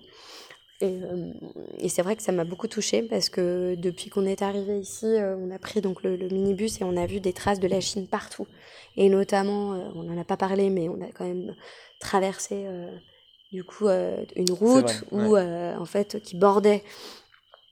Et, 0.80 0.86
euh, 1.02 1.32
et 1.78 1.88
c'est 1.88 2.02
vrai 2.02 2.14
que 2.14 2.22
ça 2.22 2.30
m'a 2.30 2.44
beaucoup 2.44 2.68
touchée 2.68 3.02
parce 3.02 3.28
que 3.28 3.74
depuis 3.74 4.10
qu'on 4.10 4.26
est 4.26 4.42
arrivé 4.42 4.78
ici, 4.78 5.06
euh, 5.06 5.36
on 5.36 5.50
a 5.50 5.58
pris 5.58 5.80
donc 5.80 6.02
le, 6.04 6.16
le 6.16 6.28
minibus 6.28 6.80
et 6.80 6.84
on 6.84 6.96
a 6.96 7.06
vu 7.06 7.18
des 7.18 7.32
traces 7.32 7.58
de 7.58 7.66
la 7.66 7.80
Chine 7.80 8.06
partout. 8.06 8.46
Et 8.96 9.08
notamment, 9.08 9.72
euh, 9.72 9.78
on 9.96 10.04
n'en 10.04 10.20
a 10.20 10.24
pas 10.24 10.36
parlé, 10.36 10.70
mais 10.70 10.88
on 10.88 11.00
a 11.02 11.10
quand 11.12 11.24
même 11.24 11.54
traversé 12.00 12.64
du 13.50 13.64
coup 13.64 13.88
une 13.88 14.52
route 14.52 15.02
vrai, 15.10 15.26
où 15.26 15.36
en 15.36 15.84
fait 15.84 16.22
qui 16.22 16.36
bordait 16.36 16.84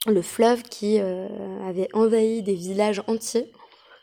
le 0.09 0.21
fleuve 0.21 0.64
qui 0.64 0.99
avait 0.99 1.89
envahi 1.93 2.43
des 2.43 2.55
villages 2.55 3.03
entiers 3.07 3.53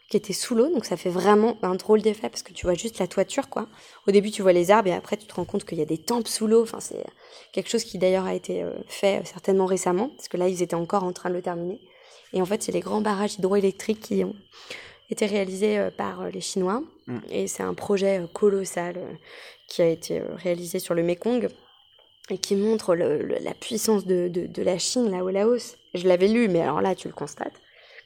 qui 0.09 0.17
étaient 0.17 0.33
sous 0.33 0.53
l'eau, 0.53 0.69
donc 0.71 0.85
ça 0.85 0.97
fait 0.97 1.09
vraiment 1.09 1.57
un 1.63 1.75
drôle 1.75 2.01
d'effet 2.01 2.29
parce 2.29 2.43
que 2.43 2.53
tu 2.53 2.65
vois 2.65 2.75
juste 2.75 2.99
la 2.99 3.07
toiture 3.07 3.49
quoi. 3.49 3.67
Au 4.07 4.11
début 4.11 4.29
tu 4.31 4.41
vois 4.41 4.53
les 4.53 4.69
arbres 4.69 4.89
et 4.89 4.93
après 4.93 5.17
tu 5.17 5.25
te 5.25 5.33
rends 5.33 5.45
compte 5.45 5.63
qu'il 5.65 5.79
y 5.79 5.81
a 5.81 5.85
des 5.85 5.97
temples 5.97 6.29
sous 6.29 6.45
l'eau. 6.45 6.61
Enfin 6.63 6.79
c'est 6.79 7.03
quelque 7.51 7.69
chose 7.69 7.83
qui 7.83 7.97
d'ailleurs 7.97 8.25
a 8.25 8.35
été 8.35 8.61
euh, 8.63 8.71
fait 8.87 9.19
euh, 9.21 9.25
certainement 9.25 9.65
récemment 9.65 10.09
parce 10.09 10.27
que 10.27 10.37
là 10.37 10.47
ils 10.47 10.61
étaient 10.61 10.75
encore 10.75 11.03
en 11.03 11.13
train 11.13 11.29
de 11.29 11.35
le 11.35 11.41
terminer. 11.41 11.79
Et 12.33 12.41
en 12.41 12.45
fait 12.45 12.61
c'est 12.61 12.71
les 12.71 12.79
grands 12.81 13.01
barrages 13.01 13.35
hydroélectriques 13.39 14.01
qui 14.01 14.23
ont 14.23 14.35
été 15.09 15.25
réalisés 15.25 15.79
euh, 15.79 15.89
par 15.89 16.29
les 16.29 16.41
Chinois 16.41 16.83
Mm. 17.05 17.17
Et 17.31 17.47
c'est 17.47 17.63
un 17.63 17.73
projet 17.73 18.21
colossal 18.31 18.95
qui 19.67 19.81
a 19.81 19.87
été 19.87 20.21
réalisé 20.37 20.79
sur 20.79 20.93
le 20.93 21.03
Mekong 21.03 21.49
et 22.29 22.37
qui 22.37 22.55
montre 22.55 22.95
le- 22.95 23.21
le- 23.21 23.39
la 23.41 23.53
puissance 23.53 24.05
de, 24.05 24.29
de- 24.29 24.45
de 24.45 24.61
la 24.63 24.77
Chine 24.77 25.11
là 25.11 25.21
au 25.23 25.29
Laos. 25.29 25.75
Je 25.93 26.07
l'avais 26.07 26.29
lu, 26.29 26.47
mais 26.47 26.61
alors 26.61 26.79
là, 26.79 26.95
tu 26.95 27.09
le 27.09 27.13
constates. 27.13 27.51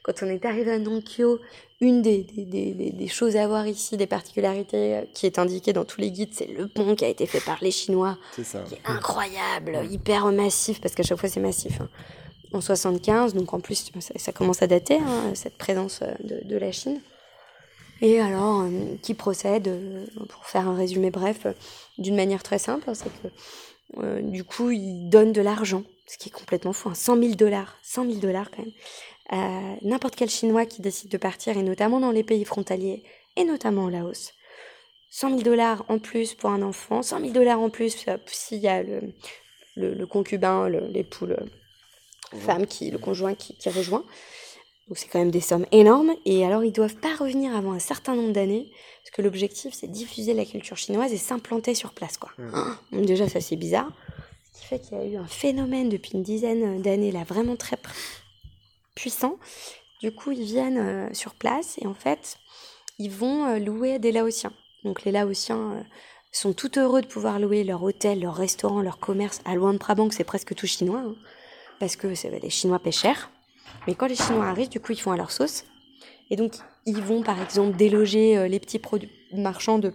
Quand 0.02 0.14
on 0.22 0.26
est 0.26 0.44
arrivé 0.44 0.70
à 0.72 0.78
Nankyo, 0.78 1.38
une 1.80 2.02
des, 2.02 2.22
des, 2.34 2.44
des- 2.44 2.90
des- 2.92 3.08
choses 3.08 3.36
à 3.36 3.46
voir 3.46 3.66
ici, 3.66 3.96
des 3.96 4.06
particularités 4.06 4.96
euh, 4.96 5.02
qui 5.14 5.26
est 5.26 5.38
indiquée 5.38 5.72
dans 5.72 5.84
tous 5.84 6.00
les 6.00 6.10
guides, 6.10 6.30
c'est 6.32 6.46
le 6.46 6.66
pont 6.68 6.94
qui 6.94 7.04
a 7.04 7.08
été 7.08 7.26
fait 7.26 7.40
par 7.40 7.58
les 7.60 7.70
Chinois 7.70 8.16
C'est 8.34 8.44
ça. 8.44 8.62
qui 8.62 8.74
est 8.74 8.80
incroyable, 8.86 9.80
hyper 9.90 10.26
massif, 10.32 10.80
parce 10.80 10.94
qu'à 10.94 11.02
chaque 11.02 11.18
fois 11.18 11.28
c'est 11.28 11.40
massif. 11.40 11.80
hein. 11.80 11.88
En 12.54 12.60
75, 12.62 13.34
donc 13.34 13.52
en 13.52 13.60
plus 13.60 13.90
ça, 14.00 14.12
ça 14.16 14.32
commence 14.32 14.62
à 14.62 14.66
dater, 14.66 14.96
hein, 14.98 15.32
cette 15.34 15.58
présence 15.58 16.00
euh, 16.02 16.12
de, 16.24 16.40
de 16.48 16.56
la 16.56 16.72
Chine. 16.72 17.00
Et 18.00 18.20
alors, 18.20 18.60
euh, 18.62 18.70
qui 19.02 19.12
procède, 19.14 19.68
euh, 19.68 20.06
pour 20.28 20.46
faire 20.46 20.66
un 20.68 20.74
résumé 20.76 21.10
bref, 21.10 21.40
euh, 21.46 21.52
d'une 21.98 22.14
manière 22.16 22.42
très 22.42 22.58
simple, 22.58 22.88
hein, 22.88 22.94
c'est 22.94 23.10
que 23.22 23.28
du 24.22 24.44
coup, 24.44 24.70
il 24.70 25.08
donne 25.08 25.32
de 25.32 25.40
l'argent, 25.40 25.82
ce 26.06 26.18
qui 26.18 26.28
est 26.28 26.32
complètement 26.32 26.72
fou, 26.74 26.88
hein, 26.90 26.94
100 26.94 27.16
000 27.20 27.34
dollars, 27.34 27.76
100 27.82 28.04
000 28.04 28.14
dollars 28.18 28.50
quand 28.50 28.62
même, 28.62 28.72
à 29.28 29.60
n'importe 29.82 30.16
quel 30.16 30.30
Chinois 30.30 30.66
qui 30.66 30.82
décide 30.82 31.10
de 31.10 31.18
partir, 31.18 31.56
et 31.56 31.62
notamment 31.62 32.00
dans 32.00 32.10
les 32.10 32.24
pays 32.24 32.44
frontaliers, 32.44 33.02
et 33.36 33.44
notamment 33.44 33.84
au 33.84 33.90
Laos. 33.90 34.32
100 35.10 35.30
000 35.30 35.42
dollars 35.42 35.84
en 35.88 35.98
plus 35.98 36.34
pour 36.34 36.50
un 36.50 36.62
enfant, 36.62 37.02
100 37.02 37.20
000 37.20 37.32
dollars 37.32 37.60
en 37.60 37.70
plus 37.70 37.96
euh, 38.08 38.18
s'il 38.26 38.58
y 38.58 38.68
a 38.68 38.82
le, 38.82 39.00
le, 39.76 39.94
le 39.94 40.06
concubin, 40.06 40.68
l'époux, 40.68 41.26
le 41.26 41.36
femme, 42.40 42.66
qui, 42.66 42.90
le 42.90 42.98
conjoint 42.98 43.34
qui, 43.34 43.56
qui 43.56 43.70
rejoint. 43.70 44.04
Donc 44.88 44.96
c'est 44.96 45.08
quand 45.08 45.18
même 45.18 45.30
des 45.30 45.40
sommes 45.40 45.66
énormes. 45.72 46.14
Et 46.24 46.44
alors 46.44 46.64
ils 46.64 46.72
doivent 46.72 46.96
pas 46.96 47.14
revenir 47.14 47.54
avant 47.56 47.72
un 47.72 47.78
certain 47.78 48.14
nombre 48.14 48.32
d'années, 48.32 48.70
parce 49.02 49.10
que 49.12 49.22
l'objectif 49.22 49.74
c'est 49.74 49.90
diffuser 49.90 50.34
la 50.34 50.44
culture 50.44 50.76
chinoise 50.76 51.12
et 51.12 51.18
s'implanter 51.18 51.74
sur 51.74 51.92
place. 51.92 52.18
Quoi. 52.18 52.30
Ah, 52.52 52.76
donc 52.92 53.06
déjà 53.06 53.28
ça 53.28 53.40
c'est 53.40 53.56
bizarre. 53.56 53.90
Ce 54.52 54.60
qui 54.60 54.66
fait 54.66 54.78
qu'il 54.78 54.98
y 54.98 55.00
a 55.00 55.04
eu 55.04 55.16
un 55.16 55.26
phénomène 55.26 55.88
depuis 55.88 56.12
une 56.14 56.22
dizaine 56.22 56.82
d'années 56.82 57.12
là 57.12 57.24
vraiment 57.24 57.56
très 57.56 57.76
pr- 58.98 59.00
puissant. 59.00 59.38
Du 60.00 60.12
coup 60.12 60.32
ils 60.32 60.44
viennent 60.44 60.78
euh, 60.78 61.08
sur 61.12 61.34
place 61.34 61.76
et 61.80 61.86
en 61.86 61.94
fait 61.94 62.36
ils 62.98 63.10
vont 63.10 63.46
euh, 63.46 63.58
louer 63.58 63.98
des 63.98 64.12
Laotiens. 64.12 64.52
Donc 64.84 65.04
les 65.04 65.12
Laotiens 65.12 65.72
euh, 65.72 65.82
sont 66.32 66.52
tout 66.52 66.78
heureux 66.78 67.00
de 67.02 67.06
pouvoir 67.06 67.38
louer 67.38 67.64
leur 67.64 67.82
hôtel, 67.82 68.20
leur 68.20 68.34
restaurant, 68.34 68.82
leur 68.82 68.98
commerce. 68.98 69.40
À 69.44 69.54
Luang 69.54 69.78
Prabang, 69.78 70.10
c'est 70.10 70.24
presque 70.24 70.54
tout 70.54 70.66
chinois, 70.66 71.02
hein, 71.06 71.14
parce 71.80 71.96
que 71.96 72.14
c'est- 72.14 72.30
les 72.38 72.50
Chinois 72.50 72.78
paient 72.78 72.92
cher. 72.92 73.30
Mais 73.86 73.94
quand 73.94 74.06
les 74.06 74.16
Chinois 74.16 74.46
arrivent, 74.46 74.68
du 74.68 74.80
coup, 74.80 74.92
ils 74.92 75.00
font 75.00 75.12
à 75.12 75.16
leur 75.16 75.30
sauce. 75.30 75.64
Et 76.30 76.36
donc, 76.36 76.52
ils 76.84 77.00
vont, 77.00 77.22
par 77.22 77.40
exemple, 77.40 77.76
déloger 77.76 78.48
les 78.48 78.60
petits 78.60 78.80
marchands 79.32 79.78
de, 79.78 79.92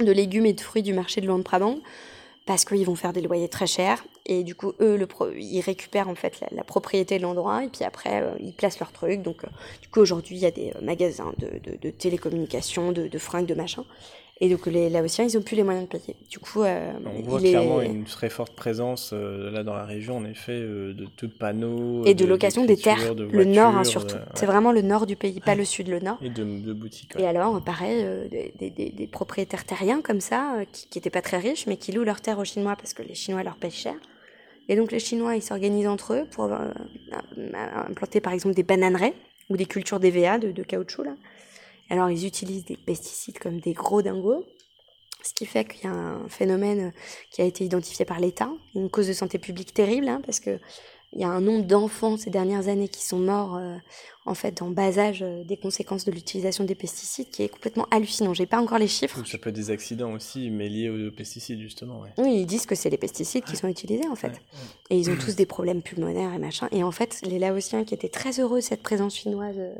de 0.00 0.12
légumes 0.12 0.46
et 0.46 0.52
de 0.52 0.60
fruits 0.60 0.82
du 0.82 0.92
marché 0.92 1.20
de 1.22 1.26
Luang 1.26 1.42
Prabang, 1.42 1.78
parce 2.46 2.64
qu'ils 2.66 2.84
vont 2.84 2.94
faire 2.96 3.12
des 3.14 3.22
loyers 3.22 3.48
très 3.48 3.66
chers. 3.66 4.04
Et 4.26 4.42
du 4.42 4.54
coup, 4.54 4.72
eux, 4.80 4.96
le 4.96 5.06
pro- 5.06 5.30
ils 5.36 5.60
récupèrent 5.60 6.08
en 6.08 6.14
fait 6.14 6.40
la, 6.40 6.48
la 6.50 6.64
propriété 6.64 7.18
de 7.18 7.22
l'endroit, 7.22 7.62
et 7.64 7.68
puis 7.68 7.84
après, 7.84 8.22
euh, 8.22 8.30
ils 8.40 8.54
placent 8.54 8.78
leurs 8.80 8.92
trucs. 8.92 9.20
Donc, 9.22 9.44
euh, 9.44 9.48
du 9.82 9.88
coup, 9.88 10.00
aujourd'hui, 10.00 10.36
il 10.36 10.40
y 10.42 10.46
a 10.46 10.50
des 10.50 10.70
euh, 10.74 10.80
magasins 10.82 11.34
de, 11.38 11.46
de, 11.70 11.76
de 11.76 11.90
télécommunications, 11.90 12.92
de, 12.92 13.06
de 13.06 13.18
fringues, 13.18 13.46
de 13.46 13.54
machin. 13.54 13.84
Et 14.40 14.48
donc, 14.48 14.66
les 14.66 14.88
Laotiens, 14.90 15.26
ils 15.28 15.36
n'ont 15.36 15.42
plus 15.42 15.56
les 15.56 15.62
moyens 15.62 15.86
de 15.86 15.90
payer. 15.96 16.16
Du 16.28 16.38
coup, 16.40 16.62
On 16.62 17.22
voit 17.22 17.38
est- 17.40 17.50
clairement 17.50 17.80
une 17.82 18.02
très 18.04 18.28
forte 18.30 18.56
présence 18.56 19.12
là 19.12 19.62
dans 19.62 19.74
la 19.74 19.84
région, 19.84 20.16
en 20.16 20.24
effet, 20.24 20.58
de 20.58 21.06
tout 21.16 21.28
panneaux. 21.28 22.04
et 22.04 22.14
de 22.14 22.24
location 22.24 22.64
des 22.64 22.76
terres, 22.76 23.14
le 23.14 23.44
nord 23.44 23.76
hein, 23.76 23.84
surtout. 23.84 24.16
C'est 24.34 24.46
vraiment 24.46 24.72
le 24.72 24.82
nord 24.82 25.06
du 25.06 25.14
pays, 25.16 25.38
pas 25.40 25.54
le 25.54 25.64
sud, 25.64 25.86
le 25.88 26.00
nord. 26.00 26.18
Et 26.20 26.30
de, 26.30 26.72
boutiques. 26.72 27.12
Et 27.16 27.26
alors, 27.26 27.62
pareil, 27.62 28.04
des, 28.30 28.52
des- 28.58 28.70
des- 28.70 28.90
des 28.90 29.06
propriétaires 29.06 29.64
terriens 29.66 30.00
comme 30.00 30.20
ça, 30.20 30.56
qui 30.72 30.88
n'étaient 30.98 31.10
pas 31.10 31.22
très 31.22 31.38
riches, 31.38 31.66
mais 31.68 31.76
qui 31.76 31.92
louent 31.92 32.02
leurs 32.04 32.20
terres 32.20 32.38
aux 32.40 32.44
Chinois 32.44 32.74
parce 32.74 32.92
que 32.94 33.02
les 33.02 33.14
Chinois 33.14 33.42
leur 33.44 33.54
payent 33.56 33.70
cher. 33.70 33.94
Et 34.68 34.76
donc 34.76 34.92
les 34.92 34.98
Chinois, 34.98 35.36
ils 35.36 35.42
s'organisent 35.42 35.88
entre 35.88 36.14
eux 36.14 36.26
pour 36.30 36.46
euh, 36.46 36.70
implanter 37.52 38.20
par 38.20 38.32
exemple 38.32 38.54
des 38.54 38.62
bananeraies 38.62 39.14
ou 39.50 39.56
des 39.56 39.66
cultures 39.66 40.00
d'EVA, 40.00 40.38
de, 40.38 40.62
caoutchouc. 40.62 41.04
Là. 41.04 41.14
Alors 41.90 42.10
ils 42.10 42.26
utilisent 42.26 42.64
des 42.64 42.76
pesticides 42.76 43.38
comme 43.38 43.60
des 43.60 43.72
gros 43.72 44.02
dingos, 44.02 44.44
ce 45.22 45.34
qui 45.34 45.46
fait 45.46 45.64
qu'il 45.64 45.84
y 45.84 45.86
a 45.86 45.96
un 45.96 46.28
phénomène 46.28 46.92
qui 47.30 47.42
a 47.42 47.44
été 47.44 47.64
identifié 47.64 48.04
par 48.04 48.20
l'État, 48.20 48.50
une 48.74 48.90
cause 48.90 49.08
de 49.08 49.12
santé 49.12 49.38
publique 49.38 49.74
terrible, 49.74 50.08
hein, 50.08 50.20
parce 50.24 50.40
que 50.40 50.58
il 51.14 51.20
y 51.20 51.24
a 51.24 51.28
un 51.28 51.40
nombre 51.40 51.64
d'enfants 51.64 52.16
ces 52.16 52.30
dernières 52.30 52.68
années 52.68 52.88
qui 52.88 53.04
sont 53.04 53.18
morts 53.18 53.56
euh, 53.56 53.76
en 54.26 54.34
fait 54.34 54.62
en 54.62 54.70
bas 54.70 54.98
âge 54.98 55.22
euh, 55.22 55.44
des 55.44 55.56
conséquences 55.56 56.04
de 56.04 56.10
l'utilisation 56.10 56.64
des 56.64 56.74
pesticides 56.74 57.30
qui 57.30 57.42
est 57.42 57.48
complètement 57.48 57.86
hallucinant. 57.90 58.34
J'ai 58.34 58.46
pas 58.46 58.58
encore 58.58 58.78
les 58.78 58.88
chiffres. 58.88 59.24
Ça 59.24 59.38
peut 59.38 59.50
être 59.50 59.56
des 59.56 59.70
accidents 59.70 60.12
aussi, 60.12 60.50
mais 60.50 60.68
liés 60.68 60.90
aux 60.90 61.12
pesticides, 61.12 61.60
justement. 61.60 62.00
Ouais. 62.00 62.10
Oui, 62.18 62.40
ils 62.40 62.46
disent 62.46 62.66
que 62.66 62.74
c'est 62.74 62.90
les 62.90 62.96
pesticides 62.96 63.44
qui 63.44 63.56
sont 63.56 63.68
utilisés 63.68 64.08
en 64.08 64.16
fait. 64.16 64.28
Ouais, 64.28 64.40
Et 64.90 64.98
ils 64.98 65.10
ont 65.10 65.16
tous 65.16 65.36
des 65.36 65.46
problèmes 65.46 65.82
pulmonaires 65.82 66.34
et 66.34 66.38
machin. 66.38 66.68
Et 66.72 66.82
en 66.82 66.90
fait, 66.90 67.20
les 67.22 67.38
Laotiens 67.38 67.84
qui 67.84 67.94
étaient 67.94 68.08
très 68.08 68.40
heureux 68.40 68.58
de 68.58 68.64
cette 68.64 68.82
présence 68.82 69.14
chinoise 69.14 69.56
euh, 69.58 69.72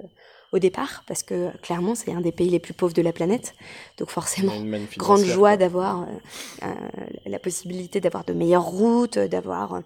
au 0.53 0.61
départ, 0.61 1.03
parce 1.09 1.25
que 1.25 1.51
clairement 1.63 1.97
c'est 1.97 2.13
un 2.13 2.21
des 2.21 2.31
pays 2.31 2.49
les 2.49 2.61
plus 2.61 2.75
pauvres 2.75 2.93
de 2.93 3.03
la 3.03 3.13
planète, 3.13 3.57
donc 3.99 4.09
forcément 4.09 4.53
grande 4.97 5.25
joie 5.25 5.57
d'avoir 5.57 6.07
la 7.27 7.41
possibilité 7.41 8.01
d'avoir 8.01 8.25
de 8.25 8.35
meilleures 8.35 8.65
routes, 8.65 9.19
d'avoir 9.19 9.83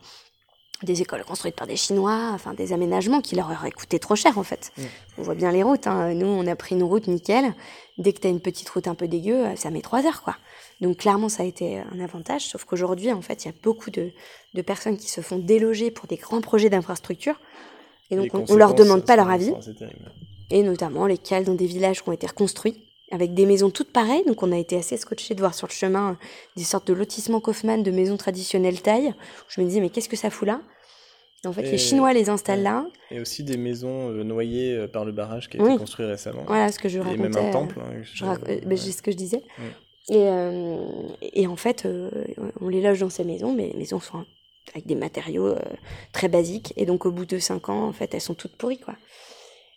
des 0.82 1.02
écoles 1.02 1.24
construites 1.24 1.56
par 1.56 1.66
des 1.66 1.76
Chinois, 1.76 2.30
enfin 2.34 2.54
des 2.54 2.72
aménagements 2.72 3.20
qui 3.20 3.34
leur 3.34 3.50
auraient 3.50 3.70
coûté 3.72 3.98
trop 3.98 4.14
cher 4.14 4.38
en 4.38 4.44
fait. 4.44 4.70
Mm. 4.76 4.82
On 5.18 5.22
voit 5.22 5.34
bien 5.34 5.50
les 5.50 5.62
routes. 5.62 5.86
hein. 5.86 6.14
Nous, 6.14 6.26
on 6.26 6.46
a 6.46 6.54
pris 6.56 6.74
une 6.76 6.84
route 6.84 7.08
nickel. 7.08 7.52
Dès 7.98 8.12
que 8.12 8.20
tu 8.20 8.28
as 8.28 8.30
une 8.30 8.40
petite 8.40 8.68
route 8.68 8.86
un 8.86 8.94
peu 8.94 9.08
dégueu, 9.08 9.46
euh, 9.46 9.56
ça 9.56 9.70
met 9.70 9.80
trois 9.80 10.06
heures 10.06 10.22
quoi. 10.22 10.36
Donc 10.80 10.98
clairement, 10.98 11.28
ça 11.28 11.42
a 11.42 11.46
été 11.46 11.78
un 11.92 11.98
avantage. 11.98 12.46
Sauf 12.46 12.64
qu'aujourd'hui, 12.64 13.12
en 13.12 13.22
fait, 13.22 13.44
il 13.44 13.48
y 13.48 13.50
a 13.50 13.54
beaucoup 13.62 13.90
de, 13.90 14.12
de 14.54 14.62
personnes 14.62 14.96
qui 14.96 15.08
se 15.10 15.20
font 15.20 15.38
déloger 15.38 15.90
pour 15.90 16.06
des 16.06 16.16
grands 16.16 16.40
projets 16.40 16.70
d'infrastructure. 16.70 17.40
Et 18.10 18.16
donc, 18.16 18.26
Les 18.32 18.38
on, 18.38 18.44
on 18.48 18.56
leur 18.56 18.74
demande 18.74 19.04
pas 19.04 19.16
leur 19.16 19.28
avis 19.28 19.52
et 20.50 20.62
notamment 20.62 21.06
lesquels 21.06 21.44
dans 21.44 21.54
des 21.54 21.66
villages 21.66 22.02
qui 22.02 22.08
ont 22.08 22.12
été 22.12 22.26
reconstruits 22.26 22.87
avec 23.10 23.34
des 23.34 23.46
maisons 23.46 23.70
toutes 23.70 23.92
pareilles. 23.92 24.24
Donc 24.26 24.42
on 24.42 24.52
a 24.52 24.58
été 24.58 24.76
assez 24.76 24.96
scotché 24.96 25.34
de 25.34 25.40
voir 25.40 25.54
sur 25.54 25.66
le 25.66 25.72
chemin 25.72 26.10
euh, 26.12 26.14
des 26.56 26.64
sortes 26.64 26.86
de 26.88 26.92
lotissements 26.94 27.40
Kaufmann 27.40 27.82
de 27.82 27.90
maisons 27.90 28.16
traditionnelles 28.16 28.80
taille. 28.82 29.14
Je 29.48 29.60
me 29.60 29.66
disais 29.66 29.80
mais 29.80 29.90
qu'est-ce 29.90 30.08
que 30.08 30.16
ça 30.16 30.30
fout 30.30 30.46
là? 30.48 30.60
Et 31.44 31.46
En 31.48 31.52
fait, 31.52 31.62
Et- 31.66 31.70
les 31.70 31.78
Chinois 31.78 32.12
les 32.12 32.28
installent 32.30 32.58
ouais. 32.58 32.64
là. 32.64 32.86
Et 33.12 33.20
aussi 33.20 33.44
des 33.44 33.56
maisons 33.56 34.10
euh, 34.10 34.24
noyées 34.24 34.74
euh, 34.74 34.88
par 34.88 35.04
le 35.04 35.12
barrage 35.12 35.48
qui 35.48 35.58
a 35.58 35.62
Oui. 35.62 35.70
été 35.70 35.78
construit 35.78 36.04
récemment. 36.06 36.42
Voilà 36.46 36.70
ce 36.72 36.78
que 36.78 36.88
je 36.88 36.98
Et 36.98 37.02
racontais. 37.02 37.22
même 37.28 37.36
un 37.36 37.50
temple. 37.52 37.78
hein, 37.80 38.00
je 38.02 38.24
rac- 38.24 38.64
ben, 38.66 38.76
c'est 38.76 38.90
ce 38.92 39.02
que 39.02 39.12
je 39.12 39.16
disais. 39.16 39.42
Mm. 39.58 39.62
Et, 40.10 40.16
euh, 40.26 40.86
et 41.20 41.46
en 41.46 41.56
fait, 41.56 41.86
on 42.60 42.68
les 42.68 42.80
loge 42.80 43.00
dans 43.00 43.10
ces 43.10 43.24
maisons, 43.24 43.52
mais 43.52 43.68
les 43.68 43.78
maisons 43.78 44.00
sont 44.00 44.24
avec 44.72 44.86
des 44.86 44.94
matériaux 44.94 45.54
très 46.12 46.28
basiques. 46.28 46.72
Et 46.76 46.86
donc, 46.86 47.04
au 47.06 47.10
bout 47.12 47.26
de 47.26 47.38
cinq 47.38 47.68
ans, 47.68 47.86
en 47.86 47.92
fait, 47.92 48.14
elles 48.14 48.20
sont 48.22 48.34
toutes 48.34 48.56
pourries, 48.56 48.80
quoi. 48.80 48.94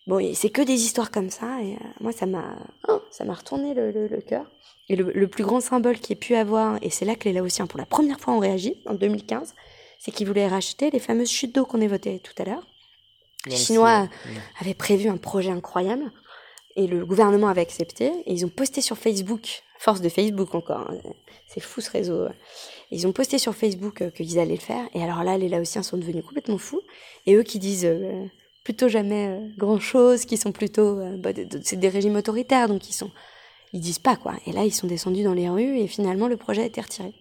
Bon, 0.07 0.19
et 0.19 0.33
c'est 0.33 0.49
que 0.49 0.61
des 0.61 0.73
histoires 0.73 1.11
comme 1.11 1.29
ça. 1.29 1.61
Et 1.61 1.73
euh, 1.73 1.77
moi, 1.99 2.11
ça 2.13 2.25
m'a, 2.25 2.55
oh, 2.87 3.00
ça 3.11 3.25
m'a 3.25 3.33
retourné 3.33 3.73
le, 3.73 3.91
le, 3.91 4.07
le 4.07 4.21
cœur. 4.21 4.45
Et 4.89 4.95
le, 4.95 5.11
le 5.11 5.27
plus 5.27 5.43
grand 5.43 5.61
symbole 5.61 5.99
qu'il 5.99 6.13
ait 6.13 6.19
pu 6.19 6.35
avoir, 6.35 6.77
et 6.81 6.89
c'est 6.89 7.05
là 7.05 7.15
que 7.15 7.25
les 7.25 7.33
Laotiens, 7.33 7.67
pour 7.67 7.79
la 7.79 7.85
première 7.85 8.19
fois, 8.19 8.33
ont 8.33 8.39
réagi, 8.39 8.75
en 8.85 8.93
2015, 8.93 9.53
c'est 9.99 10.11
qu'ils 10.11 10.27
voulaient 10.27 10.47
racheter 10.47 10.89
les 10.89 10.99
fameuses 10.99 11.29
chutes 11.29 11.53
d'eau 11.53 11.65
qu'on 11.65 11.79
évoquait 11.79 12.19
tout 12.19 12.33
à 12.41 12.45
l'heure. 12.45 12.65
Les 13.45 13.51
le 13.51 13.57
Chinois 13.57 14.09
avaient 14.59 14.73
prévu 14.73 15.09
un 15.09 15.17
projet 15.17 15.51
incroyable 15.51 16.11
et 16.75 16.87
le 16.87 17.05
gouvernement 17.05 17.47
avait 17.47 17.61
accepté 17.61 18.11
et 18.25 18.33
ils 18.33 18.45
ont 18.45 18.49
posté 18.49 18.81
sur 18.81 18.97
Facebook, 18.97 19.63
force 19.79 20.01
de 20.01 20.09
Facebook 20.09 20.55
encore, 20.55 20.89
hein, 20.89 20.97
c'est 21.47 21.59
fou 21.59 21.81
ce 21.81 21.91
réseau. 21.91 22.27
Ils 22.91 23.07
ont 23.07 23.11
posté 23.13 23.37
sur 23.37 23.55
Facebook 23.55 24.01
euh, 24.01 24.09
qu'ils 24.09 24.39
allaient 24.39 24.55
le 24.55 24.59
faire 24.59 24.85
et 24.93 25.03
alors 25.03 25.23
là 25.23 25.37
les 25.37 25.49
Laotiens 25.49 25.83
sont 25.83 25.97
devenus 25.97 26.23
complètement 26.25 26.57
fous 26.57 26.81
et 27.25 27.35
eux 27.35 27.43
qui 27.43 27.59
disent 27.59 27.85
euh, 27.85 28.25
plutôt 28.63 28.87
jamais 28.87 29.27
euh, 29.27 29.47
grand 29.57 29.79
chose, 29.79 30.25
qui 30.25 30.37
sont 30.37 30.51
plutôt 30.51 30.99
euh, 30.99 31.17
bah, 31.17 31.31
c'est 31.63 31.79
des 31.79 31.89
régimes 31.89 32.15
autoritaires 32.15 32.67
donc 32.67 32.89
ils 32.89 32.93
sont 32.93 33.11
ils 33.73 33.79
disent 33.79 33.99
pas 33.99 34.15
quoi 34.15 34.33
et 34.45 34.51
là 34.51 34.65
ils 34.65 34.73
sont 34.73 34.87
descendus 34.87 35.23
dans 35.23 35.33
les 35.33 35.49
rues 35.49 35.79
et 35.79 35.87
finalement 35.87 36.27
le 36.27 36.37
projet 36.37 36.63
a 36.63 36.65
été 36.65 36.81
retiré. 36.81 37.13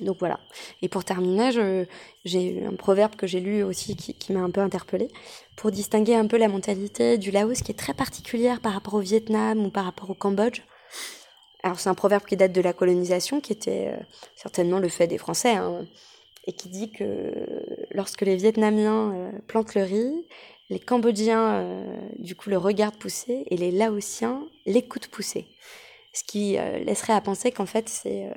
Donc 0.00 0.18
voilà. 0.18 0.38
Et 0.82 0.88
pour 0.88 1.04
terminer, 1.04 1.86
j'ai 2.26 2.52
eu 2.52 2.66
un 2.66 2.74
proverbe 2.74 3.16
que 3.16 3.26
j'ai 3.26 3.40
lu 3.40 3.62
aussi 3.62 3.96
qui, 3.96 4.12
qui 4.12 4.34
m'a 4.34 4.40
un 4.40 4.50
peu 4.50 4.60
interpellée 4.60 5.08
pour 5.56 5.70
distinguer 5.70 6.14
un 6.14 6.26
peu 6.26 6.36
la 6.36 6.48
mentalité 6.48 7.16
du 7.16 7.30
Laos 7.30 7.62
qui 7.62 7.72
est 7.72 7.78
très 7.78 7.94
particulière 7.94 8.60
par 8.60 8.74
rapport 8.74 8.92
au 8.92 9.00
Vietnam 9.00 9.64
ou 9.64 9.70
par 9.70 9.86
rapport 9.86 10.10
au 10.10 10.14
Cambodge. 10.14 10.60
Alors 11.62 11.80
c'est 11.80 11.88
un 11.88 11.94
proverbe 11.94 12.24
qui 12.24 12.36
date 12.36 12.52
de 12.52 12.60
la 12.60 12.72
colonisation, 12.72 13.40
qui 13.40 13.52
était 13.52 13.88
euh, 13.88 13.96
certainement 14.36 14.78
le 14.78 14.88
fait 14.88 15.06
des 15.06 15.18
Français, 15.18 15.54
hein, 15.56 15.86
et 16.46 16.52
qui 16.52 16.68
dit 16.68 16.92
que 16.92 17.32
lorsque 17.96 18.20
les 18.20 18.36
Vietnamiens 18.36 19.12
euh, 19.14 19.32
plantent 19.48 19.74
le 19.74 19.82
riz, 19.82 20.26
les 20.68 20.78
Cambodgiens 20.78 21.54
euh, 21.54 21.96
du 22.18 22.36
coup 22.36 22.50
le 22.50 22.58
regardent 22.58 22.96
pousser 22.96 23.44
et 23.46 23.56
les 23.56 23.72
Laotiens 23.72 24.46
l'écoutent 24.66 25.08
pousser. 25.08 25.46
Ce 26.12 26.22
qui 26.22 26.58
euh, 26.58 26.78
laisserait 26.78 27.14
à 27.14 27.20
penser 27.20 27.50
qu'en 27.50 27.66
fait 27.66 27.88
c'est 27.88 28.30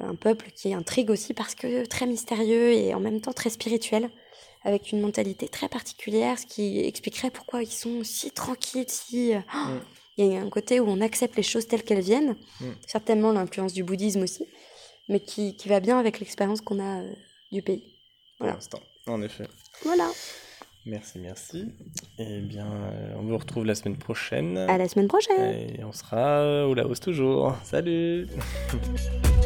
un 0.00 0.14
peuple 0.14 0.50
qui 0.54 0.72
intrigue 0.74 1.10
aussi 1.10 1.34
parce 1.34 1.54
que 1.54 1.84
très 1.86 2.06
mystérieux 2.06 2.72
et 2.72 2.94
en 2.94 3.00
même 3.00 3.20
temps 3.20 3.32
très 3.32 3.50
spirituel, 3.50 4.10
avec 4.64 4.92
une 4.92 5.00
mentalité 5.00 5.48
très 5.48 5.68
particulière, 5.68 6.38
ce 6.38 6.46
qui 6.46 6.80
expliquerait 6.80 7.30
pourquoi 7.30 7.62
ils 7.62 7.70
sont 7.70 8.02
si 8.04 8.30
tranquilles, 8.30 8.88
si... 8.88 9.32
oh, 9.54 9.58
Il 10.18 10.26
y 10.26 10.36
a 10.36 10.42
un 10.42 10.50
côté 10.50 10.78
où 10.78 10.86
on 10.86 11.00
accepte 11.00 11.36
les 11.36 11.42
choses 11.42 11.66
telles 11.66 11.82
qu'elles 11.82 12.02
viennent, 12.02 12.36
Mm. 12.60 12.66
certainement 12.86 13.32
l'influence 13.32 13.72
du 13.72 13.82
bouddhisme 13.82 14.22
aussi, 14.22 14.46
mais 15.08 15.20
qui, 15.20 15.56
qui 15.56 15.70
va 15.70 15.80
bien 15.80 15.98
avec 15.98 16.20
l'expérience 16.20 16.60
qu'on 16.60 16.80
a 16.80 17.02
du 17.50 17.62
pays. 17.62 17.91
Pour 18.42 18.48
Voilà. 18.48 18.54
l'instant, 18.56 18.80
en 19.06 19.22
effet. 19.22 19.46
Voilà, 19.84 20.08
Merci, 20.84 21.20
merci. 21.20 21.68
Eh 22.18 22.40
bien, 22.40 22.66
euh, 22.66 23.14
on 23.16 23.22
vous 23.22 23.38
retrouve 23.38 23.64
la 23.64 23.76
semaine 23.76 23.96
prochaine. 23.96 24.58
à 24.58 24.76
la 24.78 24.88
semaine 24.88 25.06
prochaine 25.06 25.54
Et 25.54 25.84
on 25.84 25.92
sera 25.92 26.66
au 26.66 26.74
Laos 26.74 26.98
toujours. 26.98 27.54
Salut 27.62 28.26